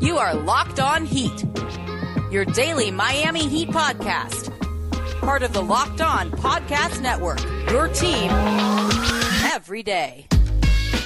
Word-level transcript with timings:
You 0.00 0.16
are 0.16 0.34
Locked 0.34 0.80
On 0.80 1.04
Heat, 1.04 1.44
your 2.30 2.46
daily 2.46 2.90
Miami 2.90 3.46
Heat 3.46 3.68
podcast. 3.68 4.50
Part 5.20 5.42
of 5.42 5.52
the 5.52 5.60
Locked 5.60 6.00
On 6.00 6.30
Podcast 6.30 7.02
Network, 7.02 7.38
your 7.70 7.86
team 7.88 8.30
every 9.52 9.82
day. 9.82 10.26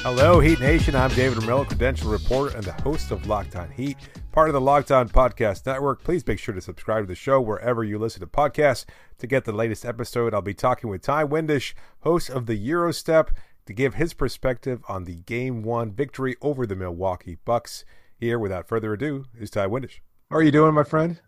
Hello, 0.05 0.39
Heat 0.39 0.61
Nation. 0.61 0.95
I'm 0.95 1.11
David 1.11 1.39
Ramil, 1.39 1.67
credential 1.67 2.09
reporter 2.09 2.57
and 2.57 2.65
the 2.65 2.73
host 2.85 3.11
of 3.11 3.27
Locked 3.27 3.57
On 3.57 3.69
Heat, 3.69 3.97
part 4.31 4.49
of 4.49 4.53
the 4.53 4.61
Locked 4.61 4.93
On 4.93 5.09
Podcast 5.09 5.67
Network. 5.67 6.05
Please 6.05 6.25
make 6.25 6.39
sure 6.39 6.55
to 6.55 6.61
subscribe 6.61 7.03
to 7.03 7.09
the 7.09 7.17
show 7.17 7.41
wherever 7.41 7.83
you 7.83 7.99
listen 7.99 8.21
to 8.21 8.29
podcasts 8.29 8.85
to 9.19 9.27
get 9.27 9.45
the 9.45 9.51
latest 9.51 9.85
episode. 9.85 10.33
I'll 10.33 10.41
be 10.41 10.55
talking 10.55 10.89
with 10.89 11.03
Ty 11.03 11.25
Windish, 11.25 11.75
host 12.03 12.31
of 12.31 12.47
the 12.47 12.57
Eurostep, 12.69 13.31
to 13.67 13.73
give 13.73 13.95
his 13.95 14.15
perspective 14.15 14.85
on 14.89 15.03
the 15.03 15.17
Game 15.17 15.65
1 15.65 15.91
victory 15.91 16.37
over 16.41 16.65
the 16.65 16.77
Milwaukee 16.77 17.39
Bucks. 17.45 17.85
Here, 18.19 18.39
without 18.39 18.69
further 18.69 18.93
ado, 18.93 19.27
is 19.39 19.51
Ty 19.51 19.67
Windish. 19.67 20.01
How 20.31 20.37
are 20.37 20.43
you 20.43 20.51
doing, 20.51 20.75
my 20.75 20.85
friend? 20.85 21.21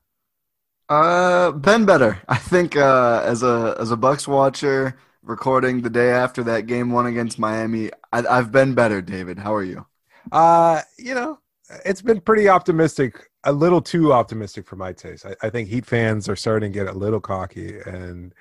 Uh, 0.89 1.51
been 1.53 1.85
better. 1.85 2.21
I 2.29 2.37
think 2.37 2.77
uh, 2.77 3.23
as 3.25 3.43
a 3.43 3.77
as 3.79 3.91
a 3.91 3.97
Bucks 3.97 4.29
watcher, 4.29 4.97
recording 5.23 5.83
the 5.83 5.91
day 5.91 6.11
after 6.11 6.43
that 6.45 6.67
game 6.67 6.91
one 6.91 7.07
against 7.07 7.39
Miami, 7.39 7.91
I, 8.13 8.25
I've 8.27 8.53
been 8.53 8.75
better. 8.75 9.03
David, 9.03 9.39
how 9.39 9.55
are 9.55 9.65
you? 9.65 9.87
Uh, 10.33 10.83
you 10.99 11.15
know, 11.15 11.39
it's 11.85 12.03
been 12.03 12.21
pretty 12.21 12.49
optimistic, 12.49 13.31
a 13.45 13.53
little 13.53 13.81
too 13.81 14.13
optimistic 14.13 14.67
for 14.67 14.77
my 14.77 14.93
taste. 14.93 15.27
I, 15.27 15.35
I 15.43 15.51
think 15.51 15.69
Heat 15.69 15.87
fans 15.87 16.29
are 16.29 16.37
starting 16.37 16.73
to 16.73 16.79
get 16.79 16.89
a 16.89 16.97
little 16.97 17.21
cocky, 17.21 17.79
and 17.81 18.33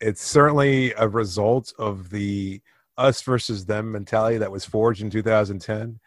it's 0.00 0.22
certainly 0.22 0.92
a 0.96 1.08
result 1.08 1.72
of 1.78 2.10
the 2.10 2.62
us 2.96 3.22
versus 3.22 3.66
them 3.66 3.92
mentality 3.92 4.38
that 4.38 4.52
was 4.52 4.64
forged 4.64 5.02
in 5.02 5.10
2010 5.10 5.98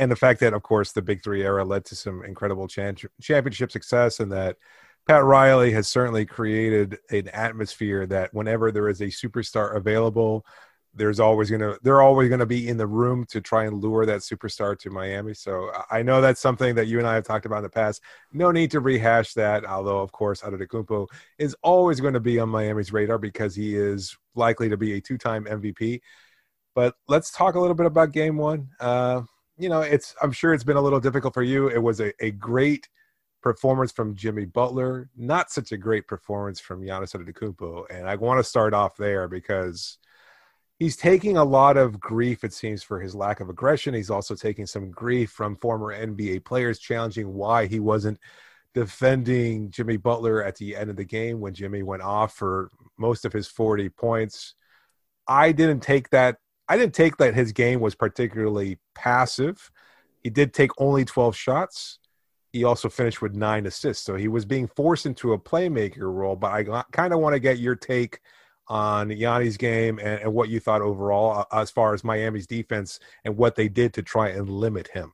and 0.00 0.10
the 0.10 0.16
fact 0.16 0.40
that 0.40 0.54
of 0.54 0.62
course 0.62 0.92
the 0.92 1.02
big 1.02 1.22
three 1.22 1.42
era 1.42 1.64
led 1.64 1.84
to 1.84 1.94
some 1.94 2.24
incredible 2.24 2.66
championship 2.66 3.70
success 3.70 4.18
and 4.18 4.32
that 4.32 4.56
pat 5.06 5.22
riley 5.22 5.70
has 5.72 5.86
certainly 5.86 6.24
created 6.24 6.98
an 7.10 7.28
atmosphere 7.28 8.06
that 8.06 8.32
whenever 8.32 8.72
there 8.72 8.88
is 8.88 9.00
a 9.02 9.06
superstar 9.06 9.76
available 9.76 10.44
there's 10.94 11.20
always 11.20 11.50
going 11.50 11.60
to 11.60 11.78
they're 11.82 12.02
always 12.02 12.28
going 12.28 12.40
to 12.40 12.46
be 12.46 12.66
in 12.66 12.76
the 12.76 12.86
room 12.86 13.24
to 13.26 13.40
try 13.40 13.64
and 13.64 13.80
lure 13.80 14.04
that 14.04 14.20
superstar 14.22 14.76
to 14.76 14.90
miami. 14.90 15.34
So 15.34 15.70
i 15.88 16.02
know 16.02 16.20
that's 16.20 16.40
something 16.40 16.74
that 16.74 16.88
you 16.88 16.98
and 16.98 17.06
i 17.06 17.14
have 17.14 17.22
talked 17.24 17.46
about 17.46 17.58
in 17.58 17.62
the 17.62 17.68
past. 17.68 18.02
No 18.32 18.50
need 18.50 18.72
to 18.72 18.80
rehash 18.80 19.34
that 19.34 19.64
although 19.64 20.00
of 20.00 20.10
course 20.10 20.40
Antetokounmpo 20.40 21.06
is 21.38 21.54
always 21.62 22.00
going 22.00 22.14
to 22.14 22.20
be 22.20 22.40
on 22.40 22.48
miami's 22.48 22.92
radar 22.92 23.18
because 23.18 23.54
he 23.54 23.76
is 23.76 24.16
likely 24.34 24.68
to 24.68 24.76
be 24.76 24.94
a 24.94 25.00
two-time 25.00 25.44
mvp 25.44 26.00
but 26.74 26.94
let's 27.08 27.30
talk 27.30 27.54
a 27.54 27.60
little 27.60 27.74
bit 27.74 27.86
about 27.86 28.12
game 28.12 28.36
one. 28.36 28.68
Uh, 28.78 29.22
you 29.60 29.68
know, 29.68 29.82
it's 29.82 30.14
I'm 30.22 30.32
sure 30.32 30.54
it's 30.54 30.64
been 30.64 30.76
a 30.76 30.80
little 30.80 31.00
difficult 31.00 31.34
for 31.34 31.42
you. 31.42 31.68
It 31.68 31.82
was 31.82 32.00
a, 32.00 32.12
a 32.24 32.30
great 32.30 32.88
performance 33.42 33.92
from 33.92 34.16
Jimmy 34.16 34.46
Butler, 34.46 35.10
not 35.16 35.50
such 35.50 35.72
a 35.72 35.76
great 35.76 36.06
performance 36.06 36.60
from 36.60 36.82
Giannis 36.82 37.14
Antetokounmpo, 37.14 37.84
and 37.90 38.08
I 38.08 38.16
want 38.16 38.38
to 38.38 38.44
start 38.44 38.74
off 38.74 38.96
there 38.96 39.28
because 39.28 39.98
he's 40.78 40.96
taking 40.96 41.36
a 41.36 41.44
lot 41.44 41.76
of 41.76 42.00
grief, 42.00 42.42
it 42.42 42.54
seems, 42.54 42.82
for 42.82 43.00
his 43.00 43.14
lack 43.14 43.40
of 43.40 43.50
aggression. 43.50 43.94
He's 43.94 44.10
also 44.10 44.34
taking 44.34 44.66
some 44.66 44.90
grief 44.90 45.30
from 45.30 45.56
former 45.56 45.94
NBA 45.94 46.44
players 46.44 46.78
challenging 46.78 47.32
why 47.34 47.66
he 47.66 47.80
wasn't 47.80 48.18
defending 48.72 49.70
Jimmy 49.70 49.98
Butler 49.98 50.42
at 50.42 50.56
the 50.56 50.74
end 50.76 50.90
of 50.90 50.96
the 50.96 51.04
game 51.04 51.40
when 51.40 51.54
Jimmy 51.54 51.82
went 51.82 52.02
off 52.02 52.34
for 52.34 52.70
most 52.98 53.24
of 53.24 53.32
his 53.32 53.46
40 53.46 53.90
points. 53.90 54.54
I 55.28 55.52
didn't 55.52 55.80
take 55.80 56.10
that 56.10 56.38
I 56.70 56.76
didn't 56.76 56.94
take 56.94 57.16
that 57.16 57.34
his 57.34 57.52
game 57.52 57.80
was 57.80 57.96
particularly 57.96 58.78
passive. 58.94 59.72
He 60.22 60.30
did 60.30 60.54
take 60.54 60.70
only 60.78 61.04
12 61.04 61.34
shots. 61.34 61.98
He 62.52 62.62
also 62.62 62.88
finished 62.88 63.20
with 63.20 63.34
nine 63.34 63.66
assists. 63.66 64.04
So 64.04 64.14
he 64.14 64.28
was 64.28 64.44
being 64.44 64.68
forced 64.68 65.04
into 65.04 65.32
a 65.32 65.38
playmaker 65.38 66.14
role. 66.14 66.36
But 66.36 66.52
I 66.52 66.84
kind 66.92 67.12
of 67.12 67.18
want 67.18 67.34
to 67.34 67.40
get 67.40 67.58
your 67.58 67.74
take 67.74 68.20
on 68.68 69.10
Yanni's 69.10 69.56
game 69.56 69.98
and, 69.98 70.22
and, 70.22 70.32
what 70.32 70.48
you 70.48 70.60
thought 70.60 70.80
overall 70.80 71.40
uh, 71.40 71.60
as 71.60 71.72
far 71.72 71.92
as 71.92 72.04
Miami's 72.04 72.46
defense 72.46 73.00
and 73.24 73.36
what 73.36 73.56
they 73.56 73.68
did 73.68 73.92
to 73.94 74.02
try 74.02 74.28
and 74.28 74.48
limit 74.48 74.86
him. 74.86 75.12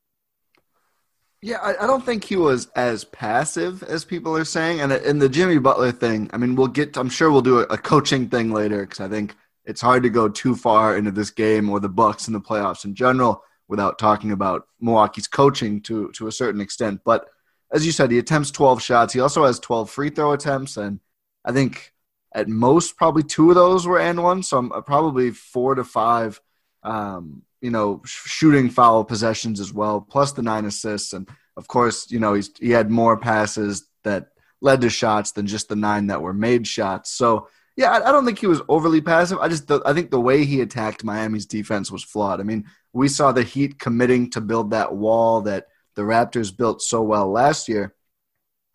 Yeah, 1.41 1.57
I, 1.63 1.85
I 1.85 1.87
don't 1.87 2.05
think 2.05 2.25
he 2.25 2.37
was 2.37 2.67
as 2.77 3.05
passive 3.05 3.83
as 3.83 4.05
people 4.05 4.37
are 4.37 4.45
saying. 4.45 4.83
And 4.83 4.93
in 4.93 5.21
the 5.21 5.31
Jimmy 5.31 5.57
Butler 5.57 5.93
thing, 5.93 6.29
I 6.35 6.37
mean, 6.37 6.55
we'll 6.55 6.69
get, 6.69 6.99
I'm 6.99 7.09
sure 7.09 7.31
we'll 7.31 7.41
do 7.41 7.61
a, 7.61 7.63
a 7.63 7.79
coaching 7.79 8.29
thing 8.29 8.53
later 8.53 8.83
because 8.83 9.01
I 9.01 9.09
think 9.09 9.35
it's 9.67 9.81
hard 9.81 10.05
to 10.05 10.11
go 10.11 10.29
too 10.29 10.55
far 10.55 10.97
into 10.97 11.11
this 11.11 11.31
game 11.31 11.69
or 11.69 11.81
the 11.81 11.89
Bucks 11.89 12.29
in 12.29 12.33
the 12.33 12.41
playoffs 12.41 12.85
in 12.85 12.95
general 12.95 13.43
without 13.69 13.99
talking 13.99 14.31
about 14.31 14.67
Milwaukee's 14.81 15.27
coaching 15.27 15.81
to 15.83 16.11
to 16.13 16.29
a 16.29 16.33
certain 16.33 16.61
extent. 16.61 17.01
But 17.05 17.29
as 17.73 17.85
you 17.85 17.93
said, 17.93 18.11
he 18.11 18.19
attempts 18.19 18.53
12 18.53 18.81
shots. 18.81 19.13
He 19.13 19.21
also 19.21 19.45
has 19.45 19.59
12 19.59 19.91
free 19.91 20.11
throw 20.11 20.33
attempts, 20.33 20.77
and 20.77 21.01
I 21.45 21.53
think 21.53 21.93
at 22.33 22.49
most 22.49 22.97
probably 22.97 23.25
two 23.25 23.49
of 23.51 23.57
those 23.57 23.87
were 23.87 23.99
and 23.99 24.23
one. 24.23 24.43
So 24.43 24.59
I'm 24.59 24.73
uh, 24.73 24.83
probably 24.83 25.31
four 25.31 25.75
to 25.75 25.85
five, 25.85 26.41
um, 26.83 27.43
you 27.61 27.71
know, 27.71 28.03
shooting 28.05 28.71
foul 28.71 29.05
possessions 29.05 29.59
as 29.59 29.73
well, 29.73 30.01
plus 30.01 30.33
the 30.33 30.43
nine 30.43 30.65
assists. 30.65 31.13
And 31.13 31.29
of 31.57 31.67
course, 31.67 32.11
you 32.11 32.21
know, 32.21 32.35
he's 32.35 32.51
he 32.59 32.71
had 32.71 32.91
more 32.91 33.17
passes 33.17 33.89
that 34.05 34.29
led 34.61 34.81
to 34.83 34.91
shots 34.91 35.33
than 35.33 35.47
just 35.47 35.69
the 35.69 35.77
nine 35.77 36.07
that 36.07 36.23
were 36.23 36.33
made 36.33 36.67
shots. 36.67 37.11
So 37.11 37.49
yeah, 37.77 37.91
I, 37.91 38.09
I 38.09 38.13
don't 38.13 38.25
think 38.25 38.39
he 38.39 38.47
was 38.47 38.63
overly 38.69 39.01
passive. 39.01 39.39
I 39.39 39.49
just 39.49 39.71
I 39.71 39.93
think 39.93 40.11
the 40.11 40.21
way 40.21 40.45
he 40.45 40.61
attacked 40.61 41.05
Miami's 41.05 41.47
defense 41.47 41.91
was 41.91 42.03
flawed. 42.03 42.41
I 42.41 42.43
mean, 42.43 42.65
we 42.93 43.09
saw 43.09 43.33
the 43.33 43.43
Heat 43.43 43.79
committing 43.79 44.31
to 44.31 44.41
build 44.41 44.71
that 44.71 44.95
wall 44.95 45.43
that 45.43 45.67
the 45.95 46.03
Raptors 46.03 46.57
built 46.57 46.83
so 46.83 47.03
well 47.03 47.31
last 47.31 47.69
year, 47.69 47.95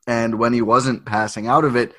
and 0.08 0.38
when 0.38 0.54
he 0.54 0.62
wasn't 0.62 1.06
passing 1.06 1.48
out 1.48 1.64
of 1.64 1.76
it, 1.76 1.94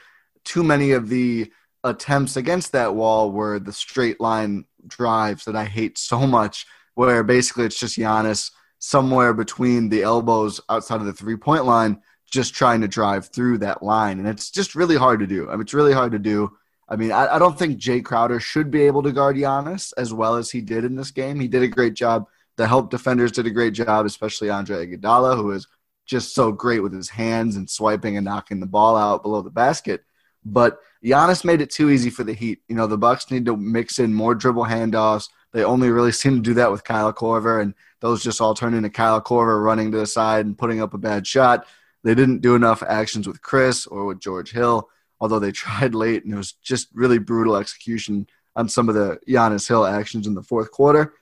too 0.44 0.62
many 0.62 0.92
of 0.92 1.08
the 1.08 1.52
attempts 1.84 2.36
against 2.36 2.72
that 2.72 2.94
wall 2.94 3.32
were 3.32 3.58
the 3.58 3.72
straight 3.72 4.20
line 4.20 4.64
drives 4.86 5.44
that 5.44 5.56
I 5.56 5.64
hate 5.64 5.98
so 5.98 6.26
much, 6.26 6.66
where 6.94 7.24
basically 7.24 7.64
it's 7.64 7.78
just 7.78 7.98
Giannis 7.98 8.50
somewhere 8.78 9.32
between 9.32 9.88
the 9.88 10.02
elbows 10.02 10.60
outside 10.68 11.00
of 11.00 11.06
the 11.06 11.12
three 11.12 11.36
point 11.36 11.64
line, 11.64 12.00
just 12.30 12.54
trying 12.54 12.80
to 12.80 12.88
drive 12.88 13.28
through 13.28 13.58
that 13.58 13.82
line. 13.82 14.18
And 14.18 14.28
it's 14.28 14.50
just 14.50 14.74
really 14.74 14.96
hard 14.96 15.20
to 15.20 15.26
do. 15.26 15.48
I 15.48 15.52
mean, 15.52 15.62
it's 15.62 15.74
really 15.74 15.92
hard 15.92 16.12
to 16.12 16.18
do. 16.18 16.52
I 16.92 16.96
mean, 16.96 17.10
I, 17.10 17.36
I, 17.36 17.38
don't 17.38 17.58
think 17.58 17.80
Jae 17.80 18.04
Crowder 18.04 18.38
should 18.38 18.70
be 18.70 18.82
able 18.82 19.02
to 19.02 19.12
guard 19.12 19.36
Giannis 19.36 19.94
as 19.96 20.12
well 20.12 20.34
as 20.34 20.50
he 20.50 20.60
did 20.60 20.84
in 20.84 20.94
this 20.94 21.10
game. 21.10 21.40
He 21.40 21.48
did 21.48 21.62
a 21.62 21.68
great 21.68 21.94
job. 21.94 22.26
The 22.56 22.68
help 22.68 22.90
defenders 22.90 23.32
did 23.32 23.46
a 23.46 23.50
great 23.50 23.72
job, 23.72 24.04
especially 24.04 24.50
Andre 24.50 24.86
Iguodala, 24.86 25.34
who 25.34 25.52
is 25.52 25.66
just 26.04 26.34
so 26.34 26.52
great 26.52 26.80
with 26.80 26.92
his 26.92 27.08
hands 27.08 27.56
and 27.56 27.68
swiping 27.68 28.18
and 28.18 28.26
knocking 28.26 28.60
the 28.60 28.66
ball 28.66 28.94
out 28.98 29.22
below 29.22 29.40
the 29.40 29.48
basket. 29.48 30.04
But 30.44 30.80
Giannis 31.02 31.46
made 31.46 31.62
it 31.62 31.70
too 31.70 31.88
easy 31.88 32.10
for 32.10 32.24
the 32.24 32.34
Heat. 32.34 32.60
You 32.68 32.76
know, 32.76 32.86
the 32.86 32.98
Bucks 32.98 33.30
need 33.30 33.46
to 33.46 33.56
mix 33.56 33.98
in 33.98 34.12
more 34.12 34.34
dribble 34.34 34.66
handoffs. 34.66 35.30
They 35.54 35.64
only 35.64 35.88
really 35.88 36.12
seem 36.12 36.34
to 36.36 36.42
do 36.42 36.54
that 36.54 36.70
with 36.70 36.84
Kyle 36.84 37.14
Korver, 37.14 37.62
and 37.62 37.72
those 38.00 38.22
just 38.22 38.42
all 38.42 38.52
turn 38.52 38.74
into 38.74 38.90
Kyle 38.90 39.22
Korver 39.22 39.64
running 39.64 39.92
to 39.92 39.98
the 39.98 40.06
side 40.06 40.44
and 40.44 40.58
putting 40.58 40.82
up 40.82 40.92
a 40.92 40.98
bad 40.98 41.26
shot. 41.26 41.66
They 42.04 42.14
didn't 42.14 42.42
do 42.42 42.54
enough 42.54 42.82
actions 42.82 43.26
with 43.26 43.40
Khris 43.40 43.86
or 43.86 44.04
with 44.04 44.20
George 44.20 44.52
Hill 44.52 44.90
although 45.22 45.38
they 45.38 45.52
tried 45.64 45.94
late 45.94 46.24
and 46.24 46.34
it 46.34 46.36
was 46.36 46.52
just 46.52 46.88
really 46.92 47.18
brutal 47.18 47.56
execution 47.56 48.26
on 48.54 48.68
some 48.68 48.88
of 48.90 48.94
the 48.94 49.18
Giannis 49.26 49.66
Hill 49.66 49.86
actions 49.86 50.26
in 50.26 50.34
the 50.34 50.42
fourth 50.42 50.70
quarter. 50.70 51.14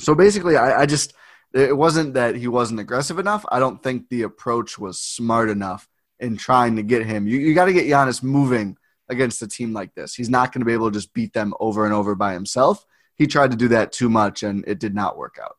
So 0.00 0.14
basically, 0.14 0.56
I, 0.56 0.80
I 0.80 0.86
just 0.86 1.12
it 1.52 1.76
wasn't 1.76 2.14
that 2.14 2.34
he 2.34 2.48
wasn't 2.48 2.80
aggressive 2.80 3.18
enough. 3.18 3.44
I 3.50 3.58
don't 3.58 3.82
think 3.82 4.08
the 4.08 4.22
approach 4.22 4.78
was 4.78 4.98
smart 4.98 5.50
enough 5.50 5.88
in 6.18 6.36
trying 6.36 6.76
to 6.76 6.82
get 6.82 7.04
him. 7.06 7.28
You, 7.28 7.38
you 7.38 7.54
got 7.54 7.66
to 7.66 7.72
get 7.72 7.86
Giannis 7.86 8.22
moving 8.22 8.76
against 9.08 9.42
a 9.42 9.48
team 9.48 9.72
like 9.72 9.94
this. 9.94 10.14
He's 10.14 10.30
not 10.30 10.52
going 10.52 10.60
to 10.60 10.64
be 10.64 10.72
able 10.72 10.90
to 10.90 10.98
just 10.98 11.12
beat 11.12 11.32
them 11.32 11.52
over 11.60 11.84
and 11.84 11.92
over 11.92 12.14
by 12.14 12.32
himself. 12.32 12.84
He 13.16 13.26
tried 13.26 13.50
to 13.50 13.56
do 13.56 13.68
that 13.68 13.92
too 13.92 14.08
much, 14.08 14.42
and 14.42 14.64
it 14.66 14.78
did 14.78 14.94
not 14.94 15.18
work 15.18 15.38
out. 15.42 15.56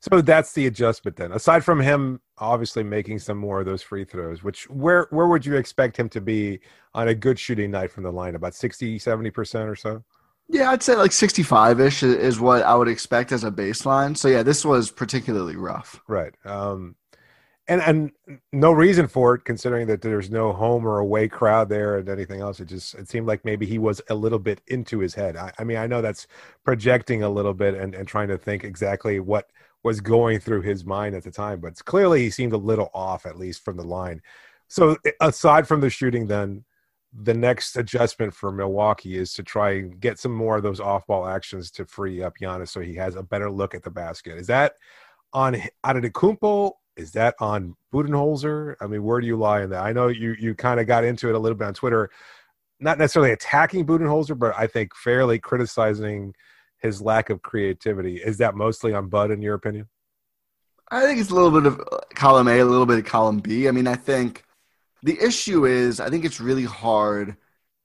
So 0.00 0.22
that's 0.22 0.52
the 0.54 0.66
adjustment 0.66 1.16
then. 1.16 1.32
Aside 1.32 1.62
from 1.62 1.78
him 1.80 2.20
obviously 2.38 2.82
making 2.82 3.18
some 3.18 3.36
more 3.36 3.60
of 3.60 3.66
those 3.66 3.82
free 3.82 4.04
throws, 4.04 4.42
which 4.42 4.68
where 4.70 5.06
where 5.10 5.26
would 5.26 5.44
you 5.44 5.56
expect 5.56 5.96
him 5.98 6.08
to 6.10 6.20
be 6.20 6.60
on 6.94 7.08
a 7.08 7.14
good 7.14 7.38
shooting 7.38 7.70
night 7.70 7.90
from 7.90 8.04
the 8.04 8.12
line? 8.12 8.34
About 8.34 8.54
60, 8.54 8.98
70% 8.98 9.68
or 9.68 9.76
so? 9.76 10.02
Yeah, 10.48 10.70
I'd 10.70 10.82
say 10.82 10.96
like 10.96 11.12
65-ish 11.12 12.02
is 12.02 12.40
what 12.40 12.62
I 12.62 12.74
would 12.74 12.88
expect 12.88 13.30
as 13.30 13.44
a 13.44 13.50
baseline. 13.50 14.16
So 14.16 14.26
yeah, 14.28 14.42
this 14.42 14.64
was 14.64 14.90
particularly 14.90 15.56
rough. 15.56 16.00
Right. 16.08 16.34
Um 16.44 16.96
and 17.68 17.80
and 17.82 18.10
no 18.52 18.72
reason 18.72 19.06
for 19.06 19.34
it 19.34 19.44
considering 19.44 19.86
that 19.86 20.02
there's 20.02 20.30
no 20.30 20.52
home 20.52 20.86
or 20.86 20.98
away 20.98 21.28
crowd 21.28 21.68
there 21.68 21.98
and 21.98 22.08
anything 22.08 22.40
else 22.40 22.58
it 22.58 22.66
just 22.66 22.94
it 22.94 23.08
seemed 23.08 23.26
like 23.26 23.44
maybe 23.44 23.64
he 23.64 23.78
was 23.78 24.00
a 24.10 24.14
little 24.14 24.38
bit 24.38 24.60
into 24.66 24.98
his 24.98 25.14
head 25.14 25.36
i, 25.36 25.52
I 25.58 25.64
mean 25.64 25.76
i 25.76 25.86
know 25.86 26.02
that's 26.02 26.26
projecting 26.64 27.22
a 27.22 27.28
little 27.28 27.54
bit 27.54 27.74
and, 27.74 27.94
and 27.94 28.08
trying 28.08 28.28
to 28.28 28.38
think 28.38 28.64
exactly 28.64 29.20
what 29.20 29.50
was 29.82 30.00
going 30.00 30.40
through 30.40 30.62
his 30.62 30.84
mind 30.84 31.14
at 31.14 31.24
the 31.24 31.30
time. 31.30 31.60
But 31.60 31.82
clearly, 31.84 32.22
he 32.22 32.30
seemed 32.30 32.52
a 32.52 32.58
little 32.58 32.90
off, 32.94 33.26
at 33.26 33.38
least 33.38 33.64
from 33.64 33.76
the 33.76 33.84
line. 33.84 34.20
So, 34.68 34.96
aside 35.20 35.66
from 35.66 35.80
the 35.80 35.90
shooting, 35.90 36.26
then 36.26 36.64
the 37.12 37.34
next 37.34 37.76
adjustment 37.76 38.32
for 38.32 38.52
Milwaukee 38.52 39.16
is 39.16 39.34
to 39.34 39.42
try 39.42 39.72
and 39.72 39.98
get 40.00 40.18
some 40.18 40.32
more 40.32 40.56
of 40.56 40.62
those 40.62 40.78
off-ball 40.78 41.26
actions 41.26 41.70
to 41.72 41.84
free 41.84 42.22
up 42.22 42.34
Giannis, 42.40 42.68
so 42.68 42.80
he 42.80 42.94
has 42.94 43.16
a 43.16 43.22
better 43.22 43.50
look 43.50 43.74
at 43.74 43.82
the 43.82 43.90
basket. 43.90 44.38
Is 44.38 44.46
that 44.46 44.74
on 45.32 45.56
Antetokounmpo 45.84 46.72
is 46.96 47.12
that 47.12 47.34
on 47.40 47.74
Budenholzer? 47.92 48.74
I 48.80 48.86
mean, 48.86 49.02
where 49.02 49.20
do 49.20 49.26
you 49.26 49.36
lie 49.36 49.62
in 49.62 49.70
that? 49.70 49.82
I 49.82 49.92
know 49.92 50.08
you 50.08 50.36
you 50.38 50.54
kind 50.54 50.78
of 50.78 50.86
got 50.86 51.04
into 51.04 51.28
it 51.28 51.34
a 51.34 51.38
little 51.38 51.56
bit 51.56 51.66
on 51.66 51.74
Twitter, 51.74 52.10
not 52.78 52.98
necessarily 52.98 53.32
attacking 53.32 53.86
Budenholzer, 53.86 54.38
but 54.38 54.54
I 54.56 54.66
think 54.66 54.94
fairly 54.94 55.38
criticizing 55.38 56.34
his 56.80 57.00
lack 57.00 57.30
of 57.30 57.42
creativity. 57.42 58.16
Is 58.16 58.38
that 58.38 58.54
mostly 58.54 58.92
on 58.92 59.08
Bud, 59.08 59.30
in 59.30 59.42
your 59.42 59.54
opinion? 59.54 59.88
I 60.90 61.02
think 61.02 61.20
it's 61.20 61.30
a 61.30 61.34
little 61.34 61.50
bit 61.52 61.66
of 61.66 61.80
uh, 61.80 61.98
column 62.14 62.48
A, 62.48 62.58
a 62.58 62.64
little 62.64 62.86
bit 62.86 62.98
of 62.98 63.04
column 63.04 63.38
B. 63.38 63.68
I 63.68 63.70
mean, 63.70 63.86
I 63.86 63.94
think 63.94 64.44
the 65.02 65.18
issue 65.20 65.66
is, 65.66 66.00
I 66.00 66.10
think 66.10 66.24
it's 66.24 66.40
really 66.40 66.64
hard. 66.64 67.36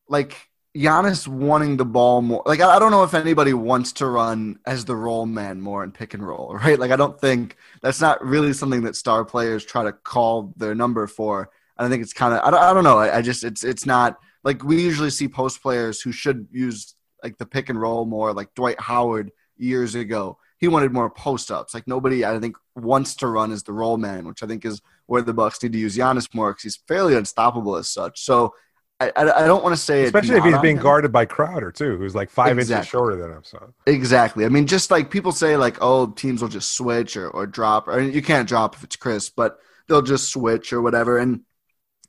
Like 0.10 0.50
Giannis 0.76 1.28
wanting 1.28 1.78
the 1.78 1.86
ball 1.86 2.22
more. 2.22 2.44
Like 2.46 2.62
I, 2.62 2.80
don't 2.80 2.92
know 2.92 3.04
if 3.04 3.14
anybody 3.14 3.54
wants 3.54 3.94
to 3.94 4.08
run 4.08 4.60
as 4.66 4.86
the 4.86 4.96
roll 4.96 5.26
man 5.26 5.62
more 5.62 5.84
in 5.84 5.92
pick 5.92 6.14
and 6.14 6.26
roll, 6.26 6.56
right? 6.64 6.80
Like 6.80 6.92
I 6.92 6.96
don't 6.96 7.20
think 7.20 7.58
that's 7.82 8.02
not 8.02 8.24
really 8.24 8.54
something 8.54 8.84
that 8.84 8.96
star 8.96 9.24
players 9.24 9.64
try 9.64 9.84
to 9.84 9.92
call 9.92 10.54
their 10.58 10.76
number 10.76 11.08
for. 11.08 11.50
And 11.78 11.86
I 11.86 11.90
think 11.90 12.02
it's 12.02 12.14
kind 12.14 12.34
of 12.34 12.42
I 12.42 12.52
don't, 12.52 12.62
I 12.62 12.74
don't 12.74 12.84
know. 12.84 12.98
I, 12.98 13.18
I 13.18 13.22
just 13.22 13.44
it's 13.44 13.64
it's 13.64 13.86
not 13.86 14.18
like 14.44 14.64
we 14.64 14.82
usually 14.82 15.10
see 15.10 15.28
post 15.28 15.62
players 15.62 16.02
who 16.02 16.12
should 16.12 16.48
use 16.52 16.95
like 17.26 17.38
the 17.38 17.46
pick 17.46 17.68
and 17.68 17.80
roll 17.80 18.06
more, 18.06 18.32
like 18.32 18.56
Dwight 18.56 18.80
Howard 18.80 19.32
years 19.58 19.96
ago 19.96 20.38
he 20.58 20.68
wanted 20.68 20.92
more 20.92 21.10
post 21.10 21.52
ups. 21.52 21.74
Like 21.74 21.88
nobody, 21.88 22.26
I 22.26 22.40
think, 22.40 22.58
wants 22.76 23.16
to 23.18 23.28
run 23.28 23.52
as 23.52 23.64
the 23.64 23.74
roll 23.74 23.98
man, 23.98 24.28
which 24.28 24.42
I 24.42 24.48
think 24.48 24.66
is 24.66 24.82
where 25.06 25.22
the 25.22 25.34
Bucks 25.34 25.62
need 25.62 25.74
to 25.74 25.78
use 25.78 25.98
Giannis 25.98 26.34
more 26.34 26.52
because 26.52 26.64
he's 26.64 26.80
fairly 26.88 27.16
unstoppable 27.16 27.76
as 27.76 27.90
such. 27.90 28.22
So 28.22 28.54
I, 29.00 29.12
I, 29.16 29.44
I 29.44 29.48
don't 29.48 29.64
want 29.64 29.76
to 29.76 29.82
say 29.82 30.04
especially 30.06 30.38
if 30.38 30.44
he's 30.44 30.58
being 30.60 30.78
him. 30.78 30.84
guarded 30.84 31.12
by 31.12 31.26
Crowder 31.26 31.72
too, 31.72 31.98
who's 31.98 32.16
like 32.16 32.30
five 32.30 32.58
exactly. 32.58 32.76
inches 32.78 32.90
shorter 32.90 33.16
than 33.18 33.32
him. 33.32 33.44
So 33.44 33.74
exactly. 33.86 34.46
I 34.46 34.50
mean, 34.50 34.68
just 34.68 34.90
like 34.90 35.12
people 35.12 35.34
say, 35.34 35.58
like 35.58 35.78
oh, 35.82 36.08
teams 36.08 36.42
will 36.42 36.50
just 36.50 36.72
switch 36.72 37.18
or 37.18 37.30
or 37.30 37.46
drop, 37.46 37.88
or 37.88 38.00
you 38.00 38.22
can't 38.22 38.48
drop 38.48 38.76
if 38.76 38.84
it's 38.84 38.96
Khris, 38.96 39.30
but 39.30 39.58
they'll 39.88 40.02
just 40.02 40.32
switch 40.32 40.72
or 40.72 40.82
whatever. 40.82 41.18
And 41.18 41.42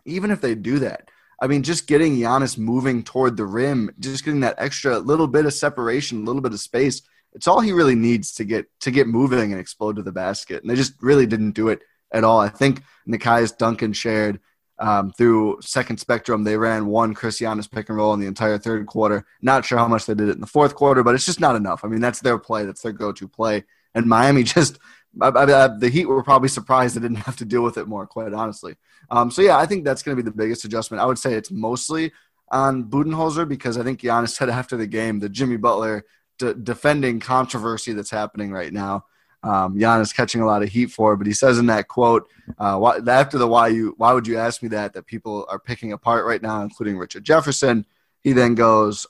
even 0.04 0.30
if 0.30 0.40
they 0.40 0.54
do 0.54 0.78
that. 0.80 1.10
I 1.40 1.46
mean, 1.46 1.62
just 1.62 1.86
getting 1.86 2.16
Giannis 2.16 2.56
moving 2.56 3.02
toward 3.02 3.36
the 3.36 3.44
rim, 3.44 3.90
just 3.98 4.24
getting 4.24 4.40
that 4.40 4.56
extra 4.58 4.98
little 4.98 5.26
bit 5.26 5.46
of 5.46 5.52
separation, 5.52 6.22
a 6.22 6.24
little 6.24 6.42
bit 6.42 6.52
of 6.52 6.60
space 6.60 7.02
it's 7.36 7.46
all 7.46 7.60
he 7.60 7.72
really 7.72 7.94
needs 7.94 8.32
to 8.32 8.44
get 8.44 8.66
to 8.80 8.90
get 8.90 9.06
moving 9.06 9.52
and 9.52 9.60
explode 9.60 9.96
to 9.96 10.02
the 10.02 10.10
basket. 10.10 10.62
And 10.62 10.70
they 10.70 10.74
just 10.74 10.94
really 11.02 11.26
didn't 11.26 11.52
do 11.52 11.68
it 11.68 11.82
at 12.10 12.24
all. 12.24 12.40
I 12.40 12.48
think 12.48 12.82
Nekias 13.06 13.56
Duncan 13.56 13.92
shared 13.92 14.40
um, 14.78 15.12
through 15.12 15.58
second 15.60 15.98
spectrum. 16.00 16.44
They 16.44 16.56
ran 16.56 16.86
one 16.86 17.14
Khris 17.14 17.38
Giannis 17.38 17.70
pick 17.70 17.90
and 17.90 17.98
roll 17.98 18.14
in 18.14 18.20
the 18.20 18.26
entire 18.26 18.58
third 18.58 18.86
quarter. 18.86 19.26
Not 19.42 19.66
sure 19.66 19.78
how 19.78 19.86
much 19.86 20.06
they 20.06 20.14
did 20.14 20.30
it 20.30 20.34
in 20.34 20.40
the 20.40 20.46
fourth 20.46 20.74
quarter, 20.74 21.02
but 21.02 21.14
it's 21.14 21.26
just 21.26 21.40
not 21.40 21.56
enough. 21.56 21.84
I 21.84 21.88
mean, 21.88 22.00
that's 22.00 22.20
their 22.20 22.38
play. 22.38 22.64
That's 22.64 22.82
their 22.82 22.92
go-to 22.92 23.28
play. 23.28 23.64
And 23.94 24.06
Miami 24.06 24.42
just 24.56 24.78
I, 25.20 25.28
I, 25.28 25.68
the 25.68 25.88
Heat 25.88 26.06
were 26.06 26.22
probably 26.22 26.48
surprised 26.48 26.96
they 26.96 27.00
didn't 27.00 27.16
have 27.26 27.36
to 27.36 27.44
deal 27.44 27.62
with 27.62 27.78
it 27.78 27.88
more, 27.88 28.06
quite 28.06 28.32
honestly. 28.32 28.76
Um, 29.10 29.30
so 29.30 29.42
yeah, 29.42 29.56
I 29.56 29.66
think 29.66 29.84
that's 29.84 30.02
going 30.02 30.16
to 30.16 30.22
be 30.22 30.28
the 30.28 30.36
biggest 30.36 30.64
adjustment. 30.64 31.02
I 31.02 31.06
would 31.06 31.18
say 31.18 31.34
it's 31.34 31.50
mostly 31.50 32.12
on 32.50 32.84
Budenholzer 32.84 33.48
because 33.48 33.78
I 33.78 33.82
think 33.82 34.00
Giannis 34.00 34.30
said 34.30 34.48
after 34.60 34.76
the 34.76 34.86
game 34.86 35.18
the 35.18 35.28
Jimmy 35.28 35.56
Butler 35.56 36.04
defending 36.38 37.18
controversy 37.18 37.92
that's 37.92 38.10
happening 38.10 38.50
right 38.50 38.72
now. 38.72 39.04
Um, 39.42 39.78
Giannis 39.78 40.14
catching 40.14 40.40
a 40.40 40.46
lot 40.46 40.62
of 40.62 40.68
heat 40.68 40.90
for, 40.90 41.16
but 41.16 41.26
he 41.26 41.32
says 41.32 41.58
in 41.58 41.66
that 41.66 41.88
quote, 41.88 42.28
uh, 42.58 42.76
why, 42.76 42.98
after 43.06 43.38
the 43.38 43.46
why 43.46 43.68
you 43.68 43.94
why 43.96 44.12
would 44.12 44.26
you 44.26 44.38
ask 44.38 44.62
me 44.62 44.68
that 44.70 44.92
that 44.94 45.06
people 45.06 45.46
are 45.48 45.58
picking 45.58 45.92
apart 45.92 46.26
right 46.26 46.42
now, 46.42 46.62
including 46.62 46.98
Richard 46.98 47.24
Jefferson. 47.24 47.86
He 48.22 48.32
then 48.32 48.54
goes 48.54 49.06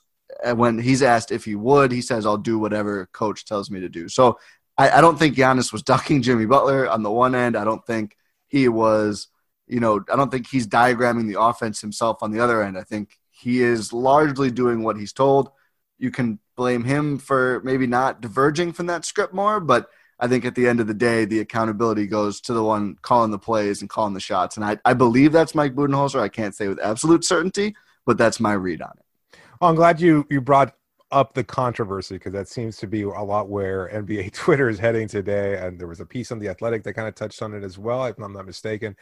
when 0.55 0.79
he's 0.79 1.03
asked 1.03 1.33
if 1.33 1.45
he 1.45 1.55
would, 1.55 1.93
he 1.93 2.03
says, 2.03 2.27
"I'll 2.27 2.37
do 2.37 2.59
whatever 2.59 3.07
coach 3.13 3.45
tells 3.45 3.71
me 3.71 3.81
to 3.81 3.89
do." 3.89 4.09
So 4.09 4.39
I, 4.79 4.91
I 4.91 5.01
don't 5.01 5.19
think 5.19 5.37
Giannis 5.37 5.73
was 5.73 5.83
ducking 5.83 6.23
Jimmy 6.23 6.47
Butler 6.47 6.89
on 6.89 7.03
the 7.03 7.11
one 7.11 7.35
end. 7.35 7.57
I 7.57 7.65
don't 7.65 7.85
think 7.87 8.17
he 8.49 8.69
was, 8.69 9.29
you 9.67 9.81
know, 9.81 10.05
I 10.13 10.17
don't 10.17 10.31
think 10.31 10.47
he's 10.49 10.67
diagramming 10.67 11.29
the 11.29 11.41
offense 11.41 11.81
himself 11.81 12.23
on 12.23 12.31
the 12.31 12.41
other 12.41 12.63
end. 12.63 12.79
I 12.79 12.83
think 12.83 13.19
he 13.31 13.63
is 13.63 13.93
largely 13.93 14.51
doing 14.51 14.83
what 14.83 14.97
he's 14.97 15.13
told. 15.13 15.51
You 15.99 16.11
can 16.11 16.39
blame 16.57 16.85
him 16.85 17.19
for 17.19 17.61
maybe 17.65 17.87
not 17.87 18.21
diverging 18.21 18.73
from 18.73 18.87
that 18.87 19.05
script 19.05 19.35
more, 19.35 19.61
but 19.61 19.89
I 20.19 20.29
think 20.29 20.45
at 20.47 20.55
the 20.55 20.67
end 20.67 20.81
of 20.81 20.87
the 20.87 20.95
day, 20.95 21.27
the 21.27 21.41
accountability 21.41 22.07
goes 22.07 22.41
to 22.43 22.55
the 22.55 22.63
one 22.65 22.97
calling 23.03 23.31
the 23.31 23.39
plays 23.39 23.83
and 23.83 23.91
calling 23.91 24.15
the 24.15 24.21
shots. 24.21 24.57
And 24.57 24.65
I, 24.65 24.79
I 24.85 24.95
believe 24.95 25.33
that's 25.33 25.55
Mike 25.55 25.75
Budenholzer. 25.75 26.21
I 26.21 26.31
can't 26.31 26.55
say 26.55 26.69
with 26.69 26.81
absolute 26.81 27.25
certainty, 27.25 27.75
but 28.07 28.17
that's 28.17 28.41
my 28.41 28.55
read 28.55 28.81
on 28.81 28.93
it. 28.99 29.39
Well, 29.61 29.71
I'm 29.71 29.77
glad 29.77 30.01
you, 30.01 30.27
you 30.31 30.41
brought 30.41 30.75
up 31.13 31.35
the 31.35 31.45
controversy 31.45 32.17
because 32.17 32.33
that 32.33 32.49
seems 32.49 32.77
to 32.79 32.87
be 32.87 33.03
a 33.03 33.09
lot 33.09 33.49
where 33.49 33.89
NBA 33.93 34.33
Twitter 34.33 34.69
is 34.69 34.79
heading 34.79 35.09
today. 35.09 35.57
And 35.59 35.79
there 35.79 35.89
was 35.89 36.01
a 36.01 36.07
piece 36.07 36.33
on 36.33 36.39
The 36.39 36.49
Athletic 36.49 36.83
that 36.85 36.95
kind 36.95 37.09
of 37.09 37.15
touched 37.15 37.43
on 37.43 37.55
it 37.55 37.63
as 37.63 37.79
well, 37.79 38.05
if 38.07 38.19
I'm 38.19 38.33
not 38.33 38.47
mistaken. 38.47 38.97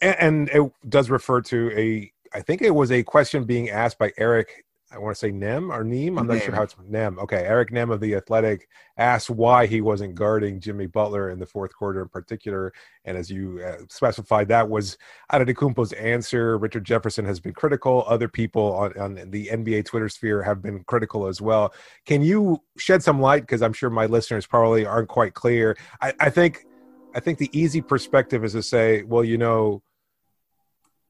And, 0.00 0.16
and 0.18 0.48
it 0.50 0.72
does 0.88 1.10
refer 1.10 1.40
to 1.42 1.70
a, 1.76 2.12
I 2.34 2.40
think 2.40 2.62
it 2.62 2.74
was 2.74 2.92
a 2.92 3.02
question 3.02 3.44
being 3.44 3.70
asked 3.70 3.98
by 3.98 4.12
Eric 4.18 4.64
I 4.92 4.98
want 4.98 5.16
to 5.16 5.18
say 5.18 5.30
Nem 5.30 5.72
or 5.72 5.84
Neem. 5.84 6.18
I'm 6.18 6.26
not 6.26 6.42
sure 6.42 6.54
how 6.54 6.62
it's 6.62 6.76
Nem. 6.86 7.18
Okay, 7.18 7.44
Eric 7.44 7.70
Nehm 7.70 7.92
of 7.92 8.00
the 8.00 8.14
Athletic 8.14 8.68
asked 8.96 9.30
why 9.30 9.66
he 9.66 9.80
wasn't 9.80 10.14
guarding 10.14 10.60
Jimmy 10.60 10.86
Butler 10.86 11.30
in 11.30 11.38
the 11.38 11.46
fourth 11.46 11.74
quarter 11.74 12.02
in 12.02 12.08
particular, 12.08 12.72
and 13.04 13.16
as 13.16 13.30
you 13.30 13.62
uh, 13.64 13.84
specified, 13.88 14.48
that 14.48 14.68
was 14.68 14.98
Antetokounmpo's 15.32 15.92
answer. 15.94 16.58
Richard 16.58 16.84
Jefferson 16.84 17.24
has 17.24 17.40
been 17.40 17.54
critical. 17.54 18.04
Other 18.06 18.28
people 18.28 18.74
on, 18.74 18.98
on 18.98 19.30
the 19.30 19.46
NBA 19.48 19.86
Twitter 19.86 20.08
sphere 20.08 20.42
have 20.42 20.60
been 20.60 20.84
critical 20.84 21.26
as 21.26 21.40
well. 21.40 21.72
Can 22.04 22.22
you 22.22 22.62
shed 22.76 23.02
some 23.02 23.20
light? 23.20 23.42
Because 23.42 23.62
I'm 23.62 23.72
sure 23.72 23.90
my 23.90 24.06
listeners 24.06 24.46
probably 24.46 24.84
aren't 24.84 25.08
quite 25.08 25.34
clear. 25.34 25.76
I, 26.00 26.12
I 26.20 26.30
think, 26.30 26.66
I 27.14 27.20
think 27.20 27.38
the 27.38 27.50
easy 27.58 27.80
perspective 27.80 28.44
is 28.44 28.52
to 28.52 28.62
say, 28.62 29.02
well, 29.04 29.24
you 29.24 29.38
know 29.38 29.82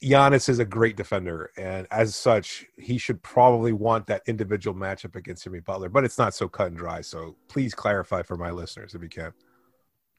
Giannis 0.02 0.49
is 0.49 0.58
a 0.58 0.64
great 0.64 0.96
defender, 0.96 1.50
and 1.56 1.87
as 1.90 2.16
such, 2.16 2.66
he 2.76 2.99
should 2.99 3.22
probably 3.22 3.72
want 3.72 4.06
that 4.08 4.22
individual 4.26 4.76
matchup 4.76 5.14
against 5.14 5.44
Jimmy 5.44 5.60
Butler. 5.60 5.88
But 5.88 6.04
it's 6.04 6.19
not 6.19 6.34
so 6.34 6.49
cut 6.49 6.69
and 6.69 6.76
dry. 6.76 7.00
So 7.00 7.37
please 7.49 7.72
clarify 7.72 8.22
for 8.22 8.37
my 8.37 8.50
listeners 8.50 8.94
if 8.94 9.02
you 9.02 9.08
can. 9.08 9.32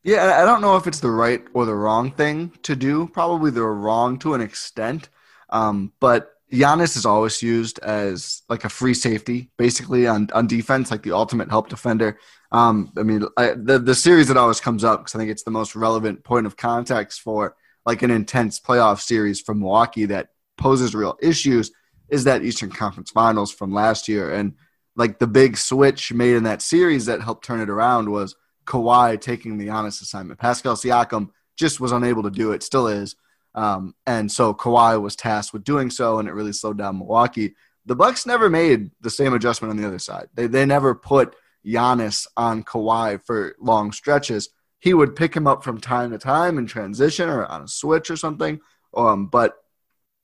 Yeah, 0.03 0.41
I 0.41 0.45
don't 0.45 0.61
know 0.61 0.75
if 0.75 0.87
it's 0.87 0.99
the 0.99 1.11
right 1.11 1.43
or 1.53 1.65
the 1.65 1.75
wrong 1.75 2.11
thing 2.11 2.51
to 2.63 2.75
do. 2.75 3.07
Probably 3.07 3.51
the 3.51 3.63
wrong 3.63 4.19
to 4.19 4.33
an 4.33 4.41
extent. 4.41 5.09
Um, 5.49 5.93
but 5.99 6.33
Giannis 6.51 6.95
is 6.97 7.05
always 7.05 7.41
used 7.41 7.79
as 7.79 8.43
like 8.49 8.63
a 8.65 8.69
free 8.69 8.93
safety, 8.93 9.49
basically 9.57 10.07
on, 10.07 10.29
on 10.33 10.47
defense, 10.47 10.91
like 10.91 11.03
the 11.03 11.13
ultimate 11.13 11.49
help 11.49 11.69
defender. 11.69 12.19
Um, 12.51 12.91
I 12.97 13.03
mean, 13.03 13.25
I, 13.37 13.53
the 13.55 13.79
the 13.79 13.95
series 13.95 14.27
that 14.27 14.37
always 14.37 14.59
comes 14.59 14.83
up 14.83 14.99
because 14.99 15.15
I 15.15 15.19
think 15.19 15.31
it's 15.31 15.43
the 15.43 15.51
most 15.51 15.75
relevant 15.75 16.23
point 16.23 16.45
of 16.45 16.55
context 16.55 17.21
for 17.21 17.55
like 17.85 18.01
an 18.01 18.11
intense 18.11 18.59
playoff 18.59 19.01
series 19.01 19.41
from 19.41 19.59
Milwaukee 19.59 20.05
that 20.05 20.29
poses 20.57 20.95
real 20.95 21.17
issues 21.21 21.71
is 22.09 22.23
that 22.25 22.43
Eastern 22.43 22.69
Conference 22.69 23.11
Finals 23.11 23.51
from 23.51 23.73
last 23.73 24.07
year. 24.07 24.31
And 24.31 24.53
like 24.95 25.19
the 25.19 25.27
big 25.27 25.57
switch 25.57 26.13
made 26.13 26.35
in 26.35 26.43
that 26.43 26.61
series 26.61 27.07
that 27.07 27.21
helped 27.21 27.45
turn 27.45 27.61
it 27.61 27.69
around 27.69 28.09
was 28.09 28.35
Kawhi 28.65 29.19
taking 29.19 29.57
the 29.57 29.67
Giannis 29.67 30.01
assignment. 30.01 30.39
Pascal 30.39 30.75
Siakam 30.75 31.29
just 31.57 31.79
was 31.79 31.91
unable 31.91 32.23
to 32.23 32.29
do 32.29 32.51
it, 32.51 32.63
still 32.63 32.87
is. 32.87 33.15
Um, 33.55 33.95
and 34.07 34.31
so 34.31 34.53
Kawhi 34.53 35.01
was 35.01 35.15
tasked 35.15 35.53
with 35.53 35.63
doing 35.63 35.89
so, 35.89 36.19
and 36.19 36.27
it 36.27 36.33
really 36.33 36.53
slowed 36.53 36.77
down 36.77 36.97
Milwaukee. 36.97 37.55
The 37.85 37.95
Bucks 37.95 38.25
never 38.25 38.49
made 38.49 38.91
the 39.01 39.09
same 39.09 39.33
adjustment 39.33 39.71
on 39.71 39.77
the 39.77 39.87
other 39.87 39.99
side. 39.99 40.29
They 40.33 40.47
they 40.47 40.65
never 40.65 40.95
put 40.95 41.35
Giannis 41.65 42.27
on 42.35 42.63
Kawhi 42.63 43.23
for 43.23 43.55
long 43.59 43.91
stretches 43.91 44.49
he 44.83 44.93
would 44.93 45.15
pick 45.15 45.33
him 45.33 45.47
up 45.47 45.63
from 45.63 45.79
time 45.79 46.11
to 46.11 46.17
time 46.17 46.57
in 46.57 46.67
transition 46.67 47.29
or 47.29 47.45
on 47.45 47.61
a 47.61 47.67
switch 47.69 48.11
or 48.11 48.17
something. 48.17 48.59
Um, 48.93 49.27
but 49.27 49.55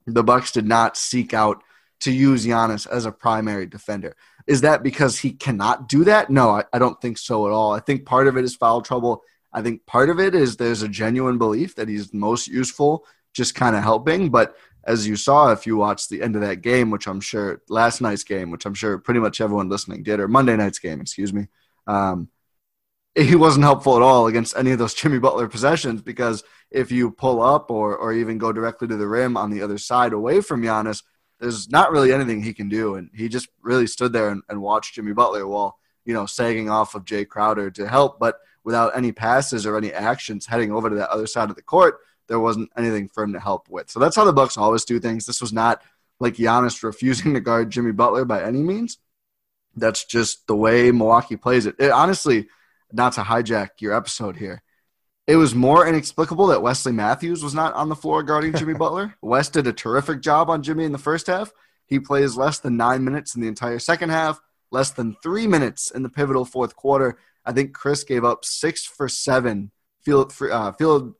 the 0.05 0.21
Bucks 0.21 0.51
did 0.51 0.67
not 0.67 0.97
seek 0.97 1.33
out 1.33 1.63
to 2.01 2.11
use 2.11 2.45
Giannis 2.45 2.85
as 2.85 3.05
a 3.05 3.11
primary 3.13 3.67
defender. 3.67 4.17
Is 4.47 4.59
that 4.61 4.83
because 4.83 5.17
he 5.17 5.31
cannot 5.31 5.87
do 5.87 6.03
that? 6.03 6.29
No, 6.29 6.49
I, 6.49 6.65
I 6.73 6.77
don't 6.77 6.99
think 6.99 7.17
so 7.17 7.47
at 7.47 7.53
all. 7.53 7.71
I 7.71 7.79
think 7.79 8.05
part 8.05 8.27
of 8.27 8.35
it 8.35 8.43
is 8.43 8.53
foul 8.53 8.81
trouble. 8.81 9.23
I 9.53 9.61
think 9.61 9.85
part 9.85 10.09
of 10.09 10.19
it 10.19 10.35
is 10.35 10.57
there's 10.57 10.81
a 10.81 10.89
genuine 10.89 11.37
belief 11.37 11.75
that 11.75 11.87
he's 11.87 12.13
most 12.13 12.49
useful 12.49 13.05
just 13.33 13.55
kind 13.55 13.77
of 13.77 13.83
helping. 13.83 14.29
But 14.29 14.57
as 14.83 15.07
you 15.07 15.15
saw, 15.15 15.53
if 15.53 15.67
you 15.67 15.77
watched 15.77 16.09
the 16.09 16.21
end 16.21 16.35
of 16.35 16.41
that 16.41 16.57
game, 16.57 16.91
which 16.91 17.07
I'm 17.07 17.21
sure 17.21 17.61
last 17.69 18.01
night's 18.01 18.25
game, 18.25 18.51
which 18.51 18.65
I'm 18.65 18.73
sure 18.73 18.97
pretty 18.97 19.21
much 19.21 19.39
everyone 19.39 19.69
listening 19.69 20.03
did, 20.03 20.19
or 20.19 20.27
Monday 20.27 20.57
night's 20.57 20.79
game, 20.79 20.99
excuse 20.99 21.31
me, 21.31 21.47
um, 21.87 22.27
he 23.15 23.35
wasn't 23.35 23.63
helpful 23.63 23.95
at 23.95 24.01
all 24.01 24.27
against 24.27 24.55
any 24.55 24.71
of 24.71 24.79
those 24.79 24.93
Jimmy 24.93 25.19
Butler 25.19 25.47
possessions 25.47 26.01
because 26.01 26.43
if 26.71 26.91
you 26.91 27.11
pull 27.11 27.41
up 27.41 27.71
or, 27.71 27.95
or 27.95 28.13
even 28.13 28.37
go 28.37 28.51
directly 28.51 28.87
to 28.87 28.97
the 28.97 29.07
rim 29.07 29.35
on 29.35 29.49
the 29.49 29.61
other 29.61 29.77
side 29.77 30.13
away 30.13 30.41
from 30.41 30.61
Giannis, 30.61 31.03
there's 31.39 31.69
not 31.69 31.91
really 31.91 32.13
anything 32.13 32.43
he 32.43 32.53
can 32.53 32.69
do. 32.69 32.95
And 32.95 33.09
he 33.13 33.27
just 33.29 33.49
really 33.61 33.87
stood 33.87 34.13
there 34.13 34.29
and, 34.29 34.43
and 34.49 34.61
watched 34.61 34.95
Jimmy 34.95 35.13
Butler 35.13 35.47
while, 35.47 35.79
you 36.05 36.13
know, 36.13 36.25
sagging 36.25 36.69
off 36.69 36.95
of 36.95 37.05
Jae 37.05 37.27
Crowder 37.27 37.71
to 37.71 37.87
help. 37.87 38.19
But 38.19 38.39
without 38.63 38.95
any 38.95 39.11
passes 39.11 39.65
or 39.65 39.77
any 39.77 39.91
actions 39.91 40.45
heading 40.45 40.71
over 40.71 40.89
to 40.89 40.95
that 40.97 41.09
other 41.09 41.27
side 41.27 41.49
of 41.49 41.55
the 41.55 41.61
court, 41.61 41.99
there 42.27 42.39
wasn't 42.39 42.69
anything 42.77 43.07
for 43.07 43.23
him 43.23 43.33
to 43.33 43.39
help 43.39 43.67
with. 43.69 43.89
So 43.89 43.99
that's 43.99 44.15
how 44.15 44.25
the 44.25 44.33
Bucks 44.33 44.57
always 44.57 44.85
do 44.85 44.99
things. 44.99 45.25
This 45.25 45.41
was 45.41 45.51
not 45.51 45.81
like 46.19 46.35
Giannis 46.35 46.83
refusing 46.83 47.33
to 47.33 47.39
guard 47.39 47.71
Jimmy 47.71 47.93
Butler 47.93 48.25
by 48.25 48.43
any 48.43 48.61
means. 48.61 48.99
That's 49.75 50.05
just 50.05 50.45
the 50.45 50.55
way 50.55 50.91
Milwaukee 50.91 51.37
plays 51.37 51.65
it. 51.65 51.75
it 51.79 51.89
honestly– 51.89 52.47
not 52.91 53.13
to 53.13 53.21
hijack 53.21 53.69
your 53.79 53.93
episode 53.93 54.37
here, 54.37 54.61
it 55.27 55.35
was 55.35 55.53
more 55.53 55.87
inexplicable 55.87 56.47
that 56.47 56.63
Wesley 56.63 56.91
Matthews 56.91 57.43
was 57.43 57.53
not 57.53 57.73
on 57.75 57.87
the 57.89 57.95
floor 57.95 58.23
guarding 58.23 58.53
Jimmy 58.53 58.73
Butler. 58.79 59.15
Wes 59.21 59.49
did 59.49 59.67
a 59.67 59.73
terrific 59.73 60.21
job 60.21 60.49
on 60.49 60.63
Jimmy 60.63 60.85
in 60.85 60.91
the 60.91 60.97
first 60.97 61.27
half. 61.27 61.51
He 61.85 61.99
plays 61.99 62.35
less 62.35 62.59
than 62.59 62.77
nine 62.77 63.03
minutes 63.03 63.35
in 63.35 63.41
the 63.41 63.47
entire 63.47 63.79
second 63.79 64.09
half, 64.09 64.39
less 64.71 64.91
than 64.91 65.15
three 65.21 65.47
minutes 65.47 65.91
in 65.91 66.03
the 66.03 66.09
pivotal 66.09 66.45
fourth 66.45 66.75
quarter. 66.75 67.19
I 67.45 67.51
think 67.51 67.73
Khris 67.73 68.03
gave 68.03 68.23
up 68.23 68.45
six 68.45 68.85
for 68.85 69.07
seven 69.07 69.71
field 70.03 70.33
uh, 70.51 70.71
field 70.73 71.13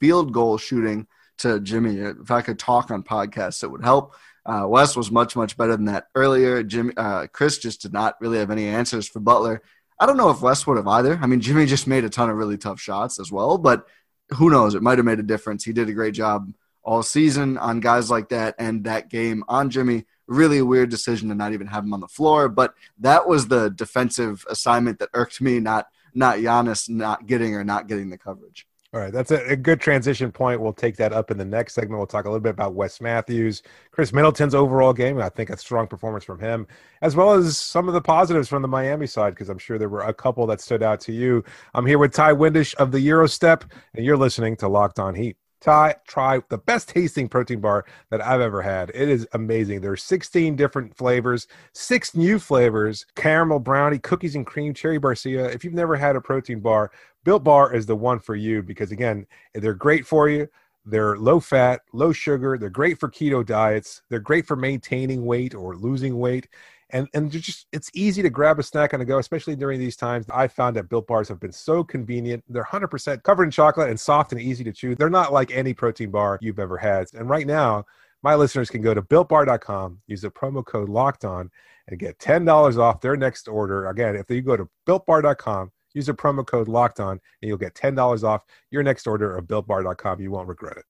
field 0.00 0.32
goal 0.32 0.58
shooting 0.58 1.06
to 1.38 1.60
Jimmy. 1.60 1.96
If 1.96 2.30
I 2.30 2.42
could 2.42 2.58
talk 2.58 2.90
on 2.90 3.02
podcasts, 3.02 3.62
it 3.62 3.70
would 3.70 3.84
help. 3.84 4.14
Uh, 4.46 4.66
Wes 4.68 4.96
was 4.96 5.10
much 5.10 5.36
much 5.36 5.56
better 5.56 5.76
than 5.76 5.86
that 5.86 6.06
earlier. 6.14 6.62
Jimmy 6.62 6.94
uh, 6.96 7.26
Khris 7.26 7.58
just 7.58 7.82
did 7.82 7.92
not 7.92 8.16
really 8.20 8.38
have 8.38 8.50
any 8.50 8.66
answers 8.66 9.08
for 9.08 9.20
Butler. 9.20 9.62
I 9.98 10.06
don't 10.06 10.16
know 10.16 10.30
if 10.30 10.42
Wes 10.42 10.66
would 10.66 10.76
have 10.76 10.88
either. 10.88 11.18
I 11.22 11.26
mean, 11.26 11.40
Jimmy 11.40 11.66
just 11.66 11.86
made 11.86 12.04
a 12.04 12.10
ton 12.10 12.30
of 12.30 12.36
really 12.36 12.58
tough 12.58 12.80
shots 12.80 13.20
as 13.20 13.30
well, 13.30 13.58
but 13.58 13.86
who 14.30 14.50
knows? 14.50 14.74
It 14.74 14.82
might 14.82 14.98
have 14.98 15.04
made 15.04 15.20
a 15.20 15.24
difference. 15.24 15.64
He 15.64 15.72
did 15.72 15.88
a 15.88 15.92
great 15.92 16.14
job 16.14 16.52
all 16.82 17.02
season 17.02 17.56
on 17.58 17.80
guys 17.80 18.10
like 18.10 18.28
that, 18.30 18.54
and 18.58 18.84
that 18.84 19.08
game 19.08 19.44
on 19.48 19.70
Jimmy. 19.70 20.04
Really 20.26 20.62
weird 20.62 20.88
decision 20.88 21.28
to 21.28 21.34
not 21.34 21.52
even 21.52 21.66
have 21.66 21.84
him 21.84 21.92
on 21.92 22.00
the 22.00 22.08
floor, 22.08 22.48
but 22.48 22.74
that 22.98 23.28
was 23.28 23.48
the 23.48 23.68
defensive 23.68 24.46
assignment 24.48 24.98
that 24.98 25.10
irked 25.12 25.40
me, 25.40 25.60
not 25.60 25.86
not 26.14 26.38
Giannis 26.38 26.88
not 26.88 27.26
getting 27.26 27.54
or 27.54 27.64
not 27.64 27.88
getting 27.88 28.08
the 28.08 28.16
coverage. 28.16 28.66
All 28.94 29.00
right, 29.00 29.12
that's 29.12 29.32
a, 29.32 29.44
a, 29.46 29.56
good 29.56 29.80
transition 29.80 30.30
point. 30.30 30.60
We'll 30.60 30.72
take 30.72 30.94
that 30.98 31.12
up 31.12 31.32
in 31.32 31.36
the 31.36 31.44
next 31.44 31.74
segment. 31.74 31.98
We'll 31.98 32.06
talk 32.06 32.26
a 32.26 32.28
little 32.28 32.38
bit 32.38 32.50
about 32.50 32.74
Wes 32.74 33.00
Matthews, 33.00 33.60
Khris 33.90 34.12
Middleton's 34.12 34.54
overall 34.54 34.92
game. 34.92 35.18
I 35.18 35.28
think 35.30 35.50
a 35.50 35.56
strong 35.56 35.88
performance 35.88 36.22
from 36.22 36.38
him, 36.38 36.68
as 37.02 37.16
well 37.16 37.32
as 37.32 37.58
some 37.58 37.88
of 37.88 37.94
the 37.94 38.00
positives 38.00 38.48
from 38.48 38.62
the 38.62 38.68
Miami 38.68 39.08
side, 39.08 39.30
because 39.30 39.48
I'm 39.48 39.58
sure 39.58 39.78
there 39.78 39.88
were 39.88 40.02
a 40.02 40.14
couple 40.14 40.46
that 40.46 40.60
stood 40.60 40.84
out 40.84 41.00
to 41.00 41.12
you. 41.12 41.42
I'm 41.74 41.86
here 41.86 41.98
with 41.98 42.12
Ty 42.12 42.34
Windish 42.34 42.72
of 42.76 42.92
the 42.92 43.04
Eurostep, 43.04 43.68
and 43.96 44.06
you're 44.06 44.16
listening 44.16 44.56
to 44.58 44.68
Locked 44.68 45.00
On 45.00 45.12
Heat. 45.12 45.38
Ty, 45.64 45.94
try 46.06 46.42
the 46.50 46.58
best 46.58 46.90
tasting 46.90 47.26
protein 47.26 47.58
bar 47.58 47.86
that 48.10 48.20
I've 48.20 48.42
ever 48.42 48.60
had. 48.60 48.90
It 48.94 49.08
is 49.08 49.26
amazing. 49.32 49.80
There's 49.80 50.02
16 50.02 50.56
different 50.56 50.94
flavors, 50.94 51.48
six 51.72 52.14
new 52.14 52.38
flavors 52.38 53.06
caramel 53.16 53.60
brownie, 53.60 53.98
cookies 53.98 54.36
and 54.36 54.46
cream, 54.46 54.74
cherry 54.74 55.00
barcia. 55.00 55.52
If 55.54 55.64
you've 55.64 55.72
never 55.72 55.96
had 55.96 56.16
a 56.16 56.20
protein 56.20 56.60
bar, 56.60 56.92
Built 57.24 57.44
Bar 57.44 57.74
is 57.74 57.86
the 57.86 57.96
one 57.96 58.20
for 58.20 58.34
you 58.34 58.62
because, 58.62 58.92
again, 58.92 59.26
they're 59.54 59.74
great 59.74 60.06
for 60.06 60.28
you. 60.28 60.48
They're 60.86 61.16
low 61.16 61.40
fat, 61.40 61.80
low 61.92 62.12
sugar. 62.12 62.58
They're 62.58 62.68
great 62.68 63.00
for 63.00 63.10
keto 63.10 63.44
diets. 63.44 64.02
They're 64.10 64.20
great 64.20 64.46
for 64.46 64.56
maintaining 64.56 65.24
weight 65.24 65.54
or 65.54 65.76
losing 65.76 66.18
weight 66.18 66.48
and 66.90 67.08
and 67.12 67.30
just 67.30 67.66
it's 67.72 67.90
easy 67.92 68.22
to 68.22 68.30
grab 68.30 68.58
a 68.58 68.62
snack 68.62 68.94
on 68.94 69.00
the 69.00 69.06
go, 69.06 69.18
especially 69.18 69.56
during 69.56 69.80
these 69.80 69.96
times. 69.96 70.26
I 70.32 70.48
found 70.48 70.76
that 70.76 70.88
Built 70.88 71.06
Bars 71.06 71.28
have 71.28 71.40
been 71.40 71.52
so 71.52 71.82
convenient. 71.82 72.44
They're 72.48 72.64
100% 72.64 73.22
covered 73.24 73.44
in 73.44 73.50
chocolate 73.50 73.90
and 73.90 73.98
soft 73.98 74.32
and 74.32 74.40
easy 74.40 74.64
to 74.64 74.72
chew. 74.72 74.94
They're 74.94 75.10
not 75.10 75.32
like 75.32 75.50
any 75.50 75.74
protein 75.74 76.10
bar 76.10 76.38
you've 76.40 76.60
ever 76.60 76.78
had. 76.78 77.06
And 77.14 77.28
right 77.28 77.46
now, 77.46 77.84
my 78.22 78.36
listeners 78.36 78.70
can 78.70 78.80
go 78.80 78.94
to 78.94 79.02
builtbar.com, 79.02 80.00
use 80.06 80.22
the 80.22 80.30
promo 80.30 80.64
code 80.64 80.88
Locked 80.88 81.24
On, 81.24 81.50
and 81.88 81.98
get 81.98 82.18
ten 82.20 82.44
dollars 82.44 82.78
off 82.78 83.00
their 83.00 83.16
next 83.16 83.48
order. 83.48 83.88
Again, 83.88 84.14
if 84.14 84.30
you 84.30 84.40
go 84.40 84.56
to 84.56 84.68
builtbar.com, 84.86 85.72
use 85.94 86.06
the 86.06 86.14
promo 86.14 86.46
code 86.46 86.68
Locked 86.68 87.00
On, 87.00 87.12
and 87.12 87.48
you'll 87.48 87.56
get 87.56 87.74
ten 87.74 87.94
dollars 87.94 88.24
off 88.24 88.42
your 88.70 88.82
next 88.82 89.06
order 89.06 89.36
of 89.36 89.46
builtbar.com. 89.46 90.20
You 90.20 90.30
won't 90.30 90.48
regret 90.48 90.76
it. 90.76 90.84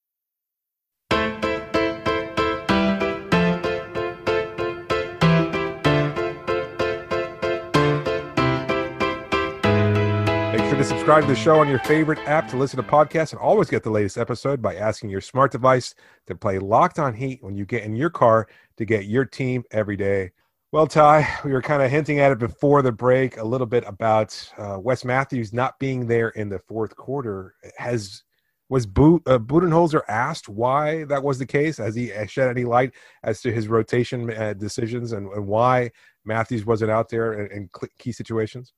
Make 10.52 10.68
sure 10.68 10.78
to 10.78 10.84
subscribe 10.84 11.24
to 11.24 11.28
the 11.28 11.36
show 11.36 11.58
on 11.58 11.68
your 11.68 11.80
favorite 11.80 12.20
app 12.26 12.48
to 12.48 12.56
listen 12.56 12.76
to 12.76 12.88
podcasts 12.88 13.32
and 13.32 13.40
always 13.40 13.68
get 13.68 13.82
the 13.82 13.90
latest 13.90 14.16
episode 14.16 14.62
by 14.62 14.76
asking 14.76 15.10
your 15.10 15.20
smart 15.20 15.52
device 15.52 15.94
to 16.26 16.34
play 16.34 16.58
Locked 16.58 16.98
On 16.98 17.12
Heat 17.12 17.42
when 17.42 17.56
you 17.56 17.64
get 17.64 17.82
in 17.82 17.96
your 17.96 18.10
car 18.10 18.46
to 18.76 18.84
get 18.84 19.06
your 19.06 19.24
team 19.24 19.64
every 19.70 19.96
day. 19.96 20.30
Well, 20.74 20.88
Ty, 20.88 21.38
we 21.44 21.52
were 21.52 21.62
kind 21.62 21.84
of 21.84 21.88
hinting 21.88 22.18
at 22.18 22.32
it 22.32 22.40
before 22.40 22.82
the 22.82 22.90
break 22.90 23.36
a 23.36 23.44
little 23.44 23.64
bit 23.64 23.84
about 23.86 24.36
uh, 24.58 24.76
Wes 24.80 25.04
Matthews 25.04 25.52
not 25.52 25.78
being 25.78 26.08
there 26.08 26.30
in 26.30 26.48
the 26.48 26.58
fourth 26.58 26.96
quarter. 26.96 27.54
Has 27.78 28.24
was 28.68 28.84
Bo- 28.84 29.22
uh, 29.24 29.38
Budenholzer 29.38 30.00
asked 30.08 30.48
why 30.48 31.04
that 31.04 31.22
was 31.22 31.38
the 31.38 31.46
case? 31.46 31.76
Has 31.76 31.94
he 31.94 32.10
shed 32.26 32.48
any 32.48 32.64
light 32.64 32.92
as 33.22 33.40
to 33.42 33.52
his 33.52 33.68
rotation 33.68 34.28
uh, 34.32 34.54
decisions 34.54 35.12
and, 35.12 35.28
and, 35.28 35.46
why 35.46 35.92
Matthews 36.24 36.66
wasn't 36.66 36.90
out 36.90 37.08
there 37.08 37.34
in, 37.34 37.52
in 37.56 37.70
key 38.00 38.10
situations? 38.10 38.72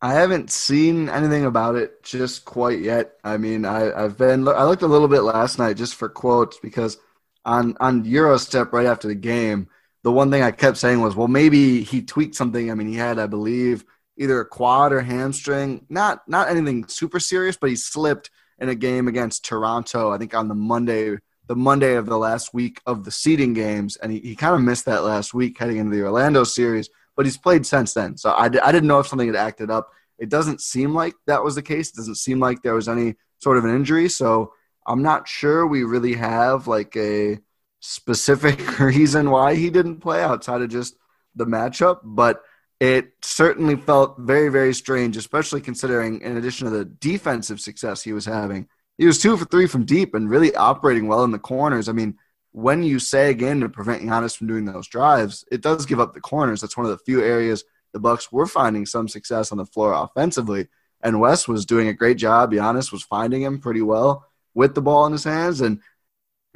I 0.00 0.12
haven't 0.12 0.52
seen 0.52 1.08
anything 1.08 1.44
about 1.44 1.74
it 1.74 2.04
just 2.04 2.44
quite 2.44 2.78
yet. 2.78 3.16
I 3.24 3.36
mean, 3.36 3.64
I, 3.64 3.92
I've 4.04 4.16
been 4.16 4.46
I 4.46 4.62
looked 4.62 4.82
a 4.82 4.86
little 4.86 5.08
bit 5.08 5.22
last 5.22 5.58
night 5.58 5.76
just 5.76 5.96
for 5.96 6.08
quotes 6.08 6.60
because 6.60 6.98
on 7.44 7.76
on 7.80 8.04
Eurostep 8.04 8.70
right 8.70 8.86
after 8.86 9.08
the 9.08 9.16
game, 9.16 9.68
the 10.06 10.12
one 10.12 10.30
thing 10.30 10.42
I 10.42 10.52
kept 10.52 10.76
saying 10.76 11.00
was, 11.00 11.16
well, 11.16 11.26
maybe 11.26 11.82
he 11.82 12.00
tweaked 12.00 12.36
something. 12.36 12.70
I 12.70 12.74
mean, 12.74 12.86
he 12.86 12.94
had, 12.94 13.18
I 13.18 13.26
believe, 13.26 13.84
either 14.16 14.40
a 14.40 14.46
quad 14.46 14.92
or 14.92 15.00
hamstring. 15.00 15.84
Not 15.88 16.26
not 16.28 16.48
anything 16.48 16.86
super 16.86 17.18
serious, 17.18 17.56
but 17.56 17.70
he 17.70 17.76
slipped 17.76 18.30
in 18.58 18.68
a 18.68 18.74
game 18.74 19.08
against 19.08 19.44
Toronto. 19.44 20.12
I 20.12 20.18
think 20.18 20.34
on 20.34 20.48
the 20.48 20.54
Monday 20.54 21.16
the 21.48 21.56
Monday 21.56 21.94
of 21.94 22.06
the 22.06 22.18
last 22.18 22.54
week 22.54 22.80
of 22.86 23.04
the 23.04 23.10
seeding 23.10 23.52
games, 23.52 23.96
and 23.96 24.10
he, 24.10 24.18
he 24.20 24.34
kind 24.34 24.54
of 24.54 24.60
missed 24.60 24.84
that 24.86 25.04
last 25.04 25.32
week 25.34 25.58
heading 25.58 25.76
into 25.76 25.94
the 25.94 26.02
Orlando 26.02 26.42
series 26.42 26.88
but 27.16 27.24
he's 27.24 27.38
played 27.38 27.66
since 27.66 27.94
then. 27.94 28.16
So 28.16 28.30
I, 28.30 28.44
I 28.44 28.48
didn't 28.72 28.86
know 28.86 29.00
if 29.00 29.08
something 29.08 29.26
had 29.26 29.36
acted 29.36 29.70
up. 29.70 29.90
It 30.18 30.28
doesn't 30.28 30.60
seem 30.60 30.94
like 30.94 31.14
that 31.26 31.42
was 31.42 31.54
the 31.54 31.62
case. 31.62 31.88
It 31.88 31.96
doesn't 31.96 32.16
seem 32.16 32.38
like 32.38 32.62
there 32.62 32.74
was 32.74 32.88
any 32.88 33.16
sort 33.38 33.58
of 33.58 33.64
an 33.64 33.74
injury. 33.74 34.08
So 34.08 34.52
I'm 34.86 35.02
not 35.02 35.26
sure 35.26 35.66
we 35.66 35.82
really 35.82 36.14
have 36.14 36.68
like 36.68 36.94
a 36.96 37.38
specific 37.86 38.78
reason 38.80 39.30
why 39.30 39.54
he 39.54 39.70
didn't 39.70 40.00
play 40.00 40.22
outside 40.22 40.62
of 40.62 40.68
just 40.68 40.96
the 41.34 41.46
matchup. 41.46 42.00
But 42.02 42.42
it 42.80 43.12
certainly 43.22 43.76
felt 43.76 44.18
very, 44.18 44.48
very 44.48 44.74
strange, 44.74 45.16
especially 45.16 45.60
considering, 45.60 46.20
in 46.20 46.36
addition 46.36 46.66
to 46.66 46.70
the 46.76 46.84
defensive 46.84 47.60
success 47.60 48.02
he 48.02 48.12
was 48.12 48.26
having, 48.26 48.68
he 48.98 49.06
was 49.06 49.18
two 49.18 49.36
for 49.36 49.44
three 49.44 49.66
from 49.66 49.84
deep 49.84 50.14
and 50.14 50.28
really 50.28 50.54
operating 50.54 51.06
well 51.06 51.24
in 51.24 51.30
the 51.30 51.38
corners. 51.38 51.88
I 51.88 51.92
mean, 51.92 52.18
when 52.52 52.82
you 52.82 52.98
say 52.98 53.30
again 53.30 53.60
to 53.60 53.68
prevent 53.68 54.02
Giannis 54.02 54.36
from 54.36 54.46
doing 54.46 54.64
those 54.64 54.88
drives, 54.88 55.44
it 55.52 55.60
does 55.60 55.86
give 55.86 56.00
up 56.00 56.14
the 56.14 56.20
corners. 56.20 56.60
That's 56.60 56.76
one 56.76 56.86
of 56.86 56.92
the 56.92 57.04
few 57.04 57.22
areas 57.22 57.64
the 57.92 58.00
Bucks 58.00 58.32
were 58.32 58.46
finding 58.46 58.84
some 58.84 59.08
success 59.08 59.52
on 59.52 59.58
the 59.58 59.66
floor 59.66 59.92
offensively. 59.92 60.68
And 61.02 61.20
Wes 61.20 61.46
was 61.46 61.66
doing 61.66 61.88
a 61.88 61.94
great 61.94 62.16
job. 62.16 62.52
Giannis 62.52 62.90
was 62.90 63.02
finding 63.02 63.42
him 63.42 63.60
pretty 63.60 63.82
well 63.82 64.26
with 64.54 64.74
the 64.74 64.82
ball 64.82 65.06
in 65.06 65.12
his 65.12 65.24
hands, 65.24 65.60
and 65.60 65.80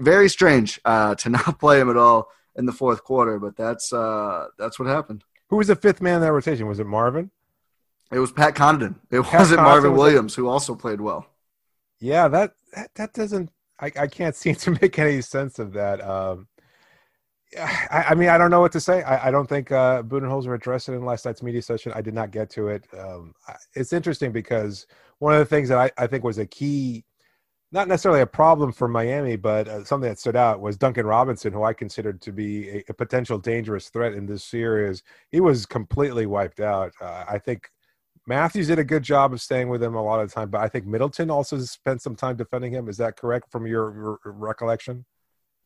very 0.00 0.28
strange 0.28 0.80
uh, 0.84 1.14
to 1.16 1.28
not 1.30 1.58
play 1.58 1.80
him 1.80 1.90
at 1.90 1.96
all 1.96 2.28
in 2.56 2.66
the 2.66 2.72
fourth 2.72 3.04
quarter. 3.04 3.38
But 3.38 3.56
that's 3.56 3.92
uh, 3.92 4.48
that's 4.58 4.78
what 4.78 4.88
happened. 4.88 5.24
Who 5.48 5.56
was 5.56 5.68
the 5.68 5.76
fifth 5.76 6.00
man 6.00 6.16
in 6.16 6.20
that 6.22 6.32
rotation? 6.32 6.66
Was 6.66 6.80
it 6.80 6.86
Marvin? 6.86 7.30
It 8.12 8.18
was 8.18 8.32
Pat 8.32 8.54
Connaughton. 8.54 8.96
It 9.10 9.22
Pat 9.22 9.40
wasn't 9.40 9.60
Connaughton 9.60 9.64
Marvin 9.64 9.92
was 9.92 9.98
Williams, 9.98 10.34
who 10.34 10.48
also 10.48 10.74
played 10.74 11.00
well. 11.00 11.26
Yeah, 12.00 12.28
that, 12.28 12.54
that 12.74 12.90
that 12.94 13.12
doesn't 13.12 13.50
I, 13.80 13.90
I 13.98 14.06
can't 14.06 14.36
seem 14.36 14.54
to 14.56 14.78
make 14.80 14.98
any 14.98 15.20
sense 15.20 15.58
of 15.58 15.72
that. 15.72 16.00
Um, 16.00 16.46
I, 17.58 18.06
I, 18.10 18.14
mean, 18.14 18.28
I 18.28 18.38
don't 18.38 18.50
know 18.50 18.60
what 18.60 18.72
to 18.72 18.80
say. 18.80 19.02
I, 19.02 19.28
I 19.28 19.30
don't 19.30 19.48
think 19.48 19.72
uh, 19.72 20.02
Budenholzer 20.02 20.54
addressed 20.54 20.88
it 20.88 20.92
in 20.92 21.04
last 21.04 21.24
night's 21.24 21.42
media 21.42 21.62
session. 21.62 21.92
I 21.94 22.02
did 22.02 22.14
not 22.14 22.30
get 22.30 22.50
to 22.50 22.68
it. 22.68 22.84
Um, 22.96 23.34
it's 23.74 23.92
interesting 23.92 24.32
because 24.32 24.86
one 25.18 25.32
of 25.32 25.40
the 25.40 25.46
things 25.46 25.68
that 25.70 25.78
I, 25.78 25.90
I 26.02 26.06
think 26.06 26.24
was 26.24 26.38
a 26.38 26.46
key, 26.46 27.04
not 27.72 27.88
necessarily 27.88 28.20
a 28.20 28.26
problem 28.26 28.72
for 28.72 28.88
Miami, 28.88 29.36
but 29.36 29.68
uh, 29.68 29.84
something 29.84 30.08
that 30.08 30.18
stood 30.18 30.36
out 30.36 30.60
was 30.60 30.76
Duncan 30.76 31.06
Robinson, 31.06 31.52
who 31.52 31.62
I 31.62 31.72
considered 31.72 32.20
to 32.22 32.32
be 32.32 32.68
a, 32.68 32.84
a 32.88 32.94
potential 32.94 33.38
dangerous 33.38 33.88
threat 33.90 34.12
in 34.12 34.26
this 34.26 34.44
series. 34.44 35.02
He 35.30 35.40
was 35.40 35.66
completely 35.66 36.26
wiped 36.26 36.60
out. 36.60 36.92
Uh, 37.00 37.24
I 37.28 37.38
think 37.38 37.70
Matthews 38.26 38.66
did 38.66 38.78
a 38.78 38.84
good 38.84 39.02
job 39.02 39.32
of 39.32 39.40
staying 39.40 39.68
with 39.68 39.82
him 39.82 39.94
a 39.94 40.02
lot 40.02 40.20
of 40.20 40.28
the 40.28 40.34
time, 40.34 40.50
but 40.50 40.60
I 40.60 40.68
think 40.68 40.86
Middleton 40.86 41.30
also 41.30 41.58
spent 41.60 42.02
some 42.02 42.16
time 42.16 42.36
defending 42.36 42.72
him. 42.72 42.88
Is 42.88 42.96
that 42.96 43.16
correct 43.16 43.50
from 43.50 43.66
your, 43.66 43.94
your 43.94 44.18
recollection? 44.24 45.04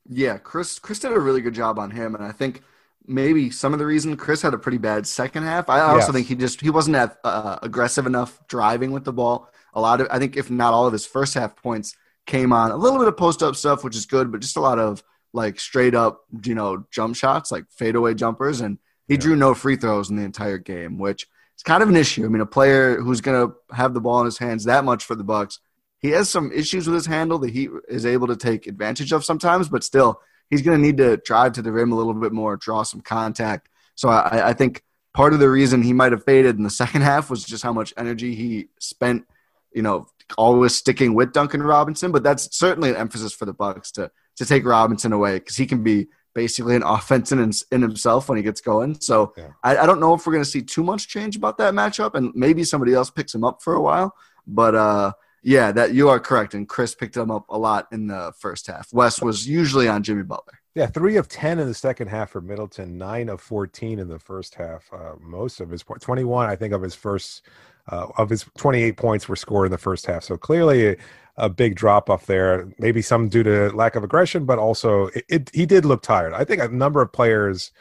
Yeah, 0.09 0.39
Khris 0.39 0.79
Khris 0.79 0.99
did 0.99 1.13
a 1.13 1.21
really 1.21 1.41
good 1.41 1.55
job 1.55 1.79
on 1.79 1.91
him, 1.91 2.15
and 2.15 2.23
I 2.23 2.33
think 2.33 2.63
maybe 3.07 3.51
some 3.51 3.73
of 3.73 3.79
the 3.79 3.87
reason 3.87 4.17
Khris 4.17 4.43
had 4.43 4.55
a 4.55 4.59
pretty 4.59 4.79
bad 4.79 5.07
second 5.07 5.45
half. 5.45 5.69
I 5.69 5.81
also 5.81 6.07
yes. 6.07 6.13
think 6.13 6.27
he 6.27 6.35
just 6.35 6.61
he 6.61 6.71
wasn't 6.71 6.95
that 6.95 7.19
uh, 7.25 7.59
aggressive 7.63 8.07
enough 8.07 8.39
driving 8.47 8.93
with 8.93 9.05
the 9.05 9.13
ball. 9.13 9.51
A 9.75 9.81
lot 9.81 10.01
of 10.01 10.09
I 10.11 10.19
think 10.19 10.37
if 10.37 10.51
not 10.51 10.73
all 10.73 10.87
of 10.87 10.93
his 10.93 11.07
first 11.07 11.35
half 11.35 11.57
points 11.57 11.97
came 12.27 12.53
on 12.53 12.71
a 12.71 12.77
little 12.77 12.99
bit 12.99 13.09
of 13.09 13.17
post 13.17 13.43
up 13.43 13.57
stuff, 13.57 13.85
which 13.85 13.97
is 13.97 14.07
good, 14.07 14.33
but 14.33 14.41
just 14.41 14.57
a 14.57 14.61
lot 14.61 14.79
of 14.79 15.03
like 15.33 15.59
straight 15.61 15.95
up 15.95 16.23
you 16.45 16.55
know 16.55 16.87
jump 16.91 17.17
shots, 17.17 17.51
like 17.51 17.65
fadeaway 17.71 18.15
jumpers, 18.15 18.61
and 18.61 18.79
he 19.09 19.15
yeah. 19.15 19.21
drew 19.21 19.37
no 19.37 19.55
free 19.55 19.77
throws 19.77 20.11
in 20.11 20.17
the 20.17 20.23
entire 20.23 20.59
game, 20.59 20.99
which 20.99 21.27
is 21.57 21.63
kind 21.63 21.83
of 21.83 21.89
an 21.89 21.97
issue. 21.97 22.25
I 22.25 22.29
mean, 22.29 22.41
a 22.41 22.47
player 22.47 23.01
who's 23.01 23.21
going 23.21 23.49
to 23.49 23.55
have 23.75 23.95
the 23.95 24.01
ball 24.01 24.21
in 24.21 24.27
his 24.27 24.39
hands 24.39 24.65
that 24.65 24.85
much 24.85 25.05
for 25.05 25.15
the 25.15 25.25
Bucks, 25.25 25.61
he 25.99 26.11
has 26.11 26.29
some 26.29 26.53
issues 26.53 26.87
with 26.87 26.95
his 26.95 27.07
handle 27.07 27.39
that 27.41 27.51
he 27.51 27.69
is 27.89 28.07
able 28.07 28.27
to 28.27 28.37
take 28.37 28.67
advantage 28.67 29.13
of 29.13 29.25
sometimes, 29.25 29.69
but 29.69 29.85
still, 29.85 30.21
he's 30.51 30.63
going 30.63 30.79
to 30.79 30.87
need 30.87 30.99
to 30.99 31.17
drive 31.19 31.53
to 31.53 31.63
the 31.63 31.73
rim 31.73 31.93
a 31.93 31.97
little 31.97 32.15
bit 32.15 32.33
more, 32.33 32.57
draw 32.57 32.83
some 32.83 33.01
contact. 33.01 33.69
So 33.95 34.09
I, 34.09 34.51
I 34.51 34.53
think 34.53 34.83
part 35.13 35.33
of 35.33 35.41
the 35.41 35.49
reason 35.49 35.83
he 35.83 35.93
might 35.93 36.13
have 36.13 36.25
faded 36.25 36.57
in 36.57 36.63
the 36.63 36.71
second 36.83 37.03
half 37.03 37.31
was 37.31 37.45
just 37.45 37.63
how 37.63 37.73
much 37.73 37.95
energy 37.97 38.35
he 38.35 38.69
spent, 38.79 39.27
you 39.75 39.83
know, 39.83 40.07
always 40.39 40.75
sticking 40.75 41.15
with 41.15 41.33
Duncan 41.33 41.63
Robinson, 41.63 42.13
but 42.13 42.23
that's 42.23 42.57
certainly 42.57 42.91
an 42.91 42.97
emphasis 42.97 43.33
for 43.33 43.45
the 43.45 43.53
Bucks 43.53 43.91
to 43.93 44.11
to 44.37 44.45
take 44.45 44.65
Robinson 44.65 45.13
away 45.13 45.35
because 45.39 45.57
he 45.57 45.67
can 45.67 45.83
be 45.83 46.09
basically 46.35 46.75
an 46.75 46.83
offense 46.83 47.31
in, 47.31 47.53
in 47.71 47.83
himself 47.83 48.29
when 48.29 48.37
he 48.37 48.43
gets 48.43 48.61
going. 48.61 49.01
So 49.01 49.33
yeah. 49.37 49.51
I, 49.63 49.79
I, 49.79 49.87
don't 49.87 50.01
know 50.01 50.15
if 50.15 50.27
we're 50.27 50.33
going 50.33 50.45
to 50.45 50.51
see 50.51 50.63
too 50.63 50.83
much 50.83 51.07
change 51.07 51.37
about 51.37 51.59
that 51.59 51.73
matchup, 51.75 52.15
and 52.15 52.33
maybe 52.35 52.65
somebody 52.65 52.93
else 52.93 53.11
picks 53.11 53.35
him 53.35 53.45
up 53.45 53.63
for 53.63 53.75
a 53.75 53.81
while. 53.81 54.15
But 54.47 54.75
uh, 54.75 55.13
yeah, 55.43 55.73
that 55.73 55.95
you 55.95 56.09
are 56.09 56.19
correct, 56.19 56.55
and 56.55 56.69
Khris 56.69 56.95
picked 56.95 57.17
him 57.17 57.31
up 57.31 57.47
a 57.49 57.59
lot 57.59 57.87
in 57.93 58.09
the 58.09 58.33
first 58.39 58.67
half. 58.67 58.93
Wes 58.93 59.23
was 59.23 59.47
usually 59.47 59.89
on 59.89 60.03
Jimmy 60.03 60.23
Butler. 60.23 60.59
Yeah, 60.75 60.87
three 60.87 61.17
of 61.17 61.29
ten 61.29 61.61
in 61.61 61.69
the 61.69 61.75
second 61.75 62.09
half 62.09 62.31
for 62.31 62.41
Middleton, 62.41 62.99
nine 62.99 63.29
of 63.29 63.41
fourteen 63.41 64.01
in 64.01 64.09
the 64.09 64.19
first 64.19 64.57
half. 64.57 64.91
Uh, 64.93 65.15
most 65.21 65.61
of 65.61 65.71
his 65.71 65.85
twenty-one, 66.01 66.49
I 66.49 66.57
think, 66.57 66.75
of 66.75 66.83
his 66.83 66.95
first 66.95 67.43
uh, 67.91 68.07
of 68.17 68.31
his 68.31 68.47
twenty-eight 68.57 68.97
points 68.97 69.29
were 69.29 69.37
scored 69.37 69.67
in 69.67 69.73
the 69.73 69.79
first 69.79 70.07
half. 70.07 70.25
So 70.25 70.37
clearly, 70.37 70.97
a 71.37 71.49
big 71.49 71.75
drop 71.75 72.09
off 72.09 72.27
there. 72.27 72.69
Maybe 72.79 73.03
some 73.03 73.29
due 73.29 73.43
to 73.43 73.71
lack 73.75 73.97
of 73.97 74.05
aggression, 74.05 74.45
but 74.45 74.59
also 74.59 75.07
it, 75.09 75.25
it, 75.29 75.51
he 75.53 75.67
did 75.67 75.85
look 75.85 76.03
tired. 76.03 76.33
I 76.33 76.45
think 76.45 76.63
a 76.63 76.69
number 76.69 77.03
of 77.03 77.13
players 77.13 77.73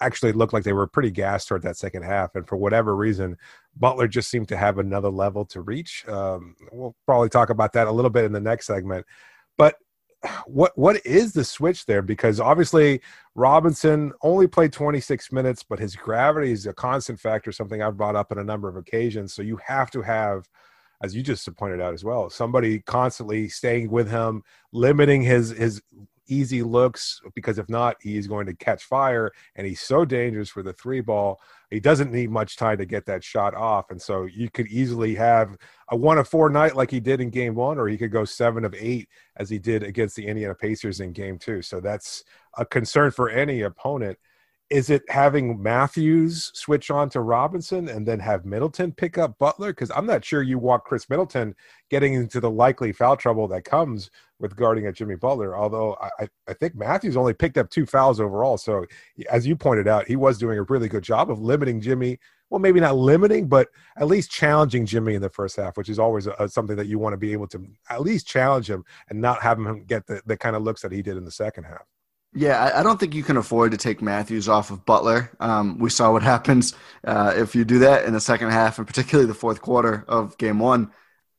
actually 0.00 0.32
looked 0.32 0.52
like 0.52 0.64
they 0.64 0.72
were 0.72 0.86
pretty 0.86 1.10
gassed 1.10 1.48
toward 1.48 1.62
that 1.62 1.76
second 1.76 2.02
half, 2.02 2.34
and 2.34 2.46
for 2.48 2.56
whatever 2.56 2.96
reason, 2.96 3.36
Butler 3.76 4.08
just 4.08 4.30
seemed 4.30 4.48
to 4.48 4.56
have 4.56 4.78
another 4.78 5.10
level 5.10 5.44
to 5.46 5.60
reach. 5.60 6.04
Um, 6.08 6.56
we'll 6.72 6.96
probably 7.06 7.28
talk 7.28 7.50
about 7.50 7.72
that 7.74 7.86
a 7.86 7.92
little 7.92 8.10
bit 8.10 8.24
in 8.24 8.32
the 8.32 8.40
next 8.40 8.66
segment, 8.66 9.06
but 9.56 9.76
what 10.46 10.76
what 10.76 11.04
is 11.04 11.32
the 11.32 11.44
switch 11.44 11.86
there? 11.86 12.02
Because 12.02 12.40
obviously 12.40 13.00
Robinson 13.34 14.12
only 14.22 14.46
played 14.46 14.72
26 14.72 15.32
minutes, 15.32 15.62
but 15.62 15.78
his 15.78 15.96
gravity 15.96 16.52
is 16.52 16.66
a 16.66 16.72
constant 16.72 17.18
factor, 17.18 17.52
something 17.52 17.82
I've 17.82 17.96
brought 17.96 18.16
up 18.16 18.30
on 18.30 18.38
a 18.38 18.44
number 18.44 18.68
of 18.68 18.76
occasions. 18.76 19.34
So 19.34 19.42
you 19.42 19.58
have 19.66 19.90
to 19.92 20.02
have 20.02 20.48
as 21.02 21.16
you 21.16 21.22
just 21.22 21.52
pointed 21.56 21.80
out 21.80 21.94
as 21.94 22.04
well, 22.04 22.30
somebody 22.30 22.78
constantly 22.80 23.48
staying 23.48 23.90
with 23.90 24.08
him, 24.08 24.42
limiting 24.72 25.20
his 25.20 25.50
his 25.50 25.82
easy 26.28 26.62
looks 26.62 27.20
because 27.34 27.58
if 27.58 27.68
not, 27.68 27.96
he's 28.00 28.26
going 28.26 28.46
to 28.46 28.54
catch 28.54 28.84
fire, 28.84 29.30
and 29.56 29.66
he's 29.66 29.80
so 29.80 30.04
dangerous 30.04 30.48
for 30.48 30.62
the 30.62 30.72
three 30.72 31.00
ball. 31.00 31.40
He 31.72 31.80
doesn't 31.80 32.12
need 32.12 32.30
much 32.30 32.56
time 32.56 32.76
to 32.78 32.84
get 32.84 33.06
that 33.06 33.24
shot 33.24 33.54
off, 33.54 33.90
and 33.90 34.00
so 34.00 34.26
you 34.26 34.50
could 34.50 34.66
easily 34.66 35.14
have 35.14 35.56
a 35.88 35.96
one 35.96 36.18
of 36.18 36.28
four 36.28 36.50
night 36.50 36.76
like 36.76 36.90
he 36.90 37.00
did 37.00 37.22
in 37.22 37.30
game 37.30 37.54
one, 37.54 37.78
or 37.78 37.88
he 37.88 37.96
could 37.96 38.12
go 38.12 38.26
seven 38.26 38.66
of 38.66 38.74
eight 38.78 39.08
as 39.36 39.48
he 39.48 39.58
did 39.58 39.82
against 39.82 40.14
the 40.14 40.26
Indiana 40.26 40.54
Pacers 40.54 41.00
in 41.00 41.12
game 41.12 41.38
two. 41.38 41.62
So 41.62 41.80
that's 41.80 42.24
a 42.58 42.66
concern 42.66 43.10
for 43.10 43.30
any 43.30 43.62
opponent 43.62 44.18
is 44.72 44.88
it 44.88 45.02
having 45.10 45.62
Matthews 45.62 46.50
switch 46.54 46.90
on 46.90 47.10
to 47.10 47.20
Robinson 47.20 47.90
and 47.90 48.08
then 48.08 48.18
have 48.20 48.46
Middleton 48.46 48.90
pick 48.90 49.18
up 49.18 49.38
Butler? 49.38 49.70
Because 49.70 49.90
I'm 49.94 50.06
not 50.06 50.24
sure 50.24 50.40
you 50.40 50.58
want 50.58 50.84
Khris 50.84 51.10
Middleton 51.10 51.54
getting 51.90 52.14
into 52.14 52.40
the 52.40 52.50
likely 52.50 52.90
foul 52.90 53.18
trouble 53.18 53.46
that 53.48 53.66
comes 53.66 54.10
with 54.38 54.56
guarding 54.56 54.86
at 54.86 54.94
Jimmy 54.94 55.16
Butler. 55.16 55.58
Although 55.58 55.98
I, 56.18 56.26
I 56.48 56.54
think 56.54 56.74
Matthews 56.74 57.18
only 57.18 57.34
picked 57.34 57.58
up 57.58 57.68
two 57.68 57.84
fouls 57.84 58.18
overall. 58.18 58.56
So 58.56 58.86
as 59.30 59.46
you 59.46 59.56
pointed 59.56 59.88
out, 59.88 60.08
he 60.08 60.16
was 60.16 60.38
doing 60.38 60.58
a 60.58 60.62
really 60.62 60.88
good 60.88 61.04
job 61.04 61.30
of 61.30 61.38
limiting 61.38 61.78
Jimmy. 61.78 62.18
Well, 62.48 62.58
maybe 62.58 62.80
not 62.80 62.96
limiting, 62.96 63.48
but 63.48 63.68
at 63.98 64.06
least 64.06 64.30
challenging 64.30 64.86
Jimmy 64.86 65.14
in 65.14 65.20
the 65.20 65.28
first 65.28 65.56
half, 65.56 65.76
which 65.76 65.90
is 65.90 65.98
always 65.98 66.26
a, 66.26 66.48
something 66.48 66.76
that 66.76 66.86
you 66.86 66.98
want 66.98 67.12
to 67.12 67.18
be 67.18 67.32
able 67.34 67.48
to 67.48 67.62
at 67.90 68.00
least 68.00 68.26
challenge 68.26 68.70
him 68.70 68.84
and 69.10 69.20
not 69.20 69.42
have 69.42 69.58
him 69.58 69.84
get 69.84 70.06
the, 70.06 70.22
the 70.24 70.36
kind 70.38 70.56
of 70.56 70.62
looks 70.62 70.80
that 70.80 70.92
he 70.92 71.02
did 71.02 71.18
in 71.18 71.26
the 71.26 71.30
second 71.30 71.64
half. 71.64 71.84
Yeah, 72.34 72.72
I 72.74 72.82
don't 72.82 72.98
think 72.98 73.14
you 73.14 73.22
can 73.22 73.36
afford 73.36 73.72
to 73.72 73.76
take 73.76 74.00
Matthews 74.00 74.48
off 74.48 74.70
of 74.70 74.86
Butler. 74.86 75.30
Um, 75.38 75.78
we 75.78 75.90
saw 75.90 76.12
what 76.12 76.22
happens 76.34 76.74
uh, 77.06 77.34
if 77.36 77.54
you 77.54 77.64
do 77.64 77.80
that 77.80 78.04
in 78.04 78.14
the 78.14 78.20
second 78.20 78.50
half, 78.50 78.78
and 78.78 78.86
particularly 78.86 79.28
the 79.28 79.34
fourth 79.34 79.60
quarter 79.60 80.04
of 80.08 80.38
game 80.38 80.58
one. 80.58 80.90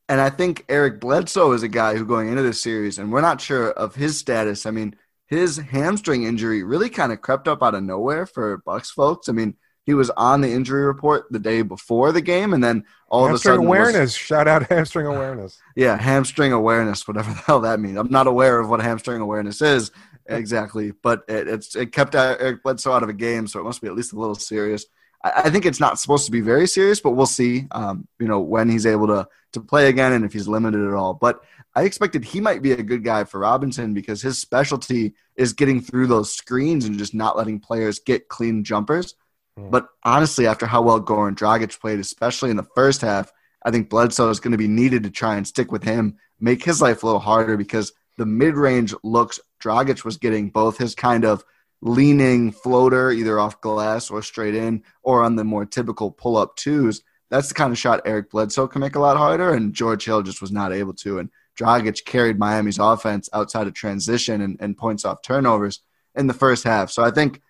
And 0.07 0.21
I 0.21 0.29
think 0.29 0.65
Eric 0.69 0.99
Bledsoe 0.99 1.53
is 1.53 1.63
a 1.63 1.67
guy 1.67 1.95
who, 1.95 2.05
going 2.05 2.29
into 2.29 2.43
this 2.43 2.61
series, 2.61 2.99
and 2.99 3.11
we're 3.11 3.21
not 3.21 3.41
sure 3.41 3.71
of 3.71 3.95
his 3.95 4.19
status. 4.19 4.65
I 4.65 4.71
mean, 4.71 4.95
his 5.25 5.57
hamstring 5.57 6.23
injury 6.23 6.61
really 6.61 6.89
kind 6.89 7.11
of 7.11 7.21
crept 7.21 7.47
up 7.47 7.63
out 7.63 7.73
of 7.73 7.83
nowhere 7.83 8.25
for 8.27 8.57
Bucks 8.57 8.91
folks. 8.91 9.29
I 9.29 9.31
mean, 9.31 9.55
he 9.85 9.93
was 9.93 10.09
on 10.11 10.41
the 10.41 10.51
injury 10.51 10.83
report 10.83 11.25
the 11.31 11.39
day 11.39 11.61
before 11.61 12.11
the 12.11 12.21
game, 12.21 12.53
and 12.53 12.63
then 12.63 12.85
all 13.09 13.27
hamstring 13.27 13.55
of 13.55 13.59
a 13.59 13.63
sudden 13.63 13.67
hamstring 13.67 13.67
awareness. 13.67 14.11
Was, 14.11 14.17
Shout 14.17 14.47
out 14.47 14.69
hamstring 14.69 15.07
awareness. 15.07 15.59
Yeah, 15.75 15.97
hamstring 15.97 16.53
awareness, 16.53 17.07
whatever 17.07 17.31
the 17.31 17.39
hell 17.47 17.61
that 17.61 17.79
means. 17.79 17.97
I'm 17.97 18.11
not 18.11 18.27
aware 18.27 18.59
of 18.59 18.69
what 18.69 18.81
hamstring 18.81 19.21
awareness 19.21 19.61
is, 19.61 19.91
exactly. 20.37 20.91
But 20.91 21.23
it, 21.27 21.47
it's 21.47 21.75
it 21.75 21.91
kept 21.91 22.15
Eric 22.15 22.63
Bledsoe 22.63 22.91
out 22.91 23.03
of 23.03 23.09
a 23.09 23.13
game, 23.13 23.47
so 23.47 23.59
it 23.59 23.63
must 23.63 23.81
be 23.81 23.87
at 23.87 23.95
least 23.95 24.13
a 24.13 24.19
little 24.19 24.35
serious. 24.35 24.85
I, 25.23 25.43
I 25.45 25.49
think 25.49 25.65
it's 25.65 25.79
not 25.79 25.99
supposed 25.99 26.25
to 26.25 26.31
be 26.31 26.41
very 26.41 26.67
serious, 26.67 26.99
but 26.99 27.11
we'll 27.11 27.25
see. 27.25 27.67
Um, 27.71 28.07
you 28.19 28.27
know 28.27 28.39
when 28.39 28.69
he's 28.69 28.85
able 28.85 29.07
to 29.07 29.27
to 29.53 29.61
play 29.61 29.87
again 29.87 30.13
and 30.13 30.25
if 30.25 30.33
he's 30.33 30.47
limited 30.47 30.85
at 30.85 30.93
all. 30.93 31.13
But 31.13 31.41
I 31.75 31.83
expected 31.83 32.23
he 32.23 32.41
might 32.41 32.61
be 32.61 32.71
a 32.71 32.83
good 32.83 33.03
guy 33.03 33.23
for 33.23 33.39
Robinson 33.39 33.93
because 33.93 34.21
his 34.21 34.39
specialty 34.39 35.13
is 35.35 35.53
getting 35.53 35.81
through 35.81 36.07
those 36.07 36.33
screens 36.33 36.85
and 36.85 36.97
just 36.97 37.13
not 37.13 37.37
letting 37.37 37.59
players 37.59 37.99
get 37.99 38.27
clean 38.27 38.63
jumpers. 38.63 39.15
Hmm. 39.57 39.69
But 39.69 39.87
honestly, 40.03 40.45
after 40.47 40.65
how 40.65 40.81
well 40.81 41.01
Goran 41.01 41.35
Dragic 41.35 41.79
played, 41.79 41.99
especially 41.99 42.49
in 42.49 42.57
the 42.57 42.67
first 42.75 43.01
half, 43.01 43.31
I 43.63 43.71
think 43.71 43.89
Bledsoe 43.89 44.29
is 44.29 44.39
going 44.39 44.51
to 44.51 44.57
be 44.57 44.67
needed 44.67 45.03
to 45.03 45.09
try 45.09 45.37
and 45.37 45.47
stick 45.47 45.71
with 45.71 45.83
him, 45.83 46.17
make 46.39 46.63
his 46.63 46.81
life 46.81 47.03
a 47.03 47.05
little 47.05 47.21
harder 47.21 47.57
because 47.57 47.93
the 48.17 48.25
mid 48.25 48.55
range 48.55 48.93
looks 49.03 49.39
Dragic 49.61 50.03
was 50.03 50.17
getting 50.17 50.49
both 50.49 50.77
his 50.77 50.95
kind 50.95 51.25
of 51.25 51.43
leaning 51.81 52.51
floater, 52.51 53.11
either 53.11 53.39
off 53.39 53.61
glass 53.61 54.09
or 54.09 54.21
straight 54.21 54.55
in, 54.55 54.83
or 55.01 55.23
on 55.23 55.35
the 55.35 55.43
more 55.43 55.65
typical 55.65 56.11
pull 56.11 56.37
up 56.37 56.55
twos. 56.55 57.03
That's 57.29 57.47
the 57.47 57.53
kind 57.55 57.71
of 57.71 57.77
shot 57.77 58.01
Eric 58.05 58.29
Bledsoe 58.29 58.67
can 58.67 58.81
make 58.81 58.95
a 58.95 58.99
lot 58.99 59.17
harder, 59.17 59.53
and 59.53 59.73
George 59.73 60.05
Hill 60.05 60.21
just 60.21 60.41
was 60.41 60.51
not 60.51 60.71
able 60.71 60.93
to. 60.95 61.19
And 61.19 61.29
Dragic 61.57 62.05
carried 62.05 62.39
Miami's 62.39 62.79
offense 62.79 63.29
outside 63.33 63.67
of 63.67 63.73
transition 63.73 64.41
and, 64.41 64.57
and 64.59 64.77
points 64.77 65.05
off 65.05 65.21
turnovers 65.21 65.81
in 66.15 66.27
the 66.27 66.33
first 66.33 66.63
half. 66.63 66.91
So 66.91 67.03
I 67.03 67.11
think 67.11 67.41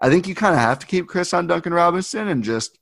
I 0.00 0.08
think 0.08 0.26
you 0.26 0.34
kind 0.34 0.54
of 0.54 0.60
have 0.60 0.78
to 0.80 0.86
keep 0.86 1.08
Khris 1.08 1.34
on 1.34 1.46
Duncan 1.46 1.74
Robinson 1.74 2.28
and 2.28 2.44
just 2.44 2.78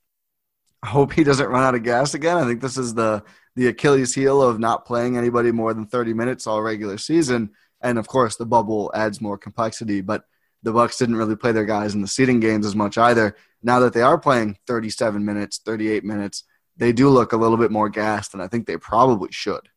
hope 0.85 1.13
he 1.13 1.23
doesn't 1.23 1.49
run 1.49 1.63
out 1.63 1.75
of 1.75 1.83
gas 1.83 2.13
again. 2.13 2.37
I 2.37 2.45
think 2.45 2.61
this 2.61 2.77
is 2.77 2.93
the 2.93 3.23
the 3.57 3.67
Achilles 3.67 4.15
heel 4.15 4.41
of 4.41 4.59
not 4.59 4.85
playing 4.85 5.17
anybody 5.17 5.51
more 5.51 5.73
than 5.73 5.85
30 5.85 6.13
minutes 6.13 6.47
all 6.47 6.61
regular 6.61 6.97
season 6.97 7.51
and 7.81 7.97
of 7.97 8.07
course 8.07 8.35
the 8.35 8.45
bubble 8.45 8.91
adds 8.93 9.21
more 9.21 9.37
complexity. 9.37 10.01
But 10.01 10.23
the 10.63 10.73
Bucks 10.73 10.97
didn't 10.97 11.15
really 11.15 11.35
play 11.35 11.51
their 11.51 11.65
guys 11.65 11.93
in 11.93 12.01
the 12.01 12.07
seeding 12.07 12.39
games 12.39 12.65
as 12.65 12.75
much 12.75 12.97
either. 12.97 13.35
Now 13.61 13.79
that 13.79 13.93
they 13.93 14.01
are 14.01 14.17
playing 14.17 14.57
37 14.67 15.23
minutes, 15.23 15.59
38 15.63 16.03
minutes, 16.03 16.43
they 16.77 16.91
do 16.91 17.09
look 17.09 17.33
a 17.33 17.37
little 17.37 17.57
bit 17.57 17.71
more 17.71 17.89
gassed, 17.89 18.33
and 18.33 18.43
I 18.43 18.47
think 18.47 18.65
they 18.65 18.77
probably 18.77 19.29
should. 19.31 19.69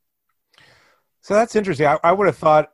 So 1.22 1.34
that's 1.34 1.56
interesting. 1.56 1.86
I, 1.86 1.98
I 2.02 2.12
would 2.12 2.26
have 2.26 2.36
thought. 2.36 2.70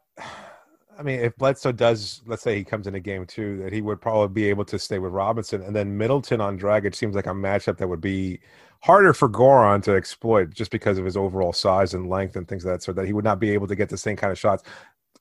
I 0.98 1.02
mean, 1.02 1.20
if 1.20 1.36
Bledsoe 1.36 1.72
does, 1.72 2.22
let's 2.26 2.42
say 2.42 2.56
he 2.56 2.64
comes 2.64 2.86
in 2.86 2.94
a 2.94 3.00
game 3.00 3.26
two, 3.26 3.58
that 3.58 3.72
he 3.72 3.82
would 3.82 4.00
probably 4.00 4.32
be 4.32 4.48
able 4.48 4.64
to 4.66 4.78
stay 4.78 4.98
with 4.98 5.12
Robinson, 5.12 5.62
and 5.62 5.76
then 5.76 5.96
Middleton 5.96 6.40
on 6.40 6.58
Dragic 6.58 6.94
seems 6.94 7.14
like 7.14 7.26
a 7.26 7.30
matchup 7.30 7.76
that 7.78 7.88
would 7.88 8.00
be 8.00 8.40
harder 8.82 9.12
for 9.12 9.28
Goran 9.28 9.82
to 9.84 9.94
exploit 9.94 10.54
just 10.54 10.70
because 10.70 10.96
of 10.98 11.04
his 11.04 11.16
overall 11.16 11.52
size 11.52 11.92
and 11.92 12.08
length 12.08 12.36
and 12.36 12.48
things 12.48 12.64
of 12.64 12.70
that. 12.72 12.82
sort. 12.82 12.96
that 12.96 13.06
he 13.06 13.12
would 13.12 13.24
not 13.24 13.38
be 13.40 13.50
able 13.50 13.66
to 13.66 13.74
get 13.74 13.88
the 13.90 13.98
same 13.98 14.16
kind 14.16 14.32
of 14.32 14.38
shots 14.38 14.62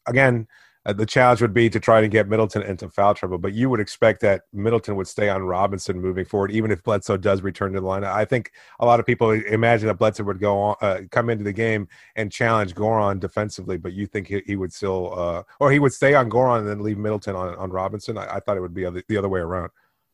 again, 0.08 0.48
uh, 0.86 0.94
the 0.94 1.06
challenge 1.06 1.42
would 1.42 1.54
be 1.54 1.70
to 1.70 1.80
try 1.80 2.02
to 2.02 2.08
get 2.08 2.28
Middleton 2.28 2.62
into 2.62 2.90
foul 2.90 3.14
trouble. 3.14 3.38
But 3.38 3.54
you 3.54 3.70
would 3.70 3.80
expect 3.80 4.22
that 4.22 4.44
Middleton 4.54 4.96
would 4.96 5.08
stay 5.08 5.30
on 5.30 5.44
Robinson 5.44 6.00
moving 6.00 6.26
forward, 6.26 6.52
even 6.52 6.72
if 6.72 6.84
Bledsoe 6.84 7.18
does 7.18 7.42
return 7.42 7.74
to 7.74 7.82
the 7.82 7.86
line. 7.86 8.04
I 8.04 8.26
think 8.26 8.52
a 8.80 8.86
lot 8.86 9.00
of 9.00 9.06
people 9.06 9.32
imagine 9.32 9.88
that 9.88 9.96
Bledsoe 9.96 10.24
would 10.24 10.40
go 10.40 10.60
on, 10.60 10.76
uh, 10.82 11.02
come 11.12 11.30
into 11.30 11.44
the 11.44 11.54
game 11.54 11.88
and 12.16 12.32
challenge 12.32 12.76
Goran 12.76 13.20
defensively, 13.20 13.78
but 13.78 13.94
you 13.94 14.06
think 14.06 14.28
he, 14.28 14.42
he 14.46 14.56
would 14.56 14.74
still, 14.74 15.18
uh, 15.18 15.44
or 15.60 15.72
he 15.72 15.80
would 15.80 15.94
stay 15.94 16.14
on 16.14 16.30
Goran 16.30 16.60
and 16.60 16.68
then 16.68 16.84
leave 16.84 16.98
Middleton 16.98 17.36
on, 17.36 17.56
on 17.56 17.70
Robinson. 17.72 18.18
I, 18.18 18.36
I 18.36 18.40
thought 18.40 18.58
it 18.58 18.62
would 18.62 18.74
be 18.74 18.88
the 19.08 19.18
other 19.18 19.30
way 19.30 19.40
around. 19.40 19.72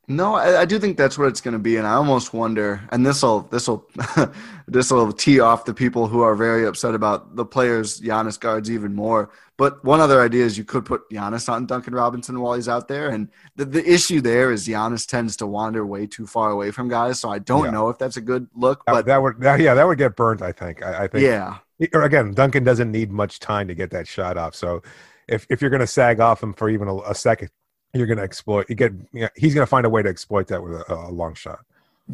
No, 0.07 0.35
I, 0.35 0.61
I, 0.61 0.65
do 0.65 0.79
think 0.79 0.97
that's 0.97 1.17
what 1.17 1.27
it's 1.27 1.41
going 1.41 1.53
to 1.53 1.59
be, 1.59 1.77
and 1.77 1.85
I 1.85 1.93
almost 1.93 2.33
wonder. 2.33 2.81
And 2.91 3.05
this 3.05 3.21
will 3.21 3.41
this 3.41 3.67
will 3.67 3.87
this 4.67 4.91
will 4.91 5.13
tee 5.13 5.39
off 5.39 5.65
the 5.65 5.73
people 5.73 6.07
who 6.07 6.21
are 6.21 6.35
very 6.35 6.65
upset 6.65 6.95
about 6.95 7.35
the 7.35 7.45
players 7.45 8.01
Giannis 8.01 8.39
guards 8.39 8.69
even 8.71 8.95
more. 8.95 9.29
But 9.57 9.83
one 9.85 10.01
other 10.01 10.19
idea 10.21 10.43
is 10.43 10.57
you 10.57 10.63
could 10.63 10.85
put 10.85 11.07
Giannis 11.11 11.47
on 11.47 11.67
Duncan 11.67 11.93
Robinson 11.93 12.39
while 12.39 12.55
he's 12.55 12.67
out 12.67 12.87
there, 12.87 13.09
and 13.09 13.29
the, 13.55 13.65
the 13.65 13.87
issue 13.87 14.21
there 14.21 14.51
is 14.51 14.67
Giannis 14.67 15.07
tends 15.07 15.37
to 15.37 15.47
wander 15.47 15.85
way 15.85 16.07
too 16.07 16.25
far 16.25 16.49
away 16.49 16.71
from 16.71 16.89
guys. 16.89 17.19
So 17.19 17.29
I 17.29 17.37
don't 17.37 17.65
yeah. 17.65 17.71
know 17.71 17.89
if 17.89 17.99
that's 17.99 18.17
a 18.17 18.21
good 18.21 18.47
look. 18.55 18.83
But 18.85 18.93
that, 18.93 19.05
that 19.05 19.21
would 19.21 19.39
that, 19.41 19.59
yeah 19.59 19.75
that 19.75 19.85
would 19.85 19.99
get 19.99 20.15
burnt. 20.15 20.41
I 20.41 20.51
think. 20.51 20.83
I, 20.83 21.03
I 21.03 21.07
think. 21.07 21.23
Yeah. 21.23 21.59
Or 21.93 22.01
again, 22.01 22.31
Duncan 22.31 22.63
doesn't 22.63 22.91
need 22.91 23.11
much 23.11 23.39
time 23.39 23.67
to 23.67 23.75
get 23.75 23.91
that 23.91 24.07
shot 24.07 24.35
off. 24.35 24.55
So 24.55 24.81
if 25.27 25.45
if 25.49 25.61
you're 25.61 25.69
going 25.69 25.79
to 25.79 25.87
sag 25.87 26.19
off 26.19 26.41
him 26.41 26.53
for 26.53 26.69
even 26.69 26.87
a, 26.87 26.97
a 27.01 27.15
second, 27.15 27.49
you're 27.93 28.07
going 28.07 28.17
to 28.17 28.23
exploit. 28.23 28.69
You 28.69 28.75
get. 28.75 28.93
You 29.13 29.21
know, 29.21 29.29
he's 29.35 29.53
going 29.53 29.65
to 29.65 29.69
find 29.69 29.85
a 29.85 29.89
way 29.89 30.01
to 30.03 30.09
exploit 30.09 30.47
that 30.47 30.61
with 30.63 30.73
a, 30.73 30.93
a 30.93 31.11
long 31.11 31.33
shot. 31.33 31.59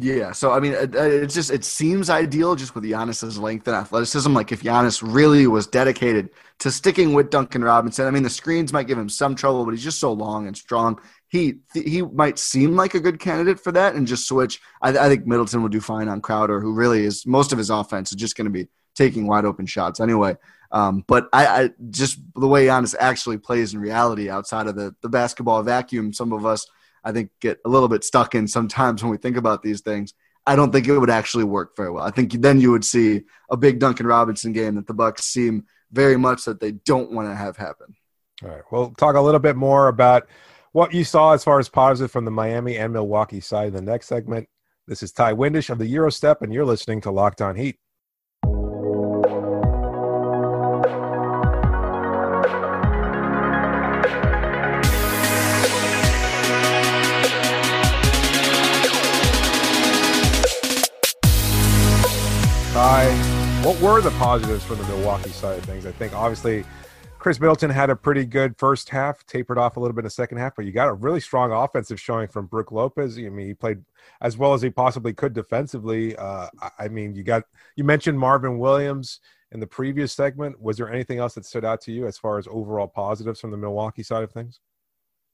Yeah, 0.00 0.30
so 0.30 0.52
I 0.52 0.60
mean, 0.60 0.74
it, 0.74 0.94
it's 0.94 1.34
just 1.34 1.50
it 1.50 1.64
seems 1.64 2.08
ideal 2.08 2.54
just 2.54 2.74
with 2.74 2.84
Giannis's 2.84 3.36
length 3.36 3.66
and 3.66 3.76
athleticism. 3.76 4.32
Like 4.32 4.52
if 4.52 4.62
Giannis 4.62 5.02
really 5.04 5.46
was 5.48 5.66
dedicated 5.66 6.30
to 6.60 6.70
sticking 6.70 7.14
with 7.14 7.30
Duncan 7.30 7.64
Robinson, 7.64 8.06
I 8.06 8.10
mean, 8.10 8.22
the 8.22 8.30
screens 8.30 8.72
might 8.72 8.86
give 8.86 8.98
him 8.98 9.08
some 9.08 9.34
trouble, 9.34 9.64
but 9.64 9.72
he's 9.72 9.82
just 9.82 9.98
so 9.98 10.12
long 10.12 10.46
and 10.46 10.56
strong. 10.56 11.00
He 11.28 11.54
he 11.74 12.02
might 12.02 12.38
seem 12.38 12.76
like 12.76 12.94
a 12.94 13.00
good 13.00 13.18
candidate 13.18 13.58
for 13.58 13.72
that, 13.72 13.96
and 13.96 14.06
just 14.06 14.28
switch. 14.28 14.60
I, 14.82 14.90
I 14.90 15.08
think 15.08 15.26
Middleton 15.26 15.62
will 15.62 15.68
do 15.68 15.80
fine 15.80 16.08
on 16.08 16.20
Crowder, 16.20 16.60
who 16.60 16.74
really 16.74 17.04
is 17.04 17.26
most 17.26 17.50
of 17.52 17.58
his 17.58 17.70
offense 17.70 18.12
is 18.12 18.16
just 18.16 18.36
going 18.36 18.44
to 18.44 18.52
be 18.52 18.68
taking 18.94 19.26
wide 19.26 19.44
open 19.44 19.66
shots 19.66 19.98
anyway. 19.98 20.36
Um, 20.70 21.04
but 21.06 21.28
I, 21.32 21.46
I, 21.46 21.70
just 21.90 22.18
the 22.34 22.46
way 22.46 22.66
Giannis 22.66 22.94
actually 22.98 23.38
plays 23.38 23.72
in 23.72 23.80
reality 23.80 24.28
outside 24.28 24.66
of 24.66 24.76
the 24.76 24.94
the 25.00 25.08
basketball 25.08 25.62
vacuum, 25.62 26.12
some 26.12 26.32
of 26.32 26.44
us 26.44 26.66
I 27.04 27.12
think 27.12 27.30
get 27.40 27.58
a 27.64 27.68
little 27.68 27.88
bit 27.88 28.04
stuck 28.04 28.34
in 28.34 28.46
sometimes 28.46 29.02
when 29.02 29.10
we 29.10 29.16
think 29.16 29.36
about 29.36 29.62
these 29.62 29.80
things. 29.80 30.14
I 30.46 30.56
don't 30.56 30.72
think 30.72 30.88
it 30.88 30.98
would 30.98 31.10
actually 31.10 31.44
work 31.44 31.76
very 31.76 31.90
well. 31.90 32.04
I 32.04 32.10
think 32.10 32.32
then 32.32 32.60
you 32.60 32.70
would 32.70 32.84
see 32.84 33.22
a 33.50 33.56
big 33.56 33.78
Duncan 33.78 34.06
Robinson 34.06 34.52
game 34.52 34.76
that 34.76 34.86
the 34.86 34.94
Bucks 34.94 35.26
seem 35.26 35.66
very 35.92 36.16
much 36.16 36.44
that 36.44 36.60
they 36.60 36.72
don't 36.72 37.12
want 37.12 37.28
to 37.28 37.34
have 37.34 37.56
happen. 37.56 37.94
All 38.42 38.48
right. 38.50 38.62
We'll 38.70 38.90
talk 38.92 39.16
a 39.16 39.20
little 39.20 39.40
bit 39.40 39.56
more 39.56 39.88
about 39.88 40.26
what 40.72 40.94
you 40.94 41.04
saw 41.04 41.32
as 41.32 41.44
far 41.44 41.58
as 41.58 41.68
positive 41.68 42.10
from 42.10 42.24
the 42.24 42.30
Miami 42.30 42.76
and 42.76 42.92
Milwaukee 42.92 43.40
side 43.40 43.68
in 43.68 43.74
the 43.74 43.82
next 43.82 44.06
segment. 44.06 44.48
This 44.86 45.02
is 45.02 45.12
Ty 45.12 45.34
Windish 45.34 45.70
of 45.70 45.78
the 45.78 45.92
Eurostep, 45.92 46.40
and 46.40 46.52
you're 46.52 46.64
listening 46.64 47.02
to 47.02 47.10
Locked 47.10 47.42
On 47.42 47.54
Heat. 47.56 47.78
Were 63.82 64.00
the 64.00 64.10
positives 64.18 64.64
from 64.64 64.78
the 64.78 64.84
Milwaukee 64.88 65.30
side 65.30 65.56
of 65.56 65.64
things? 65.64 65.86
I 65.86 65.92
think 65.92 66.12
obviously 66.12 66.64
Khris 67.20 67.38
Middleton 67.38 67.70
had 67.70 67.90
a 67.90 67.94
pretty 67.94 68.24
good 68.24 68.58
first 68.58 68.88
half, 68.88 69.24
tapered 69.26 69.56
off 69.56 69.76
a 69.76 69.80
little 69.80 69.94
bit 69.94 70.00
in 70.00 70.06
the 70.06 70.10
second 70.10 70.38
half, 70.38 70.56
but 70.56 70.64
you 70.64 70.72
got 70.72 70.88
a 70.88 70.92
really 70.94 71.20
strong 71.20 71.52
offensive 71.52 72.00
showing 72.00 72.26
from 72.26 72.46
Brook 72.46 72.72
Lopez. 72.72 73.16
I 73.18 73.28
mean, 73.28 73.46
he 73.46 73.54
played 73.54 73.84
as 74.20 74.36
well 74.36 74.52
as 74.52 74.62
he 74.62 74.70
possibly 74.70 75.12
could 75.12 75.32
defensively. 75.32 76.16
Uh, 76.16 76.48
I 76.76 76.88
mean, 76.88 77.14
you 77.14 77.22
got 77.22 77.44
you 77.76 77.84
mentioned 77.84 78.18
Marvin 78.18 78.58
Williams 78.58 79.20
in 79.52 79.60
the 79.60 79.66
previous 79.66 80.12
segment. 80.12 80.60
Was 80.60 80.76
there 80.76 80.92
anything 80.92 81.20
else 81.20 81.34
that 81.34 81.44
stood 81.44 81.64
out 81.64 81.80
to 81.82 81.92
you 81.92 82.08
as 82.08 82.18
far 82.18 82.38
as 82.38 82.48
overall 82.50 82.88
positives 82.88 83.38
from 83.38 83.52
the 83.52 83.56
Milwaukee 83.56 84.02
side 84.02 84.24
of 84.24 84.32
things? 84.32 84.58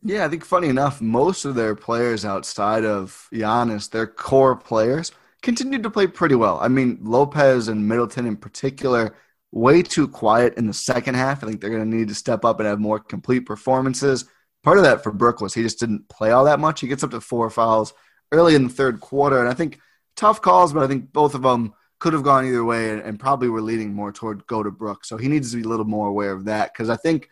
Yeah, 0.03 0.27
I 0.27 0.29
think 0.29 0.45
funny 0.45 0.69
enough, 0.69 1.01
most 1.01 1.47
of 1.47 1.55
their 1.55 1.75
players 1.75 2.27
outside 2.27 2.85
of 2.85 3.27
Giannis, 3.33 3.89
their 3.89 4.07
core 4.07 4.55
players, 4.55 5.13
continued 5.45 5.83
to 5.85 5.91
play 5.91 6.07
pretty 6.07 6.35
well. 6.35 6.59
I 6.61 6.69
mean, 6.69 6.99
Lopez 7.03 7.69
and 7.69 7.87
Middleton 7.87 8.27
in 8.27 8.37
particular 8.37 9.15
way 9.53 9.83
too 9.83 10.09
quiet 10.09 10.55
in 10.57 10.67
the 10.67 10.73
second 10.73 11.15
half. 11.15 11.45
I 11.45 11.47
think 11.47 11.61
they're 11.61 11.71
going 11.71 11.89
to 11.89 11.97
need 11.97 12.09
to 12.09 12.15
step 12.15 12.45
up 12.45 12.59
and 12.59 12.67
have 12.67 12.81
more 12.81 12.99
complete 12.99 13.41
performances. 13.41 14.25
Part 14.65 14.79
of 14.79 14.85
that 14.85 15.05
for 15.05 15.13
Brook 15.13 15.41
was 15.41 15.55
he 15.55 15.63
just 15.63 15.79
didn't 15.79 16.09
play 16.09 16.33
all 16.33 16.47
that 16.47 16.59
much. 16.59 16.81
He 16.81 16.89
gets 16.89 17.05
up 17.05 17.13
to 17.13 17.21
four 17.21 17.51
fouls 17.51 17.93
early 18.33 18.55
in 18.55 18.65
the 18.65 18.73
third 18.73 19.01
quarter, 19.01 19.39
and 19.39 19.49
I 19.49 19.55
think 19.55 19.79
tough 20.17 20.41
calls, 20.41 20.73
but 20.73 20.83
I 20.83 20.89
think 20.89 21.13
both 21.13 21.35
of 21.35 21.43
them 21.43 21.75
could 22.01 22.15
have 22.15 22.23
gone 22.23 22.47
either 22.47 22.65
way 22.65 22.91
and, 22.91 23.03
and 23.03 23.21
probably 23.21 23.49
were 23.49 23.61
leading 23.61 23.93
more 23.93 24.13
toward 24.13 24.47
go 24.47 24.63
to 24.63 24.71
Brook. 24.71 25.05
So 25.05 25.17
he 25.17 25.29
needs 25.29 25.51
to 25.51 25.59
be 25.59 25.63
a 25.63 25.69
little 25.69 25.85
more 25.85 26.09
aware 26.09 26.33
of 26.33 26.47
that 26.47 26.73
because 26.73 26.89
I 26.89 26.97
think 26.97 27.29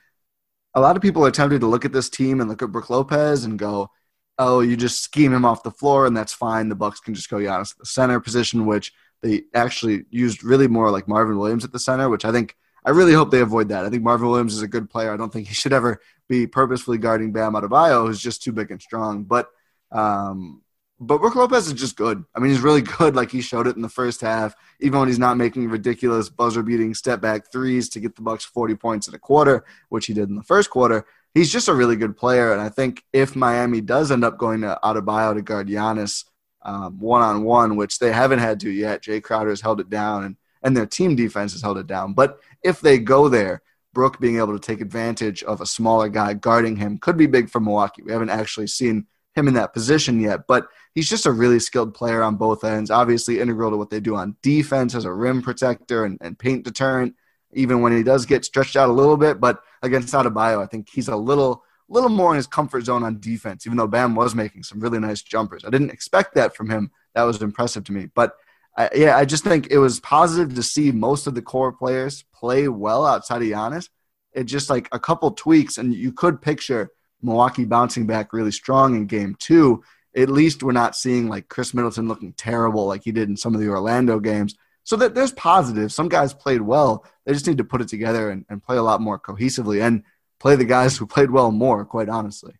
a 0.75 0.81
lot 0.81 0.96
of 0.96 1.03
people 1.03 1.27
are 1.27 1.31
tempted 1.31 1.61
to 1.61 1.66
look 1.66 1.85
at 1.85 1.92
this 1.92 2.09
team 2.09 2.40
and 2.40 2.48
look 2.48 2.62
at 2.62 2.72
Brook 2.72 2.90
Lopez 2.90 3.44
and 3.44 3.59
go, 3.59 3.90
oh, 4.38 4.61
you 4.61 4.77
just 4.77 5.03
scheme 5.03 5.33
him 5.33 5.45
off 5.45 5.62
the 5.62 5.71
floor 5.71 6.07
and 6.07 6.16
that's 6.16 6.33
fine. 6.33 6.68
The 6.68 6.75
Bucks 6.75 7.01
can 7.01 7.14
just 7.14 7.31
go 7.31 7.37
Giannis 7.37 7.73
at 7.73 7.79
the 7.79 7.87
center 7.87 8.21
position, 8.21 8.66
which– 8.66 8.92
they 9.23 9.45
actually 9.55 10.05
used 10.11 10.45
really 10.45 10.68
more 10.68 10.90
like 10.90 11.09
Marvin 11.09 11.38
Williams 11.38 11.64
at 11.64 11.73
the 11.73 11.79
center, 11.79 12.09
which 12.09 12.25
I 12.25 12.33
think 12.33 12.57
I 12.85 12.90
really 12.90 13.12
hope 13.12 13.31
they 13.31 13.40
avoid 13.40 13.68
that. 13.68 13.85
I 13.85 13.90
think 13.90 14.03
Marvin 14.03 14.29
Williams 14.29 14.55
is 14.55 14.62
a 14.62 14.68
good 14.68 14.90
player. 14.90 15.12
I 15.12 15.16
don't 15.16 15.33
think 15.33 15.47
he 15.49 15.55
should 15.62 15.73
ever 15.73 16.01
be 16.29 16.47
purposefully 16.47 16.99
guarding 16.99 17.33
Bam 17.33 17.55
Adebayo, 17.55 18.07
who's 18.07 18.21
just 18.21 18.42
too 18.42 18.53
big 18.53 18.71
and 18.71 18.83
strong. 18.83 19.25
But 19.25 19.49
um, 19.90 20.62
but 20.99 21.18
Brook 21.18 21.35
Lopez 21.35 21.66
is 21.66 21.73
just 21.73 21.97
good. 21.97 22.25
I 22.35 22.40
mean, 22.40 22.51
he's 22.51 22.61
really 22.61 22.81
good. 22.99 23.14
Like 23.14 23.31
he 23.31 23.40
showed 23.40 23.66
it 23.66 23.77
in 23.77 23.83
the 23.83 23.88
first 23.88 24.21
half, 24.21 24.55
even 24.81 24.99
when 24.99 25.09
he's 25.09 25.18
not 25.18 25.37
making 25.37 25.68
ridiculous 25.68 26.29
buzzer-beating 26.29 26.95
step-back 26.95 27.51
threes 27.51 27.88
to 27.90 28.01
get 28.01 28.14
the 28.16 28.23
Bucks 28.23 28.45
40 28.45 28.77
points 28.77 29.09
in 29.09 29.14
a 29.14 29.18
quarter, 29.18 29.64
which 29.88 30.07
he 30.07 30.14
did 30.14 30.29
in 30.29 30.37
the 30.37 30.42
first 30.42 30.71
quarter. 30.71 31.07
He's 31.35 31.51
just 31.51 31.68
a 31.68 31.75
really 31.75 31.97
good 31.97 32.16
player, 32.16 32.53
and 32.53 32.61
I 32.61 32.68
think 32.68 33.03
if 33.12 33.35
Miami 33.35 33.81
does 33.81 34.11
end 34.11 34.25
up 34.25 34.37
going 34.37 34.61
to 34.61 34.79
Adebayo 34.85 35.35
to 35.35 35.42
guard 35.42 35.68
Giannis, 35.68 36.25
one 36.62 37.23
on 37.23 37.42
one, 37.42 37.77
which 37.77 37.99
they 37.99 38.12
haven't 38.12 38.38
had 38.38 38.61
to 38.61 38.71
yet. 38.71 39.03
Jae 39.03 39.23
Crowder 39.23 39.51
has 39.51 39.61
held 39.61 39.81
it 39.81 39.90
down, 39.90 40.25
and 40.25 40.37
and 40.62 40.77
their 40.77 40.87
team 40.87 41.16
defense 41.16 41.53
has 41.53 41.62
held 41.62 41.79
it 41.79 41.87
down. 41.87 42.12
But 42.12 42.38
if 42.62 42.81
they 42.81 42.99
go 42.99 43.29
there, 43.29 43.62
Brook 43.92 44.21
being 44.21 44.38
able 44.38 44.59
to 44.59 44.64
take 44.64 44.81
advantage 44.81 45.42
of 45.42 45.61
a 45.61 45.66
smaller 45.66 46.09
guy 46.09 46.35
guarding 46.35 46.77
him 46.77 46.99
could 46.99 47.16
be 47.16 47.27
big 47.27 47.51
for 47.51 47.61
Milwaukee. 47.61 48.03
We 48.03 48.12
haven't 48.12 48.31
actually 48.31 48.68
seen 48.68 49.07
him 49.35 49.49
in 49.49 49.55
that 49.55 49.73
position 49.73 50.21
yet, 50.21 50.47
but 50.47 50.68
he's 50.95 51.09
just 51.09 51.27
a 51.27 51.33
really 51.33 51.59
skilled 51.59 51.95
player 51.95 52.23
on 52.23 52.37
both 52.37 52.64
ends. 52.64 52.90
Obviously, 52.90 53.40
integral 53.40 53.71
to 53.71 53.77
what 53.77 53.90
they 53.90 54.01
do 54.01 54.14
on 54.14 54.37
defense 54.42 54.95
as 54.95 55.05
a 55.05 55.12
rim 55.12 55.42
protector 55.42 56.05
and, 56.05 56.18
and 56.21 56.38
paint 56.38 56.64
deterrent, 56.64 57.14
even 57.53 57.81
when 57.81 57.97
he 57.97 58.03
does 58.03 58.25
get 58.25 58.45
stretched 58.45 58.77
out 58.77 58.88
a 58.88 58.92
little 58.92 59.16
bit. 59.16 59.40
But 59.40 59.62
against 59.83 60.14
Adebayo, 60.14 60.62
I 60.62 60.66
think 60.66 60.88
he's 60.88 61.09
a 61.09 61.16
little 61.16 61.62
little 61.88 62.09
more 62.09 62.31
in 62.31 62.37
his 62.37 62.47
comfort 62.47 62.85
zone 62.85 63.03
on 63.03 63.21
defense, 63.21 63.66
even 63.66 63.77
though 63.77 63.87
Bam 63.87 64.14
was 64.14 64.35
making 64.35 64.62
some 64.62 64.81
really 64.81 64.99
nice 64.99 65.21
jumpers. 65.23 65.64
I 65.64 65.71
didn't 65.71 65.90
expect 65.90 66.35
that 66.35 66.57
from 66.57 66.71
him. 66.71 66.90
That 67.14 67.25
was 67.25 67.42
impressive 67.42 67.85
to 67.85 67.92
me. 67.92 68.09
But 68.14 68.35
I, 68.77 68.88
yeah, 68.95 69.16
I 69.16 69.27
just 69.27 69.45
think 69.45 69.68
it 69.71 69.79
was 69.79 70.01
positive 70.01 70.55
to 70.55 70.62
see 70.62 70.90
most 70.90 71.27
of 71.27 71.35
the 71.35 71.42
core 71.42 71.73
players 71.73 72.25
play 72.35 72.68
well 72.68 73.05
outside 73.05 73.42
of 73.42 73.49
Giannis. 73.49 73.88
It 74.33 74.45
just 74.45 74.71
like 74.71 74.88
a 74.92 74.99
couple 74.99 75.31
tweaks, 75.33 75.77
and 75.77 75.95
you 75.95 76.12
could 76.12 76.40
picture 76.40 76.90
Milwaukee 77.21 77.66
bouncing 77.66 78.07
back 78.07 78.33
really 78.33 78.53
strong 78.53 78.97
in 78.97 79.07
game 79.07 79.37
two. 79.38 79.83
At 80.16 80.31
least 80.31 80.62
we're 80.62 80.73
not 80.73 80.97
seeing 80.97 81.29
like 81.29 81.49
Khris 81.49 81.75
Middleton 81.75 82.09
looking 82.09 82.33
terrible 82.33 82.87
like 82.87 83.03
he 83.05 83.12
did 83.12 83.29
in 83.29 83.37
some 83.37 83.55
of 83.55 83.61
the 83.61 83.68
Orlando 83.68 84.18
games. 84.18 84.55
So 84.85 84.97
that 84.97 85.14
there's 85.14 85.33
positives. 85.33 85.95
Some 85.95 86.09
guys 86.09 86.35
played 86.35 86.62
well. 86.62 87.05
They 87.25 87.33
just 87.33 87.47
need 87.47 87.59
to 87.59 87.64
put 87.64 87.81
it 87.81 87.88
together 87.88 88.31
and, 88.31 88.45
and 88.49 88.62
play 88.62 88.77
a 88.77 88.83
lot 88.83 89.01
more 89.01 89.18
cohesively. 89.18 89.81
And 89.81 90.03
play 90.42 90.57
the 90.57 90.64
guys 90.64 90.97
who 90.97 91.07
played 91.07 91.31
well 91.31 91.53
more, 91.53 91.85
quite 91.85 92.09
honestly. 92.09 92.55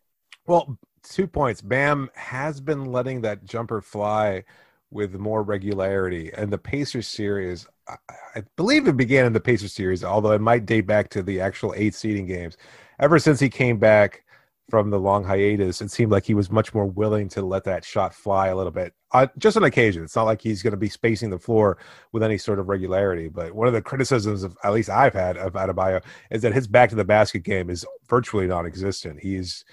Well, 0.47 0.77
two 1.03 1.27
points. 1.27 1.61
Bam 1.61 2.09
has 2.15 2.61
been 2.61 2.85
letting 2.85 3.21
that 3.21 3.43
jumper 3.43 3.81
fly 3.81 4.45
with 4.89 5.15
more 5.15 5.43
regularity. 5.43 6.31
And 6.33 6.51
the 6.51 6.57
Pacers 6.57 7.09
series, 7.09 7.67
I, 7.87 7.95
I 8.35 8.43
believe 8.55 8.87
it 8.87 8.95
began 8.95 9.25
in 9.25 9.33
the 9.33 9.41
Pacers 9.41 9.73
series, 9.73 10.01
although 10.01 10.31
it 10.31 10.39
might 10.39 10.65
date 10.65 10.87
back 10.87 11.09
to 11.09 11.21
the 11.21 11.41
actual 11.41 11.73
eight 11.75 11.93
seeding 11.93 12.25
games. 12.25 12.55
Ever 12.99 13.19
since 13.19 13.41
he 13.41 13.49
came 13.49 13.79
back 13.79 14.23
from 14.69 14.89
the 14.89 14.99
long 14.99 15.23
hiatus, 15.23 15.81
it 15.81 15.91
seemed 15.91 16.11
like 16.11 16.25
he 16.25 16.33
was 16.33 16.49
much 16.49 16.73
more 16.73 16.85
willing 16.85 17.27
to 17.29 17.41
let 17.41 17.63
that 17.65 17.83
shot 17.83 18.13
fly 18.13 18.47
a 18.47 18.55
little 18.55 18.71
bit. 18.71 18.93
Uh, 19.11 19.27
just 19.37 19.57
on 19.57 19.63
occasion. 19.63 20.03
It's 20.03 20.15
not 20.15 20.23
like 20.23 20.41
he's 20.41 20.63
going 20.63 20.71
to 20.71 20.77
be 20.77 20.89
spacing 20.89 21.29
the 21.29 21.37
floor 21.37 21.77
with 22.11 22.23
any 22.23 22.37
sort 22.37 22.59
of 22.59 22.69
regularity. 22.69 23.27
But 23.27 23.53
one 23.53 23.67
of 23.67 23.73
the 23.73 23.81
criticisms 23.81 24.43
of, 24.43 24.57
at 24.63 24.73
least 24.73 24.89
I've 24.89 25.13
had 25.13 25.37
of 25.37 25.53
Adebayo, 25.53 26.03
is 26.31 26.41
that 26.41 26.53
his 26.53 26.67
back 26.67 26.89
to 26.89 26.95
the 26.95 27.05
basket 27.05 27.43
game 27.43 27.69
is 27.69 27.85
virtually 28.07 28.47
non-existent. 28.47 29.19
He's 29.19 29.65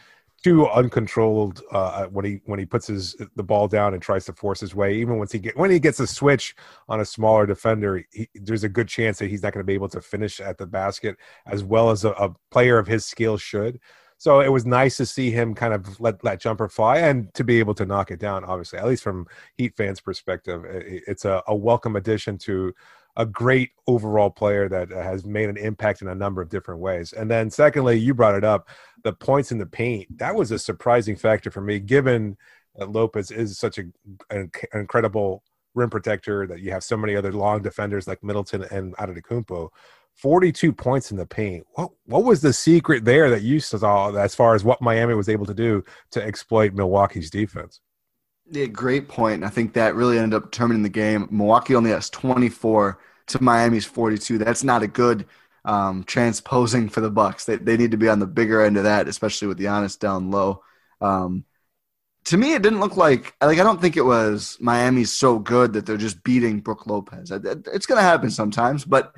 too 0.42 0.66
uncontrolled 0.68 1.62
uh, 1.70 2.06
when 2.06 2.24
he 2.24 2.40
when 2.46 2.58
he 2.58 2.64
puts 2.64 2.86
his 2.86 3.14
the 3.36 3.42
ball 3.42 3.68
down 3.68 3.92
and 3.92 4.02
tries 4.02 4.24
to 4.24 4.32
force 4.32 4.60
his 4.60 4.74
way. 4.74 4.94
Even 4.94 5.18
once 5.18 5.32
he 5.32 5.38
get 5.38 5.56
when 5.56 5.70
he 5.70 5.78
gets 5.78 6.00
a 6.00 6.06
switch 6.06 6.56
on 6.88 7.00
a 7.00 7.04
smaller 7.04 7.46
defender, 7.46 8.04
he, 8.12 8.28
there's 8.34 8.64
a 8.64 8.68
good 8.68 8.88
chance 8.88 9.18
that 9.18 9.28
he's 9.28 9.42
not 9.42 9.52
going 9.52 9.62
to 9.62 9.66
be 9.66 9.74
able 9.74 9.88
to 9.88 10.00
finish 10.00 10.40
at 10.40 10.56
the 10.56 10.66
basket 10.66 11.16
as 11.46 11.62
well 11.62 11.90
as 11.90 12.04
a, 12.04 12.10
a 12.12 12.34
player 12.50 12.78
of 12.78 12.86
his 12.86 13.04
skill 13.04 13.36
should. 13.36 13.78
So 14.20 14.40
it 14.40 14.52
was 14.52 14.66
nice 14.66 14.98
to 14.98 15.06
see 15.06 15.30
him 15.30 15.54
kind 15.54 15.72
of 15.72 15.98
let 15.98 16.20
that 16.20 16.42
jumper 16.42 16.68
fly 16.68 16.98
and 16.98 17.32
to 17.32 17.42
be 17.42 17.58
able 17.58 17.72
to 17.76 17.86
knock 17.86 18.10
it 18.10 18.20
down. 18.20 18.44
Obviously, 18.44 18.78
at 18.78 18.86
least 18.86 19.02
from 19.02 19.26
Heat 19.56 19.74
fans' 19.78 19.98
perspective, 19.98 20.62
it's 20.68 21.24
a, 21.24 21.42
a 21.46 21.56
welcome 21.56 21.96
addition 21.96 22.36
to 22.40 22.74
a 23.16 23.24
great 23.24 23.70
overall 23.86 24.28
player 24.28 24.68
that 24.68 24.90
has 24.90 25.24
made 25.24 25.48
an 25.48 25.56
impact 25.56 26.02
in 26.02 26.08
a 26.08 26.14
number 26.14 26.42
of 26.42 26.50
different 26.50 26.82
ways. 26.82 27.14
And 27.14 27.30
then, 27.30 27.48
secondly, 27.48 27.98
you 27.98 28.12
brought 28.12 28.34
it 28.34 28.44
up 28.44 28.68
the 29.04 29.14
points 29.14 29.52
in 29.52 29.58
the 29.58 29.64
paint. 29.64 30.18
That 30.18 30.34
was 30.34 30.50
a 30.50 30.58
surprising 30.58 31.16
factor 31.16 31.50
for 31.50 31.62
me, 31.62 31.80
given 31.80 32.36
that 32.76 32.92
Lopez 32.92 33.30
is 33.30 33.58
such 33.58 33.78
a, 33.78 33.84
an 34.28 34.50
incredible 34.74 35.42
rim 35.74 35.88
protector, 35.88 36.46
that 36.46 36.60
you 36.60 36.72
have 36.72 36.84
so 36.84 36.98
many 36.98 37.16
other 37.16 37.32
long 37.32 37.62
defenders 37.62 38.06
like 38.06 38.22
Middleton 38.22 38.64
and 38.70 38.94
Antetokounmpo. 38.98 39.70
42 40.16 40.72
points 40.72 41.10
in 41.10 41.16
the 41.16 41.26
paint. 41.26 41.66
What 41.74 41.90
what 42.04 42.24
was 42.24 42.42
the 42.42 42.52
secret 42.52 43.04
there 43.04 43.30
that 43.30 43.42
you 43.42 43.60
saw 43.60 44.14
as 44.14 44.34
far 44.34 44.54
as 44.54 44.64
what 44.64 44.82
Miami 44.82 45.14
was 45.14 45.28
able 45.28 45.46
to 45.46 45.54
do 45.54 45.84
to 46.10 46.22
exploit 46.22 46.74
Milwaukee's 46.74 47.30
defense? 47.30 47.80
Yeah, 48.50 48.66
great 48.66 49.08
point. 49.08 49.44
I 49.44 49.48
think 49.48 49.72
that 49.74 49.94
really 49.94 50.18
ended 50.18 50.36
up 50.36 50.50
determining 50.50 50.82
the 50.82 50.88
game. 50.88 51.28
Milwaukee 51.30 51.74
only 51.74 51.90
has 51.90 52.10
24 52.10 52.98
to 53.28 53.42
Miami's 53.42 53.86
42. 53.86 54.38
That's 54.38 54.64
not 54.64 54.82
a 54.82 54.88
good 54.88 55.26
um, 55.64 56.04
transposing 56.04 56.88
for 56.88 57.00
the 57.00 57.10
Bucks. 57.10 57.44
They 57.44 57.56
they 57.56 57.76
need 57.76 57.92
to 57.92 57.96
be 57.96 58.08
on 58.08 58.18
the 58.18 58.26
bigger 58.26 58.62
end 58.62 58.76
of 58.76 58.84
that, 58.84 59.08
especially 59.08 59.48
with 59.48 59.58
the 59.58 59.68
honest 59.68 60.00
down 60.00 60.30
low. 60.30 60.62
Um, 61.00 61.44
to 62.24 62.36
me, 62.36 62.54
it 62.54 62.62
didn't 62.62 62.80
look 62.80 62.96
like 62.96 63.34
like 63.40 63.58
I 63.58 63.62
don't 63.62 63.80
think 63.80 63.96
it 63.96 64.04
was 64.04 64.56
Miami's 64.60 65.12
so 65.12 65.38
good 65.38 65.72
that 65.72 65.86
they're 65.86 65.96
just 65.96 66.22
beating 66.22 66.60
Brook 66.60 66.86
Lopez. 66.86 67.30
It's 67.30 67.86
going 67.86 67.98
to 67.98 68.02
happen 68.02 68.30
sometimes, 68.30 68.84
but 68.84 69.14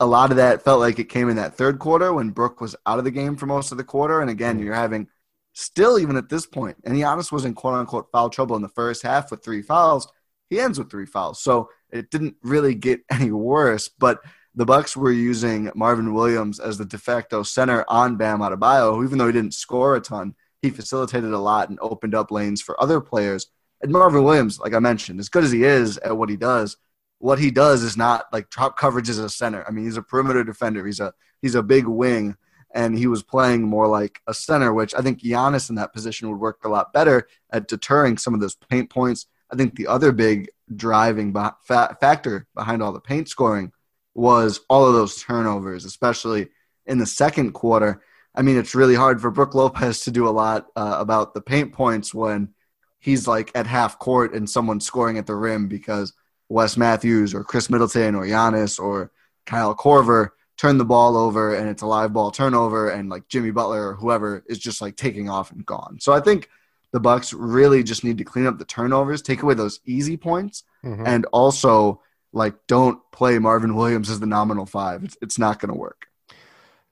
a 0.00 0.06
lot 0.06 0.30
of 0.30 0.36
that 0.36 0.62
felt 0.62 0.80
like 0.80 0.98
it 0.98 1.08
came 1.08 1.28
in 1.28 1.36
that 1.36 1.54
third 1.54 1.78
quarter 1.78 2.12
when 2.12 2.30
Brook 2.30 2.60
was 2.60 2.76
out 2.86 2.98
of 2.98 3.04
the 3.04 3.10
game 3.10 3.36
for 3.36 3.46
most 3.46 3.72
of 3.72 3.78
the 3.78 3.84
quarter. 3.84 4.20
And 4.20 4.30
again, 4.30 4.56
mm-hmm. 4.56 4.66
you're 4.66 4.74
having 4.74 5.08
still 5.54 5.98
even 5.98 6.16
at 6.16 6.28
this 6.28 6.46
point, 6.46 6.76
and 6.84 6.94
Giannis 6.94 7.32
was 7.32 7.44
in 7.44 7.54
quote 7.54 7.74
unquote 7.74 8.10
foul 8.12 8.30
trouble 8.30 8.56
in 8.56 8.62
the 8.62 8.68
first 8.68 9.02
half 9.02 9.30
with 9.30 9.44
three 9.44 9.62
fouls. 9.62 10.10
He 10.50 10.60
ends 10.60 10.78
with 10.78 10.90
three 10.90 11.06
fouls. 11.06 11.42
So 11.42 11.68
it 11.90 12.10
didn't 12.10 12.36
really 12.42 12.74
get 12.74 13.00
any 13.10 13.32
worse. 13.32 13.88
But 13.88 14.20
the 14.54 14.66
Bucks 14.66 14.96
were 14.96 15.12
using 15.12 15.70
Marvin 15.74 16.14
Williams 16.14 16.58
as 16.58 16.78
the 16.78 16.84
de 16.84 16.98
facto 16.98 17.42
center 17.42 17.84
on 17.88 18.16
Bam 18.16 18.40
Adebayo, 18.40 18.94
who 18.94 19.04
even 19.04 19.18
though 19.18 19.26
he 19.26 19.32
didn't 19.32 19.54
score 19.54 19.96
a 19.96 20.00
ton, 20.00 20.34
he 20.62 20.70
facilitated 20.70 21.32
a 21.32 21.38
lot 21.38 21.68
and 21.68 21.78
opened 21.80 22.14
up 22.14 22.30
lanes 22.30 22.60
for 22.60 22.80
other 22.82 23.00
players. 23.00 23.46
And 23.80 23.92
Marvin 23.92 24.24
Williams, 24.24 24.58
like 24.58 24.74
I 24.74 24.80
mentioned, 24.80 25.20
as 25.20 25.28
good 25.28 25.44
as 25.44 25.52
he 25.52 25.62
is 25.64 25.98
at 25.98 26.16
what 26.16 26.28
he 26.28 26.36
does, 26.36 26.76
what 27.18 27.38
he 27.38 27.50
does 27.50 27.82
is 27.82 27.96
not 27.96 28.26
like 28.32 28.50
top 28.50 28.76
coverage 28.76 29.08
as 29.08 29.18
a 29.18 29.28
center. 29.28 29.64
I 29.66 29.70
mean, 29.70 29.84
he's 29.84 29.96
a 29.96 30.02
perimeter 30.02 30.44
defender. 30.44 30.86
He's 30.86 31.00
a 31.00 31.12
he's 31.42 31.54
a 31.54 31.62
big 31.62 31.86
wing, 31.86 32.36
and 32.74 32.96
he 32.96 33.06
was 33.06 33.22
playing 33.22 33.62
more 33.62 33.88
like 33.88 34.20
a 34.26 34.34
center, 34.34 34.72
which 34.72 34.94
I 34.94 35.00
think 35.00 35.20
Giannis 35.20 35.68
in 35.68 35.76
that 35.76 35.92
position 35.92 36.30
would 36.30 36.40
work 36.40 36.64
a 36.64 36.68
lot 36.68 36.92
better 36.92 37.26
at 37.50 37.68
deterring 37.68 38.18
some 38.18 38.34
of 38.34 38.40
those 38.40 38.54
paint 38.54 38.90
points. 38.90 39.26
I 39.50 39.56
think 39.56 39.76
the 39.76 39.86
other 39.86 40.12
big 40.12 40.48
driving 40.74 41.34
factor 41.64 42.46
behind 42.54 42.82
all 42.82 42.92
the 42.92 43.00
paint 43.00 43.28
scoring 43.28 43.72
was 44.14 44.60
all 44.68 44.86
of 44.86 44.94
those 44.94 45.22
turnovers, 45.22 45.84
especially 45.84 46.48
in 46.86 46.98
the 46.98 47.06
second 47.06 47.52
quarter. 47.52 48.02
I 48.34 48.42
mean, 48.42 48.58
it's 48.58 48.74
really 48.74 48.94
hard 48.94 49.20
for 49.20 49.30
Brook 49.30 49.54
Lopez 49.54 50.02
to 50.02 50.10
do 50.10 50.28
a 50.28 50.30
lot 50.30 50.66
uh, 50.76 50.96
about 50.98 51.34
the 51.34 51.40
paint 51.40 51.72
points 51.72 52.12
when 52.12 52.50
he's 52.98 53.26
like 53.26 53.50
at 53.54 53.66
half 53.66 53.98
court 53.98 54.34
and 54.34 54.48
someone's 54.48 54.84
scoring 54.84 55.18
at 55.18 55.26
the 55.26 55.34
rim 55.34 55.68
because 55.68 56.12
Wes 56.48 56.76
Matthews 56.76 57.34
or 57.34 57.44
Khris 57.44 57.70
Middleton 57.70 58.14
or 58.14 58.24
Giannis 58.24 58.78
or 58.78 59.10
Kyle 59.46 59.74
Korver 59.74 60.30
turn 60.56 60.78
the 60.78 60.84
ball 60.84 61.16
over 61.16 61.54
and 61.54 61.68
it's 61.68 61.82
a 61.82 61.86
live 61.86 62.12
ball 62.12 62.30
turnover 62.30 62.90
and 62.90 63.08
like 63.08 63.28
Jimmy 63.28 63.50
Butler 63.50 63.90
or 63.90 63.94
whoever 63.94 64.44
is 64.48 64.58
just 64.58 64.80
like 64.80 64.96
taking 64.96 65.30
off 65.30 65.52
and 65.52 65.64
gone. 65.64 65.98
So 66.00 66.12
I 66.12 66.20
think 66.20 66.48
the 66.92 67.00
Bucks 67.00 67.32
really 67.32 67.82
just 67.82 68.04
need 68.04 68.18
to 68.18 68.24
clean 68.24 68.46
up 68.46 68.58
the 68.58 68.64
turnovers, 68.64 69.22
take 69.22 69.42
away 69.42 69.54
those 69.54 69.80
easy 69.84 70.16
points, 70.16 70.64
mm-hmm. 70.84 71.06
and 71.06 71.26
also 71.26 72.02
like 72.32 72.54
don't 72.66 73.00
play 73.12 73.38
Marvin 73.38 73.74
Williams 73.74 74.10
as 74.10 74.20
the 74.20 74.26
nominal 74.26 74.66
five. 74.66 75.04
It's, 75.04 75.16
it's 75.22 75.38
not 75.38 75.60
going 75.60 75.72
to 75.72 75.78
work. 75.78 76.06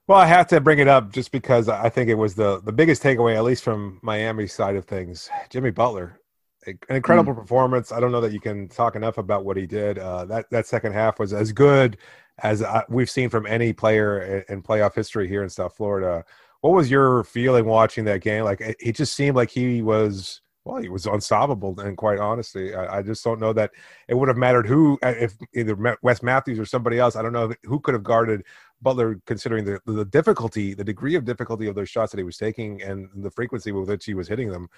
Well, 0.07 0.19
I 0.19 0.27
have 0.27 0.47
to 0.49 0.61
bring 0.61 0.79
it 0.79 0.87
up 0.87 1.12
just 1.12 1.33
because 1.33 1.69
I 1.69 1.88
think 1.88 2.09
it 2.09 2.14
was 2.14 2.37
the 2.37 2.61
the 2.61 2.73
biggest 2.73 3.03
takeaway, 3.03 3.35
at 3.35 3.42
least 3.42 3.64
from 3.64 3.99
Miami's 4.03 4.53
side 4.53 4.77
of 4.77 4.85
things. 4.85 5.29
Jimmy 5.51 5.71
Butler, 5.71 6.21
an 6.66 6.96
incredible 6.96 7.33
mm. 7.33 7.37
performance. 7.37 7.92
I 7.92 8.00
don't 8.00 8.12
know 8.12 8.20
that 8.20 8.33
you 8.33 8.40
can 8.40 8.68
talk 8.68 8.96
enough 8.96 9.18
about 9.18 9.44
what 9.44 9.57
he 9.57 9.66
did. 9.66 9.98
Uh, 9.98 10.24
that 10.26 10.50
that 10.50 10.66
second 10.66 10.92
half 10.92 11.18
was 11.18 11.33
as 11.33 11.52
good 11.52 11.98
as 12.38 12.62
I, 12.62 12.85
we've 12.88 13.11
seen 13.11 13.31
from 13.31 13.46
any 13.46 13.72
player 13.72 14.44
in, 14.48 14.57
in, 14.57 14.62
playoff 14.62 14.94
history 14.94 15.26
here 15.29 15.42
in 15.42 15.48
South 15.48 15.76
Florida. 15.76 16.24
What 16.61 16.74
was 16.74 16.90
your 16.90 17.24
feeling 17.24 17.64
watching 17.64 18.05
that 18.07 18.20
game? 18.20 18.44
Like 18.44 18.61
it, 18.61 18.76
it 18.81 18.96
just 18.96 19.14
seemed 19.14 19.37
like 19.37 19.50
he 19.50 19.83
was 19.83 20.40
well, 20.66 20.83
he 20.83 20.88
was 20.88 21.07
unstoppable. 21.07 21.79
And 21.81 21.96
quite 21.96 22.18
honestly, 22.18 22.74
I, 22.74 22.98
I, 22.98 23.02
just 23.02 23.22
don't 23.22 23.38
know 23.38 23.52
that 23.52 23.70
it 24.09 24.14
would 24.14 24.26
have 24.29 24.37
mattered 24.37 24.66
who, 24.66 24.98
uh, 25.02 25.14
if 25.16 25.37
either 25.55 25.96
Wes 26.02 26.24
Matthews 26.24 26.59
or 26.59 26.66
somebody 26.66 26.98
else. 26.98 27.14
I 27.14 27.22
don't 27.22 27.33
know 27.33 27.52
who 27.62 27.79
could 27.79 27.94
have 27.94 28.02
guarded 28.02 28.42
Butler, 28.83 29.20
considering 29.26 29.64
the 29.64 29.81
the 29.87 30.05
difficulty, 30.05 30.74
the 30.74 30.85
degree 30.85 31.14
of 31.14 31.24
difficulty 31.24 31.68
of 31.68 31.76
those 31.76 31.88
shots 31.88 32.11
that 32.12 32.18
he 32.18 32.24
was 32.24 32.37
taking, 32.37 32.83
and 32.83 33.09
the 33.14 33.31
frequency 33.31 33.72
with 33.72 33.88
which 33.88 34.05
he 34.05 34.14
was 34.14 34.29
hitting 34.29 34.50
them. 34.50 34.68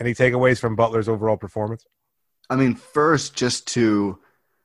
Any 0.00 0.14
takeaways 0.14 0.58
from 0.58 0.76
Butler's 0.76 1.08
overall 1.08 1.36
performance? 1.36 1.86
I 2.50 2.56
mean, 2.56 2.74
first, 2.74 3.34
just 3.34 3.66
to, 3.68 4.18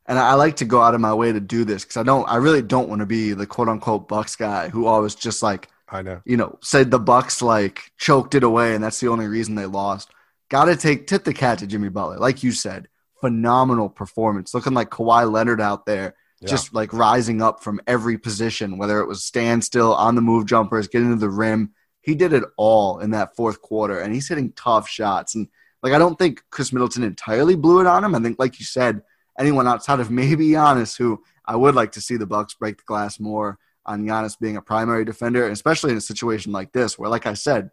and 0.06 0.18
I 0.18 0.34
like 0.34 0.58
to 0.58 0.66
go 0.66 0.82
out 0.82 0.96
of 0.96 1.02
my 1.02 1.14
way 1.14 1.32
to 1.32 1.40
do 1.40 1.64
this 1.64 1.84
because 1.84 1.98
I 1.98 2.04
don't, 2.04 2.28
I 2.30 2.38
really 2.38 2.62
don't 2.62 2.90
want 2.90 3.00
to 3.00 3.06
be 3.06 3.34
the 3.34 3.46
quote 3.46 3.70
unquote 3.70 4.08
Bucks 4.08 4.36
guy 4.36 4.70
who 4.70 4.88
always 4.88 5.16
just 5.16 5.44
like, 5.44 5.70
I 5.90 6.02
know, 6.02 6.22
you 6.26 6.38
know, 6.38 6.58
said 6.62 6.92
the 6.92 7.00
Bucks 7.00 7.42
like 7.42 7.92
choked 7.98 8.36
it 8.36 8.44
away 8.44 8.76
and 8.76 8.84
that's 8.84 9.00
the 9.00 9.08
only 9.08 9.28
reason 9.28 9.56
they 9.56 9.66
lost. 9.66 10.12
Got 10.50 10.66
to 10.66 10.76
take 10.76 11.08
tip 11.08 11.24
the 11.24 11.34
cat 11.34 11.60
to 11.60 11.68
Jimmy 11.68 11.90
Butler, 11.90 12.18
like 12.18 12.44
you 12.44 12.52
said, 12.52 12.88
phenomenal 13.22 13.90
performance, 13.90 14.54
looking 14.54 14.74
like 14.74 14.90
Kawhi 14.90 15.30
Leonard 15.32 15.62
out 15.62 15.86
there, 15.86 16.16
yeah. 16.40 16.48
just 16.48 16.74
like 16.74 16.94
rising 16.94 17.42
up 17.42 17.64
from 17.64 17.82
every 17.88 18.18
position, 18.18 18.78
whether 18.78 19.00
it 19.00 19.08
was 19.08 19.24
standstill, 19.24 19.94
on 19.94 20.16
the 20.16 20.22
move 20.22 20.46
jumpers, 20.46 20.88
getting 20.88 21.12
to 21.12 21.16
the 21.16 21.30
rim. 21.30 21.74
He 22.08 22.16
did 22.16 22.32
it 22.32 22.46
all 22.56 23.00
in 23.00 23.12
that 23.12 23.36
fourth 23.36 23.62
quarter, 23.62 24.00
and 24.00 24.14
he's 24.14 24.30
hitting 24.30 24.54
tough 24.54 24.88
shots. 24.88 25.36
And 25.36 25.50
like, 25.84 25.92
I 25.92 26.00
don't 26.00 26.18
think 26.18 26.42
Khris 26.52 26.72
Middleton 26.72 27.04
entirely 27.04 27.58
blew 27.58 27.82
it 27.82 27.86
on 27.86 28.02
him. 28.02 28.16
I 28.16 28.20
think, 28.20 28.40
like 28.40 28.60
you 28.60 28.66
said, 28.66 29.02
anyone 29.38 29.68
outside 29.68 30.00
of 30.00 30.10
maybe 30.10 30.48
Giannis, 30.48 30.98
who 30.98 31.22
I 31.46 31.58
would 31.58 31.76
like 31.76 31.92
to 31.92 32.02
see 32.02 32.16
the 32.16 32.26
Bucks 32.26 32.54
break 32.54 32.78
the 32.78 32.84
glass 32.86 33.20
more 33.20 33.60
on 33.86 34.06
Giannis 34.06 34.40
being 34.40 34.56
a 34.56 34.62
primary 34.62 35.04
defender, 35.04 35.50
especially 35.50 35.92
in 35.92 35.98
a 35.98 36.02
situation 36.02 36.54
like 36.54 36.72
this, 36.72 36.98
where, 36.98 37.10
like 37.10 37.26
I 37.26 37.34
said, 37.34 37.72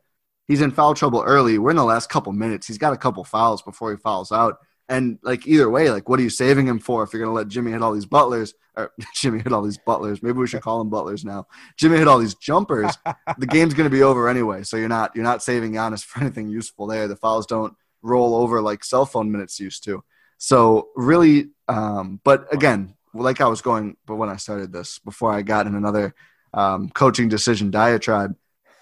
he's 0.48 0.62
in 0.62 0.72
foul 0.72 0.94
trouble 0.94 1.22
early. 1.24 1.56
We're 1.56 1.70
in 1.70 1.76
the 1.76 1.84
last 1.84 2.10
couple 2.10 2.32
minutes. 2.32 2.66
He's 2.66 2.76
got 2.76 2.92
a 2.92 2.98
couple 2.98 3.22
fouls 3.22 3.62
before 3.62 3.92
he 3.92 3.96
fouls 3.98 4.32
out. 4.32 4.58
And 4.88 5.18
like 5.22 5.46
either 5.46 5.70
way, 5.70 5.90
like 5.90 6.08
what 6.08 6.20
are 6.20 6.22
you 6.22 6.30
saving 6.30 6.66
him 6.66 6.78
for 6.78 7.02
if 7.02 7.12
you're 7.12 7.22
gonna 7.22 7.34
let 7.34 7.48
Jimmy 7.48 7.72
hit 7.72 7.82
all 7.82 7.92
these 7.92 8.06
butlers 8.06 8.54
or 8.76 8.92
Jimmy 9.14 9.38
hit 9.38 9.52
all 9.52 9.62
these 9.62 9.78
butlers? 9.78 10.22
Maybe 10.22 10.38
we 10.38 10.46
should 10.46 10.62
call 10.62 10.80
him 10.80 10.90
butlers 10.90 11.24
now. 11.24 11.46
Jimmy 11.76 11.96
hit 11.98 12.08
all 12.08 12.18
these 12.18 12.34
jumpers. 12.34 12.96
the 13.38 13.46
game's 13.46 13.74
gonna 13.74 13.90
be 13.90 14.02
over 14.02 14.28
anyway, 14.28 14.62
so 14.62 14.76
you're 14.76 14.88
not 14.88 15.14
you're 15.14 15.24
not 15.24 15.42
saving 15.42 15.72
Giannis 15.72 16.04
for 16.04 16.20
anything 16.20 16.48
useful 16.48 16.86
there. 16.86 17.08
The 17.08 17.16
fouls 17.16 17.46
don't 17.46 17.74
roll 18.02 18.34
over 18.34 18.60
like 18.60 18.84
cell 18.84 19.06
phone 19.06 19.32
minutes 19.32 19.58
used 19.58 19.84
to. 19.84 20.04
So 20.36 20.88
really, 20.94 21.50
um, 21.68 22.20
but 22.24 22.52
again, 22.52 22.94
like 23.14 23.40
I 23.40 23.46
was 23.46 23.62
going, 23.62 23.96
but 24.06 24.16
when 24.16 24.28
I 24.28 24.36
started 24.36 24.72
this, 24.72 24.98
before 24.98 25.32
I 25.32 25.42
got 25.42 25.66
in 25.66 25.74
another 25.74 26.14
um, 26.52 26.90
coaching 26.90 27.28
decision 27.28 27.70
diatribe, 27.70 28.36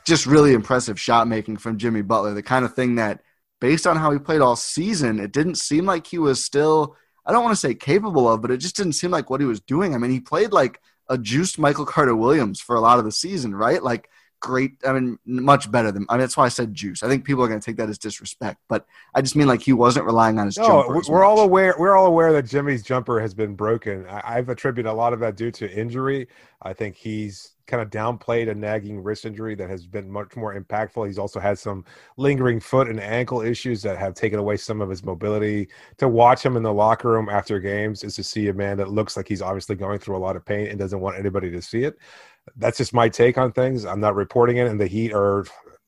just 0.05 0.27
really 0.27 0.53
impressive 0.53 0.99
shot 0.99 1.29
making 1.29 1.59
from 1.59 1.79
Jimmy 1.79 2.03
Butler. 2.03 2.35
The 2.35 2.43
kind 2.43 2.65
of 2.65 2.75
thing 2.75 2.97
that, 2.97 3.23
based 3.63 3.87
on 3.87 3.97
how 3.97 4.11
he 4.11 4.19
played 4.19 4.41
all 4.41 4.57
season, 4.57 5.21
it 5.21 5.33
didn't 5.33 5.55
seem 5.55 5.87
like 5.87 6.05
he 6.09 6.19
was 6.19 6.45
still. 6.45 6.97
I 7.25 7.31
don't 7.31 7.45
want 7.45 7.53
to 7.53 7.61
say 7.61 7.75
capable 7.77 8.29
of, 8.29 8.43
but 8.43 8.51
it 8.51 8.57
just 8.57 8.75
didn't 8.77 8.95
seem 8.95 9.13
like 9.13 9.31
what 9.31 9.41
he 9.41 9.47
was 9.47 9.61
doing. 9.61 9.95
I 9.95 9.99
mean, 9.99 10.11
he 10.11 10.19
played 10.19 10.51
like 10.51 10.81
a 11.09 11.17
juiced 11.17 11.61
Michael 11.61 11.87
Carter 11.87 12.17
Williams 12.17 12.61
for 12.61 12.75
a 12.75 12.81
lot 12.81 12.99
of 12.99 13.05
the 13.05 13.13
season, 13.13 13.55
right? 13.55 13.81
Like 13.81 14.11
great. 14.43 14.73
I 14.85 14.93
mean, 14.93 15.19
much 15.25 15.71
better 15.71 15.91
than. 15.91 16.05
I 16.11 16.15
mean, 16.15 16.21
that's 16.21 16.37
why 16.37 16.45
I 16.45 16.49
said 16.49 16.75
juice. 16.75 17.03
I 17.03 17.09
think 17.09 17.25
people 17.25 17.43
are 17.43 17.49
going 17.49 17.61
to 17.61 17.65
take 17.65 17.77
that 17.77 17.89
as 17.89 17.97
disrespect, 17.97 18.61
but 18.69 18.85
I 19.15 19.23
just 19.23 19.37
mean 19.37 19.47
like 19.47 19.63
he 19.63 19.73
wasn't 19.73 20.05
relying 20.05 20.39
on 20.39 20.47
his. 20.47 20.59
No, 20.59 20.85
we're 20.87 20.97
much. 20.97 21.09
all 21.09 21.41
aware. 21.41 21.75
We're 21.79 21.97
all 21.97 22.07
aware 22.07 22.33
that 22.35 22.43
Jimmy's 22.45 22.83
jumper 22.83 23.21
has 23.21 23.33
been 23.33 23.55
broken. 23.55 24.07
I, 24.09 24.37
I've 24.37 24.51
attributed 24.51 24.91
a 24.91 24.93
lot 24.93 25.15
of 25.15 25.21
that 25.21 25.37
due 25.37 25.53
to 25.53 25.73
injury. 25.73 26.29
I 26.61 26.75
think 26.75 26.97
he's 26.97 27.55
kind 27.67 27.83
of 27.83 27.91
downplayed 27.91 28.51
a 28.51 28.55
nagging 28.55 29.03
wrist 29.03 29.25
injury 29.25 29.55
that 29.55 29.71
has 29.71 29.87
been 29.87 30.11
much 30.11 30.37
more 30.37 30.61
impactful. 30.61 31.07
He's 31.07 31.19
also 31.19 31.41
had 31.41 31.59
some 31.59 31.85
lingering 32.17 32.61
foot 32.61 32.89
and 32.89 33.01
ankle 33.01 33.41
issues 33.41 33.83
that 33.83 33.99
have 33.99 34.15
taken 34.15 34.39
away 34.39 34.57
some 34.57 34.81
of 34.81 34.91
his 34.91 35.05
mobility. 35.05 35.69
To 35.99 36.09
watch 36.09 36.45
him 36.45 36.57
in 36.57 36.63
the 36.63 36.73
locker 36.73 37.11
room 37.11 37.29
after 37.29 37.59
games 37.61 38.05
is 38.05 38.17
to 38.17 38.25
see 38.25 38.49
a 38.49 38.53
man 38.53 38.77
that 38.79 38.91
looks 38.91 39.17
like 39.17 39.29
he's 39.29 39.43
obviously 39.43 39.77
going 39.77 40.01
through 40.01 40.17
a 40.17 40.19
lot 40.19 40.37
of 40.37 40.45
pain 40.45 40.67
and 40.67 40.79
doesn't 40.79 41.01
want 41.01 41.19
anybody 41.19 41.51
to 41.51 41.63
see 41.63 41.85
it. 41.85 41.99
That's 42.57 42.79
just 42.79 42.93
my 42.93 43.09
take 43.09 43.39
on 43.39 43.53
things. 43.53 43.85
I'm 43.85 44.01
not 44.01 44.15
reporting 44.15 44.57
it, 44.57 44.67
and 44.67 44.81
the 44.81 44.87
Heat 44.87 45.13
are 45.13 45.45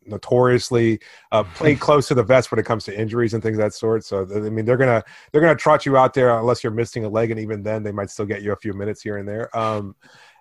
notoriously 0.07 1.01
uh, 1.33 1.43
play 1.55 1.75
close 1.75 2.09
to 2.09 2.15
the 2.15 2.23
vest 2.23 2.51
when 2.51 2.59
it 2.59 2.67
comes 2.67 2.85
to 2.85 2.99
injuries 2.99 3.35
and 3.35 3.43
things 3.43 3.59
of 3.59 3.65
that 3.65 3.75
sort. 3.75 4.05
So 4.05 4.27
I 4.35 4.51
mean, 4.51 4.65
they're 4.65 4.77
gonna 4.77 5.03
they're 5.33 5.41
gonna 5.41 5.57
trot 5.57 5.87
you 5.87 5.97
out 5.97 6.15
there 6.15 6.37
unless 6.39 6.63
you're 6.63 6.73
missing 6.73 7.05
a 7.05 7.09
leg, 7.09 7.31
and 7.31 7.41
even 7.41 7.63
then, 7.63 7.83
they 7.83 7.93
might 7.93 8.11
still 8.11 8.27
get 8.27 8.43
you 8.43 8.53
a 8.53 8.57
few 8.57 8.73
minutes 8.73 9.03
here 9.03 9.17
and 9.17 9.29
there. 9.29 9.57
Um, 9.57 9.97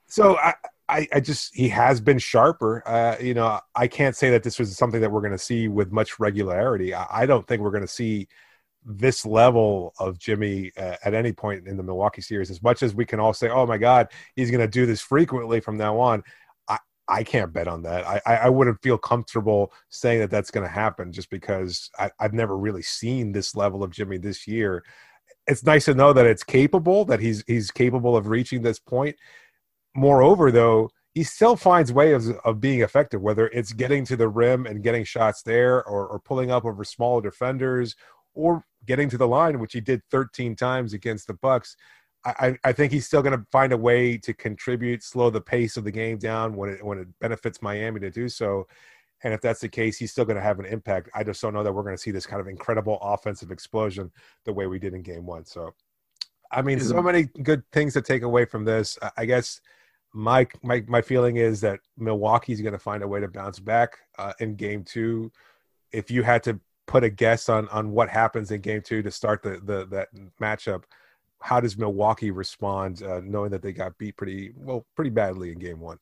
so 0.07 0.37
I, 0.37 0.53
I, 0.89 1.07
I 1.13 1.19
just 1.19 1.55
he 1.55 1.69
has 1.69 2.01
been 2.01 2.19
sharper. 2.19 2.87
Uh, 2.87 3.15
you 3.19 3.33
know, 3.33 3.59
I 3.75 3.87
can't 3.87 4.15
say 4.15 4.29
that 4.31 4.43
this 4.43 4.59
was 4.59 4.77
something 4.77 5.01
that 5.01 5.11
we're 5.11 5.21
going 5.21 5.31
to 5.31 5.37
see 5.37 5.67
with 5.67 5.91
much 5.91 6.19
regularity. 6.19 6.93
I, 6.93 7.05
I 7.09 7.25
don't 7.25 7.47
think 7.47 7.61
we're 7.61 7.71
going 7.71 7.81
to 7.81 7.87
see 7.87 8.27
this 8.85 9.25
level 9.25 9.93
of 9.99 10.17
Jimmy 10.17 10.71
uh, 10.77 10.95
at 11.03 11.13
any 11.13 11.31
point 11.31 11.67
in 11.67 11.77
the 11.77 11.83
Milwaukee 11.83 12.21
series. 12.21 12.49
As 12.49 12.61
much 12.61 12.83
as 12.83 12.93
we 12.95 13.05
can 13.05 13.19
all 13.19 13.33
say, 13.33 13.49
"Oh 13.49 13.65
my 13.65 13.77
God, 13.77 14.07
he's 14.35 14.51
going 14.51 14.61
to 14.61 14.67
do 14.67 14.85
this 14.85 15.01
frequently 15.01 15.59
from 15.59 15.77
now 15.77 15.99
on," 15.99 16.23
I, 16.67 16.77
I 17.07 17.23
can't 17.23 17.53
bet 17.53 17.67
on 17.67 17.83
that. 17.83 18.05
I, 18.05 18.21
I 18.35 18.49
wouldn't 18.49 18.81
feel 18.81 18.97
comfortable 18.97 19.71
saying 19.89 20.19
that 20.19 20.31
that's 20.31 20.51
going 20.51 20.65
to 20.65 20.73
happen 20.73 21.11
just 21.11 21.29
because 21.29 21.89
I, 21.99 22.11
I've 22.19 22.33
never 22.33 22.57
really 22.57 22.83
seen 22.83 23.31
this 23.31 23.55
level 23.55 23.83
of 23.83 23.91
Jimmy 23.91 24.17
this 24.17 24.47
year. 24.47 24.83
It's 25.47 25.63
nice 25.63 25.85
to 25.85 25.93
know 25.93 26.13
that 26.13 26.25
it's 26.25 26.43
capable, 26.43 27.05
that 27.05 27.19
he's 27.19 27.43
he's 27.47 27.71
capable 27.71 28.15
of 28.15 28.27
reaching 28.27 28.61
this 28.61 28.79
point 28.79 29.15
moreover, 29.95 30.51
though, 30.51 30.89
he 31.13 31.23
still 31.23 31.55
finds 31.55 31.93
ways 31.93 32.27
of, 32.27 32.37
of 32.43 32.59
being 32.59 32.81
effective, 32.81 33.21
whether 33.21 33.47
it's 33.47 33.71
getting 33.71 34.05
to 34.05 34.15
the 34.15 34.27
rim 34.27 34.65
and 34.65 34.83
getting 34.83 35.03
shots 35.03 35.43
there, 35.43 35.83
or, 35.85 36.07
or 36.07 36.19
pulling 36.19 36.51
up 36.51 36.65
over 36.65 36.83
smaller 36.83 37.21
defenders, 37.21 37.95
or 38.33 38.65
getting 38.85 39.09
to 39.09 39.17
the 39.17 39.27
line, 39.27 39.59
which 39.59 39.73
he 39.73 39.81
did 39.81 40.01
13 40.11 40.55
times 40.55 40.93
against 40.93 41.27
the 41.27 41.33
Bucks. 41.33 41.75
I, 42.25 42.57
I 42.63 42.71
think 42.71 42.93
he's 42.93 43.05
still 43.05 43.21
going 43.21 43.37
to 43.37 43.45
find 43.51 43.73
a 43.73 43.77
way 43.77 44.17
to 44.19 44.33
contribute, 44.33 45.03
slow 45.03 45.29
the 45.29 45.41
pace 45.41 45.75
of 45.75 45.83
the 45.83 45.91
game 45.91 46.17
down 46.17 46.55
when 46.55 46.69
it 46.69 46.83
when 46.83 46.97
it 46.97 47.07
benefits 47.19 47.61
Miami 47.61 47.99
to 47.99 48.09
do 48.09 48.29
so. 48.29 48.65
And 49.23 49.33
if 49.33 49.41
that's 49.41 49.59
the 49.59 49.69
case, 49.69 49.97
he's 49.97 50.11
still 50.11 50.25
going 50.25 50.37
to 50.37 50.41
have 50.41 50.59
an 50.59 50.65
impact. 50.65 51.09
I 51.13 51.23
just 51.23 51.41
don't 51.41 51.53
know 51.53 51.63
that 51.63 51.71
we're 51.73 51.83
going 51.83 51.95
to 51.95 52.01
see 52.01 52.11
this 52.11 52.25
kind 52.25 52.41
of 52.41 52.47
incredible 52.47 52.97
offensive 53.01 53.51
explosion 53.51 54.11
the 54.45 54.53
way 54.53 54.67
we 54.67 54.79
did 54.79 54.93
in 54.93 55.01
Game 55.01 55.25
One. 55.25 55.45
So, 55.45 55.73
I 56.51 56.61
mean, 56.61 56.79
so 56.79 57.01
many 57.01 57.23
good 57.41 57.63
things 57.71 57.93
to 57.93 58.01
take 58.01 58.21
away 58.21 58.45
from 58.45 58.63
this. 58.63 58.97
I 59.17 59.25
guess 59.25 59.59
my 60.13 60.47
my 60.61 60.83
my 60.87 61.01
feeling 61.01 61.37
is 61.37 61.59
that 61.61 61.79
Milwaukee's 61.97 62.61
going 62.61 62.73
to 62.73 62.79
find 62.79 63.03
a 63.03 63.07
way 63.07 63.19
to 63.19 63.27
bounce 63.27 63.59
back 63.59 63.97
uh, 64.17 64.33
in 64.39 64.55
Game 64.55 64.83
Two. 64.83 65.31
If 65.91 66.09
you 66.09 66.23
had 66.23 66.43
to 66.43 66.59
put 66.85 67.03
a 67.03 67.09
guess 67.09 67.49
on 67.49 67.67
on 67.69 67.91
what 67.91 68.09
happens 68.09 68.51
in 68.51 68.61
Game 68.61 68.81
Two 68.81 69.01
to 69.03 69.11
start 69.11 69.41
the 69.41 69.59
the 69.63 69.85
that 69.87 70.09
matchup, 70.41 70.83
how 71.41 71.59
does 71.59 71.77
Milwaukee 71.77 72.31
respond, 72.31 73.03
uh, 73.03 73.21
knowing 73.23 73.51
that 73.51 73.61
they 73.61 73.73
got 73.73 73.97
beat 73.97 74.17
pretty 74.17 74.51
well, 74.55 74.85
pretty 74.95 75.11
badly 75.11 75.51
in 75.51 75.59
Game 75.59 75.79
One? 75.79 75.99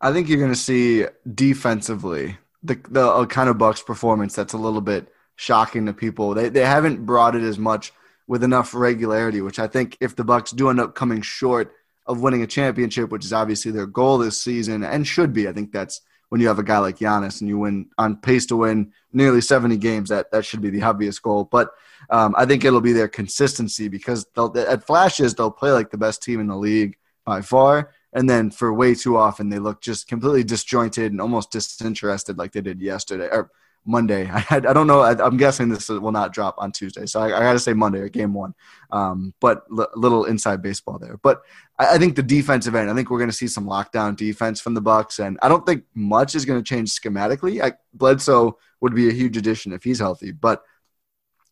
I 0.00 0.12
think 0.12 0.28
you're 0.28 0.38
going 0.38 0.52
to 0.52 0.56
see 0.56 1.06
defensively 1.34 2.36
the 2.62 2.80
the 2.88 3.26
kind 3.26 3.48
of 3.48 3.58
Bucks 3.58 3.82
performance 3.82 4.34
that's 4.34 4.52
a 4.52 4.58
little 4.58 4.80
bit 4.80 5.08
shocking 5.36 5.86
to 5.86 5.92
people. 5.92 6.34
They 6.34 6.48
they 6.48 6.64
haven't 6.64 7.06
brought 7.06 7.36
it 7.36 7.42
as 7.42 7.58
much 7.58 7.92
with 8.26 8.42
enough 8.42 8.74
regularity, 8.74 9.40
which 9.40 9.58
I 9.58 9.66
think 9.66 9.96
if 10.00 10.16
the 10.16 10.24
Bucks 10.24 10.50
do 10.50 10.70
end 10.70 10.80
up 10.80 10.94
coming 10.94 11.22
short 11.22 11.72
of 12.06 12.20
winning 12.20 12.42
a 12.42 12.46
championship, 12.46 13.10
which 13.10 13.24
is 13.24 13.32
obviously 13.32 13.70
their 13.70 13.86
goal 13.86 14.18
this 14.18 14.42
season 14.42 14.82
and 14.82 15.06
should 15.06 15.32
be, 15.32 15.48
I 15.48 15.52
think 15.52 15.72
that's 15.72 16.00
when 16.34 16.40
you 16.40 16.48
have 16.48 16.58
a 16.58 16.64
guy 16.64 16.78
like 16.78 16.98
Giannis 16.98 17.42
and 17.42 17.48
you 17.48 17.58
win 17.60 17.86
on 17.96 18.16
pace 18.16 18.44
to 18.46 18.56
win 18.56 18.92
nearly 19.12 19.40
70 19.40 19.76
games, 19.76 20.08
that 20.08 20.32
that 20.32 20.44
should 20.44 20.60
be 20.60 20.68
the 20.68 20.82
obvious 20.82 21.20
goal. 21.20 21.44
But 21.44 21.70
um, 22.10 22.34
I 22.36 22.44
think 22.44 22.64
it'll 22.64 22.80
be 22.80 22.92
their 22.92 23.06
consistency 23.06 23.86
because 23.86 24.26
at 24.36 24.84
flashes 24.84 25.36
they'll 25.36 25.52
play 25.52 25.70
like 25.70 25.92
the 25.92 25.96
best 25.96 26.24
team 26.24 26.40
in 26.40 26.48
the 26.48 26.56
league 26.56 26.96
by 27.24 27.40
far, 27.40 27.92
and 28.12 28.28
then 28.28 28.50
for 28.50 28.74
way 28.74 28.96
too 28.96 29.16
often 29.16 29.48
they 29.48 29.60
look 29.60 29.80
just 29.80 30.08
completely 30.08 30.42
disjointed 30.42 31.12
and 31.12 31.20
almost 31.20 31.52
disinterested 31.52 32.36
like 32.36 32.50
they 32.50 32.60
did 32.60 32.82
yesterday 32.82 33.28
or 33.30 33.52
Monday. 33.84 34.28
I, 34.32 34.44
I 34.50 34.58
don't 34.58 34.88
know. 34.88 35.02
I, 35.02 35.24
am 35.24 35.36
guessing 35.36 35.68
this 35.68 35.88
will 35.88 36.10
not 36.10 36.32
drop 36.32 36.56
on 36.58 36.72
Tuesday, 36.72 37.06
so 37.06 37.20
I, 37.20 37.26
I 37.26 37.40
got 37.40 37.52
to 37.52 37.60
say 37.60 37.74
Monday 37.74 38.00
or 38.00 38.08
game 38.08 38.34
one. 38.34 38.54
Um, 38.90 39.34
but 39.40 39.62
l- 39.70 39.90
little 39.94 40.24
inside 40.24 40.62
baseball 40.62 40.98
there. 40.98 41.16
But 41.22 41.42
I, 41.78 41.94
I 41.94 41.98
think 41.98 42.16
the 42.16 42.22
defensive 42.22 42.74
end. 42.74 42.90
I 42.90 42.94
think 42.94 43.10
we're 43.10 43.18
going 43.18 43.30
to 43.30 43.36
see 43.36 43.48
some 43.48 43.66
lockdown 43.66 44.16
defense 44.16 44.60
from 44.60 44.74
the 44.74 44.80
Bucks, 44.80 45.18
and 45.18 45.38
I 45.42 45.48
don't 45.48 45.66
think 45.66 45.84
much 45.94 46.34
is 46.34 46.44
going 46.44 46.62
to 46.62 46.68
change 46.68 46.92
schematically. 46.92 47.62
I, 47.62 47.72
Bledsoe 47.92 48.58
would 48.80 48.94
be 48.94 49.08
a 49.08 49.12
huge 49.12 49.36
addition 49.36 49.72
if 49.72 49.84
he's 49.84 49.98
healthy, 49.98 50.32
but 50.32 50.62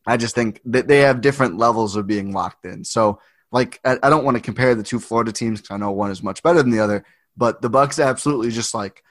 I 0.06 0.16
just 0.16 0.34
think 0.34 0.60
that 0.66 0.88
they 0.88 1.00
have 1.00 1.20
different 1.20 1.58
levels 1.58 1.96
of 1.96 2.06
being 2.06 2.32
locked 2.32 2.64
in. 2.64 2.84
So, 2.84 3.20
like, 3.50 3.80
I, 3.84 3.98
I 4.02 4.10
don't 4.10 4.24
want 4.24 4.36
to 4.36 4.42
compare 4.42 4.74
the 4.74 4.82
two 4.82 4.98
Florida 4.98 5.32
teams 5.32 5.60
because 5.60 5.74
I 5.74 5.78
know 5.78 5.92
one 5.92 6.10
is 6.10 6.22
much 6.22 6.42
better 6.42 6.62
than 6.62 6.70
the 6.70 6.80
other, 6.80 7.04
but 7.36 7.62
the 7.62 7.70
Bucks 7.70 7.98
absolutely 7.98 8.50
just 8.50 8.74
like 8.74 9.02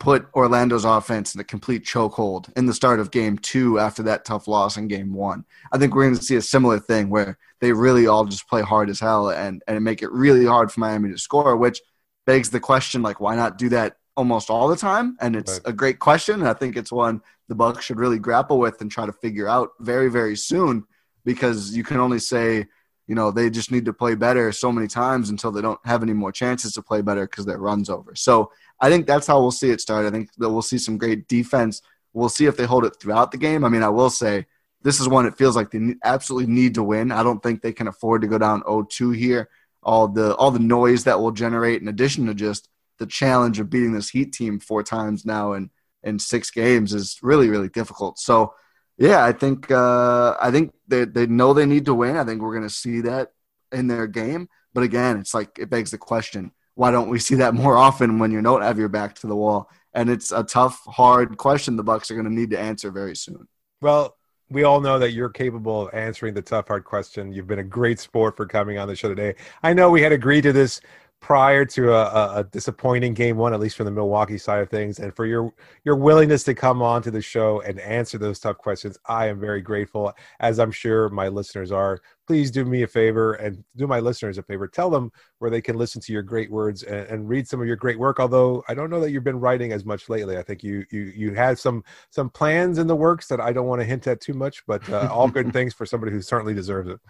put 0.00 0.32
Orlando's 0.32 0.84
offense 0.84 1.34
in 1.34 1.40
a 1.40 1.44
complete 1.44 1.84
chokehold 1.84 2.56
in 2.56 2.66
the 2.66 2.74
start 2.74 3.00
of 3.00 3.10
game 3.10 3.36
two 3.36 3.78
after 3.78 4.04
that 4.04 4.24
tough 4.24 4.46
loss 4.46 4.76
in 4.76 4.88
game 4.88 5.12
one. 5.12 5.44
I 5.72 5.78
think 5.78 5.94
we're 5.94 6.04
going 6.04 6.16
to 6.16 6.22
see 6.22 6.36
a 6.36 6.42
similar 6.42 6.78
thing 6.78 7.10
where 7.10 7.36
they 7.60 7.72
really 7.72 8.06
all 8.06 8.24
just 8.24 8.48
play 8.48 8.62
hard 8.62 8.88
as 8.90 9.00
hell 9.00 9.30
and, 9.30 9.62
and 9.66 9.82
make 9.82 10.02
it 10.02 10.12
really 10.12 10.44
hard 10.44 10.70
for 10.70 10.80
Miami 10.80 11.10
to 11.10 11.18
score, 11.18 11.56
which 11.56 11.80
begs 12.26 12.50
the 12.50 12.60
question, 12.60 13.02
like, 13.02 13.20
why 13.20 13.34
not 13.34 13.58
do 13.58 13.68
that 13.70 13.96
almost 14.16 14.50
all 14.50 14.68
the 14.68 14.76
time? 14.76 15.16
And 15.20 15.34
it's 15.34 15.54
right. 15.54 15.62
a 15.66 15.72
great 15.72 15.98
question. 15.98 16.40
And 16.40 16.48
I 16.48 16.52
think 16.52 16.76
it's 16.76 16.92
one 16.92 17.22
the 17.48 17.54
Bucks 17.54 17.84
should 17.84 17.98
really 17.98 18.18
grapple 18.18 18.58
with 18.58 18.80
and 18.80 18.90
try 18.90 19.06
to 19.06 19.12
figure 19.12 19.48
out 19.48 19.70
very, 19.80 20.10
very 20.10 20.36
soon 20.36 20.84
because 21.24 21.76
you 21.76 21.82
can 21.82 21.98
only 21.98 22.18
say, 22.18 22.66
you 23.06 23.14
know, 23.14 23.30
they 23.30 23.48
just 23.48 23.72
need 23.72 23.86
to 23.86 23.92
play 23.92 24.14
better 24.14 24.52
so 24.52 24.70
many 24.70 24.86
times 24.86 25.30
until 25.30 25.50
they 25.50 25.62
don't 25.62 25.80
have 25.86 26.02
any 26.02 26.12
more 26.12 26.30
chances 26.30 26.74
to 26.74 26.82
play 26.82 27.00
better 27.00 27.26
because 27.26 27.46
their 27.46 27.58
run's 27.58 27.88
over. 27.88 28.14
So 28.14 28.52
I 28.80 28.90
think 28.90 29.06
that's 29.06 29.26
how 29.26 29.40
we'll 29.40 29.50
see 29.50 29.70
it 29.70 29.80
start. 29.80 30.04
I 30.04 30.10
think 30.10 30.30
that 30.36 30.50
we'll 30.50 30.62
see 30.62 30.78
some 30.78 30.98
great 30.98 31.26
defense. 31.26 31.80
We'll 32.12 32.28
see 32.28 32.44
if 32.44 32.56
they 32.56 32.66
hold 32.66 32.84
it 32.84 32.96
throughout 33.00 33.30
the 33.30 33.38
game. 33.38 33.64
I 33.64 33.70
mean, 33.70 33.82
I 33.82 33.88
will 33.88 34.10
say 34.10 34.46
this 34.82 35.00
is 35.00 35.08
one 35.08 35.26
it 35.26 35.36
feels 35.36 35.56
like 35.56 35.70
they 35.70 35.94
absolutely 36.04 36.52
need 36.52 36.74
to 36.74 36.82
win. 36.82 37.10
I 37.10 37.22
don't 37.22 37.42
think 37.42 37.60
they 37.60 37.72
can 37.72 37.88
afford 37.88 38.22
to 38.22 38.28
go 38.28 38.38
down 38.38 38.62
0-2 38.62 39.16
here. 39.16 39.48
All 39.82 40.08
the 40.08 40.34
all 40.36 40.50
the 40.50 40.58
noise 40.58 41.04
that 41.04 41.20
will 41.20 41.30
generate 41.30 41.80
in 41.80 41.88
addition 41.88 42.26
to 42.26 42.34
just 42.34 42.68
the 42.98 43.06
challenge 43.06 43.60
of 43.60 43.70
beating 43.70 43.92
this 43.92 44.10
Heat 44.10 44.32
team 44.32 44.58
four 44.58 44.82
times 44.82 45.24
now 45.24 45.52
in 45.52 45.70
in 46.02 46.18
six 46.18 46.50
games 46.50 46.92
is 46.92 47.18
really 47.22 47.48
really 47.48 47.68
difficult. 47.68 48.18
So 48.18 48.54
yeah, 48.98 49.24
I 49.24 49.32
think 49.32 49.70
uh, 49.70 50.36
I 50.40 50.50
think 50.50 50.74
they 50.88 51.04
they 51.04 51.26
know 51.26 51.54
they 51.54 51.66
need 51.66 51.86
to 51.86 51.94
win. 51.94 52.16
I 52.16 52.24
think 52.24 52.42
we're 52.42 52.54
going 52.54 52.68
to 52.68 52.74
see 52.74 53.00
that 53.02 53.32
in 53.70 53.86
their 53.86 54.08
game. 54.08 54.48
But 54.74 54.82
again, 54.82 55.18
it's 55.18 55.32
like 55.32 55.58
it 55.58 55.70
begs 55.70 55.92
the 55.92 55.98
question: 55.98 56.50
why 56.74 56.90
don't 56.90 57.08
we 57.08 57.18
see 57.20 57.36
that 57.36 57.54
more 57.54 57.76
often 57.76 58.18
when 58.18 58.32
you 58.32 58.42
don't 58.42 58.62
have 58.62 58.78
your 58.78 58.88
back 58.88 59.14
to 59.16 59.28
the 59.28 59.36
wall? 59.36 59.70
And 59.94 60.10
it's 60.10 60.32
a 60.32 60.44
tough, 60.44 60.80
hard 60.86 61.36
question 61.36 61.76
the 61.76 61.82
Bucks 61.82 62.10
are 62.10 62.14
going 62.14 62.26
to 62.26 62.32
need 62.32 62.50
to 62.50 62.58
answer 62.58 62.90
very 62.90 63.16
soon. 63.16 63.48
Well, 63.80 64.16
we 64.50 64.64
all 64.64 64.80
know 64.80 64.98
that 64.98 65.12
you're 65.12 65.28
capable 65.28 65.88
of 65.88 65.94
answering 65.94 66.34
the 66.34 66.42
tough, 66.42 66.68
hard 66.68 66.84
question. 66.84 67.32
You've 67.32 67.46
been 67.46 67.58
a 67.58 67.64
great 67.64 68.00
sport 68.00 68.36
for 68.36 68.46
coming 68.46 68.78
on 68.78 68.88
the 68.88 68.96
show 68.96 69.08
today. 69.08 69.34
I 69.62 69.74
know 69.74 69.90
we 69.90 70.00
had 70.00 70.12
agreed 70.12 70.42
to 70.42 70.52
this 70.52 70.80
prior 71.20 71.64
to 71.64 71.92
a, 71.92 72.38
a, 72.38 72.44
disappointing 72.44 73.12
game 73.12 73.36
one, 73.36 73.52
at 73.52 73.58
least 73.58 73.76
from 73.76 73.86
the 73.86 73.90
Milwaukee 73.90 74.38
side 74.38 74.60
of 74.60 74.70
things, 74.70 75.00
and 75.00 75.14
for 75.14 75.26
your 75.26 75.52
your 75.84 75.96
willingness 75.96 76.44
to 76.44 76.54
come 76.54 76.80
on 76.80 77.02
to 77.02 77.10
the 77.10 77.20
show 77.20 77.60
and 77.62 77.80
answer 77.80 78.18
those 78.18 78.38
tough 78.38 78.56
questions. 78.58 78.96
I 79.06 79.26
am 79.26 79.40
very 79.40 79.60
grateful, 79.60 80.12
as 80.40 80.58
I'm 80.58 80.70
sure 80.70 81.08
my 81.08 81.28
listeners 81.28 81.72
are. 81.72 82.00
Please 82.26 82.50
do 82.50 82.64
me 82.64 82.82
a 82.82 82.86
favor 82.86 83.34
and 83.34 83.64
do 83.76 83.86
my 83.86 84.00
listeners 84.00 84.38
a 84.38 84.42
favor. 84.42 84.68
Tell 84.68 84.90
them 84.90 85.10
where 85.38 85.50
they 85.50 85.60
can 85.60 85.76
listen 85.76 86.00
to 86.02 86.12
your 86.12 86.22
great 86.22 86.50
words 86.50 86.82
and, 86.82 87.06
and 87.08 87.28
read 87.28 87.48
some 87.48 87.60
of 87.60 87.66
your 87.66 87.76
great 87.76 87.98
work. 87.98 88.20
Although 88.20 88.62
I 88.68 88.74
don't 88.74 88.90
know 88.90 89.00
that 89.00 89.10
you've 89.10 89.24
been 89.24 89.40
writing 89.40 89.72
as 89.72 89.84
much 89.84 90.08
lately. 90.08 90.36
I 90.38 90.42
think 90.42 90.62
you 90.62 90.84
you 90.90 91.12
you 91.16 91.34
had 91.34 91.58
some 91.58 91.82
some 92.10 92.30
plans 92.30 92.78
in 92.78 92.86
the 92.86 92.96
works 92.96 93.26
that 93.28 93.40
I 93.40 93.52
don't 93.52 93.66
want 93.66 93.80
to 93.80 93.86
hint 93.86 94.06
at 94.06 94.20
too 94.20 94.34
much, 94.34 94.64
but 94.66 94.88
uh, 94.88 95.08
all 95.10 95.28
good 95.28 95.52
things 95.54 95.74
for 95.74 95.84
somebody 95.84 96.12
who 96.12 96.22
certainly 96.22 96.54
deserves 96.54 96.90
it. 96.90 97.00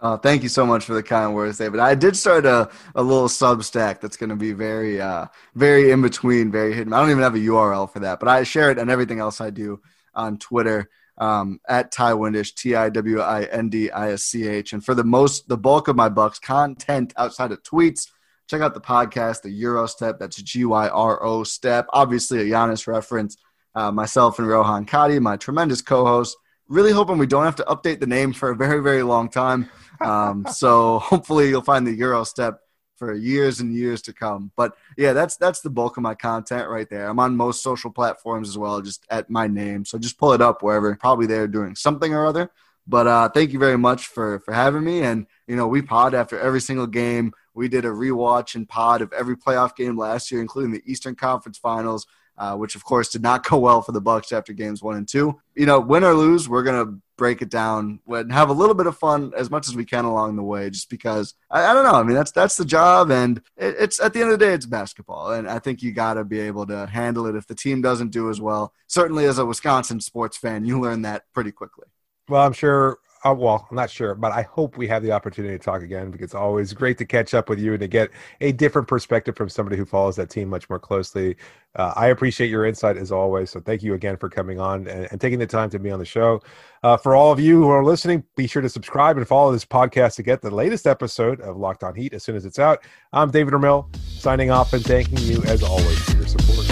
Uh, 0.00 0.16
thank 0.16 0.42
you 0.42 0.48
so 0.48 0.64
much 0.64 0.84
for 0.86 0.94
the 0.94 1.02
kind 1.02 1.34
words, 1.34 1.58
David. 1.58 1.78
I 1.78 1.94
did 1.94 2.16
start 2.16 2.46
a, 2.46 2.70
a 2.94 3.02
little 3.02 3.28
Substack 3.28 4.00
that's 4.00 4.16
going 4.16 4.30
to 4.30 4.36
be 4.36 4.52
very, 4.52 4.98
uh, 4.98 5.26
very 5.54 5.90
in 5.90 6.00
between, 6.00 6.50
very 6.50 6.72
hidden. 6.72 6.94
I 6.94 7.00
don't 7.00 7.10
even 7.10 7.22
have 7.22 7.34
a 7.34 7.38
URL 7.38 7.90
for 7.92 8.00
that, 8.00 8.18
but 8.18 8.28
I 8.28 8.42
share 8.44 8.70
it 8.70 8.78
and 8.78 8.90
everything 8.90 9.20
else 9.20 9.42
I 9.42 9.50
do 9.50 9.80
on 10.14 10.38
Twitter 10.38 10.88
um, 11.18 11.60
at 11.68 11.92
Ty 11.92 12.14
Windisch, 12.14 12.54
T 12.54 12.74
I 12.74 12.88
W 12.88 13.20
I 13.20 13.44
N 13.44 13.68
D 13.68 13.90
I 13.90 14.12
S 14.12 14.22
C 14.22 14.48
H. 14.48 14.72
And 14.72 14.82
for 14.82 14.94
the 14.94 15.04
most, 15.04 15.48
the 15.48 15.58
bulk 15.58 15.88
of 15.88 15.96
my 15.96 16.08
Bucks 16.08 16.38
content 16.38 17.12
outside 17.18 17.52
of 17.52 17.62
tweets, 17.62 18.08
check 18.48 18.62
out 18.62 18.72
the 18.72 18.80
podcast, 18.80 19.42
the 19.42 19.50
Gyro 19.50 19.84
Step. 19.84 20.18
That's 20.18 20.36
G 20.36 20.64
Y 20.64 20.88
R 20.88 21.22
O 21.22 21.44
Step. 21.44 21.86
Obviously, 21.92 22.40
a 22.40 22.44
Giannis 22.44 22.86
reference. 22.86 23.36
Uh, 23.72 23.92
myself 23.92 24.40
and 24.40 24.48
Rohan 24.48 24.84
Kadi, 24.84 25.20
my 25.20 25.36
tremendous 25.36 25.80
co-host. 25.80 26.36
Really 26.70 26.92
hoping 26.92 27.18
we 27.18 27.26
don't 27.26 27.44
have 27.44 27.56
to 27.56 27.64
update 27.64 27.98
the 27.98 28.06
name 28.06 28.32
for 28.32 28.50
a 28.50 28.56
very, 28.56 28.80
very 28.80 29.02
long 29.02 29.28
time. 29.28 29.68
Um, 30.00 30.46
so 30.52 31.00
hopefully 31.00 31.48
you'll 31.48 31.62
find 31.62 31.84
the 31.84 31.96
Gyro 31.96 32.22
Step 32.24 32.60
for 32.96 33.12
years 33.12 33.58
and 33.58 33.74
years 33.74 34.02
to 34.02 34.12
come. 34.12 34.52
But 34.56 34.76
yeah, 34.96 35.12
that's 35.12 35.36
that's 35.36 35.62
the 35.62 35.70
bulk 35.70 35.96
of 35.96 36.04
my 36.04 36.14
content 36.14 36.68
right 36.68 36.88
there. 36.88 37.08
I'm 37.08 37.18
on 37.18 37.36
most 37.36 37.62
social 37.62 37.90
platforms 37.90 38.48
as 38.48 38.56
well, 38.56 38.80
just 38.82 39.04
at 39.10 39.28
my 39.28 39.48
name. 39.48 39.84
So 39.84 39.98
just 39.98 40.16
pull 40.16 40.32
it 40.32 40.40
up 40.40 40.62
wherever. 40.62 40.94
Probably 40.94 41.26
there 41.26 41.48
doing 41.48 41.74
something 41.74 42.14
or 42.14 42.24
other. 42.24 42.50
But 42.86 43.06
uh, 43.06 43.28
thank 43.30 43.52
you 43.52 43.58
very 43.58 43.78
much 43.78 44.06
for 44.06 44.38
for 44.40 44.54
having 44.54 44.84
me. 44.84 45.02
And 45.02 45.26
you 45.48 45.56
know, 45.56 45.66
we 45.66 45.82
pod 45.82 46.14
after 46.14 46.38
every 46.38 46.60
single 46.60 46.86
game. 46.86 47.32
We 47.52 47.66
did 47.66 47.84
a 47.84 47.88
rewatch 47.88 48.54
and 48.54 48.68
pod 48.68 49.02
of 49.02 49.12
every 49.12 49.36
playoff 49.36 49.74
game 49.74 49.98
last 49.98 50.30
year, 50.30 50.40
including 50.40 50.70
the 50.70 50.82
Eastern 50.86 51.16
Conference 51.16 51.58
Finals 51.58 52.06
uh, 52.40 52.56
which 52.56 52.74
of 52.74 52.82
course 52.82 53.10
did 53.10 53.22
not 53.22 53.46
go 53.46 53.58
well 53.58 53.82
for 53.82 53.92
the 53.92 54.00
Bucks 54.00 54.32
after 54.32 54.54
games 54.54 54.82
one 54.82 54.96
and 54.96 55.06
two. 55.06 55.38
You 55.54 55.66
know, 55.66 55.78
win 55.78 56.02
or 56.02 56.14
lose, 56.14 56.48
we're 56.48 56.62
gonna 56.62 56.98
break 57.18 57.42
it 57.42 57.50
down 57.50 58.00
and 58.08 58.32
have 58.32 58.48
a 58.48 58.54
little 58.54 58.74
bit 58.74 58.86
of 58.86 58.96
fun 58.96 59.32
as 59.36 59.50
much 59.50 59.68
as 59.68 59.76
we 59.76 59.84
can 59.84 60.06
along 60.06 60.36
the 60.36 60.42
way. 60.42 60.70
Just 60.70 60.88
because 60.88 61.34
I, 61.50 61.66
I 61.66 61.74
don't 61.74 61.84
know, 61.84 62.00
I 62.00 62.02
mean 62.02 62.14
that's 62.14 62.32
that's 62.32 62.56
the 62.56 62.64
job, 62.64 63.10
and 63.10 63.38
it, 63.58 63.76
it's 63.78 64.00
at 64.00 64.14
the 64.14 64.22
end 64.22 64.32
of 64.32 64.38
the 64.38 64.44
day, 64.44 64.54
it's 64.54 64.64
basketball, 64.64 65.32
and 65.32 65.48
I 65.48 65.58
think 65.58 65.82
you 65.82 65.92
got 65.92 66.14
to 66.14 66.24
be 66.24 66.40
able 66.40 66.66
to 66.66 66.86
handle 66.86 67.26
it 67.26 67.36
if 67.36 67.46
the 67.46 67.54
team 67.54 67.82
doesn't 67.82 68.10
do 68.10 68.30
as 68.30 68.40
well. 68.40 68.72
Certainly, 68.86 69.26
as 69.26 69.38
a 69.38 69.44
Wisconsin 69.44 70.00
sports 70.00 70.38
fan, 70.38 70.64
you 70.64 70.80
learn 70.80 71.02
that 71.02 71.24
pretty 71.34 71.52
quickly. 71.52 71.88
Well, 72.26 72.46
I'm 72.46 72.54
sure 72.54 72.98
uh, 73.22 73.34
well, 73.36 73.66
I'm 73.70 73.76
not 73.76 73.90
sure, 73.90 74.14
but 74.14 74.32
I 74.32 74.42
hope 74.42 74.78
we 74.78 74.88
have 74.88 75.02
the 75.02 75.12
opportunity 75.12 75.56
to 75.56 75.62
talk 75.62 75.82
again 75.82 76.10
because 76.10 76.26
it's 76.26 76.34
always 76.34 76.72
great 76.72 76.96
to 76.98 77.04
catch 77.04 77.34
up 77.34 77.50
with 77.50 77.58
you 77.58 77.72
and 77.72 77.80
to 77.80 77.88
get 77.88 78.10
a 78.40 78.52
different 78.52 78.88
perspective 78.88 79.36
from 79.36 79.50
somebody 79.50 79.76
who 79.76 79.84
follows 79.84 80.16
that 80.16 80.30
team 80.30 80.48
much 80.48 80.70
more 80.70 80.78
closely. 80.78 81.36
Uh, 81.76 81.92
I 81.96 82.08
appreciate 82.08 82.48
your 82.48 82.64
insight 82.64 82.96
as 82.96 83.12
always. 83.12 83.50
So 83.50 83.60
thank 83.60 83.82
you 83.82 83.92
again 83.94 84.16
for 84.16 84.30
coming 84.30 84.58
on 84.58 84.86
and, 84.88 85.06
and 85.10 85.20
taking 85.20 85.38
the 85.38 85.46
time 85.46 85.68
to 85.70 85.78
be 85.78 85.90
on 85.90 85.98
the 85.98 86.04
show. 86.04 86.40
Uh, 86.82 86.96
for 86.96 87.14
all 87.14 87.30
of 87.30 87.38
you 87.38 87.62
who 87.62 87.68
are 87.68 87.84
listening, 87.84 88.24
be 88.36 88.46
sure 88.46 88.62
to 88.62 88.70
subscribe 88.70 89.18
and 89.18 89.28
follow 89.28 89.52
this 89.52 89.66
podcast 89.66 90.16
to 90.16 90.22
get 90.22 90.40
the 90.40 90.50
latest 90.50 90.86
episode 90.86 91.40
of 91.42 91.58
Locked 91.58 91.84
On 91.84 91.94
Heat 91.94 92.14
as 92.14 92.24
soon 92.24 92.36
as 92.36 92.46
it's 92.46 92.58
out. 92.58 92.82
I'm 93.12 93.30
David 93.30 93.52
Ramil 93.52 93.94
signing 93.96 94.50
off 94.50 94.72
and 94.72 94.84
thanking 94.84 95.18
you 95.18 95.42
as 95.44 95.62
always 95.62 95.98
for 96.04 96.16
your 96.16 96.26
support. 96.26 96.69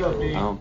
Não. 0.00 0.58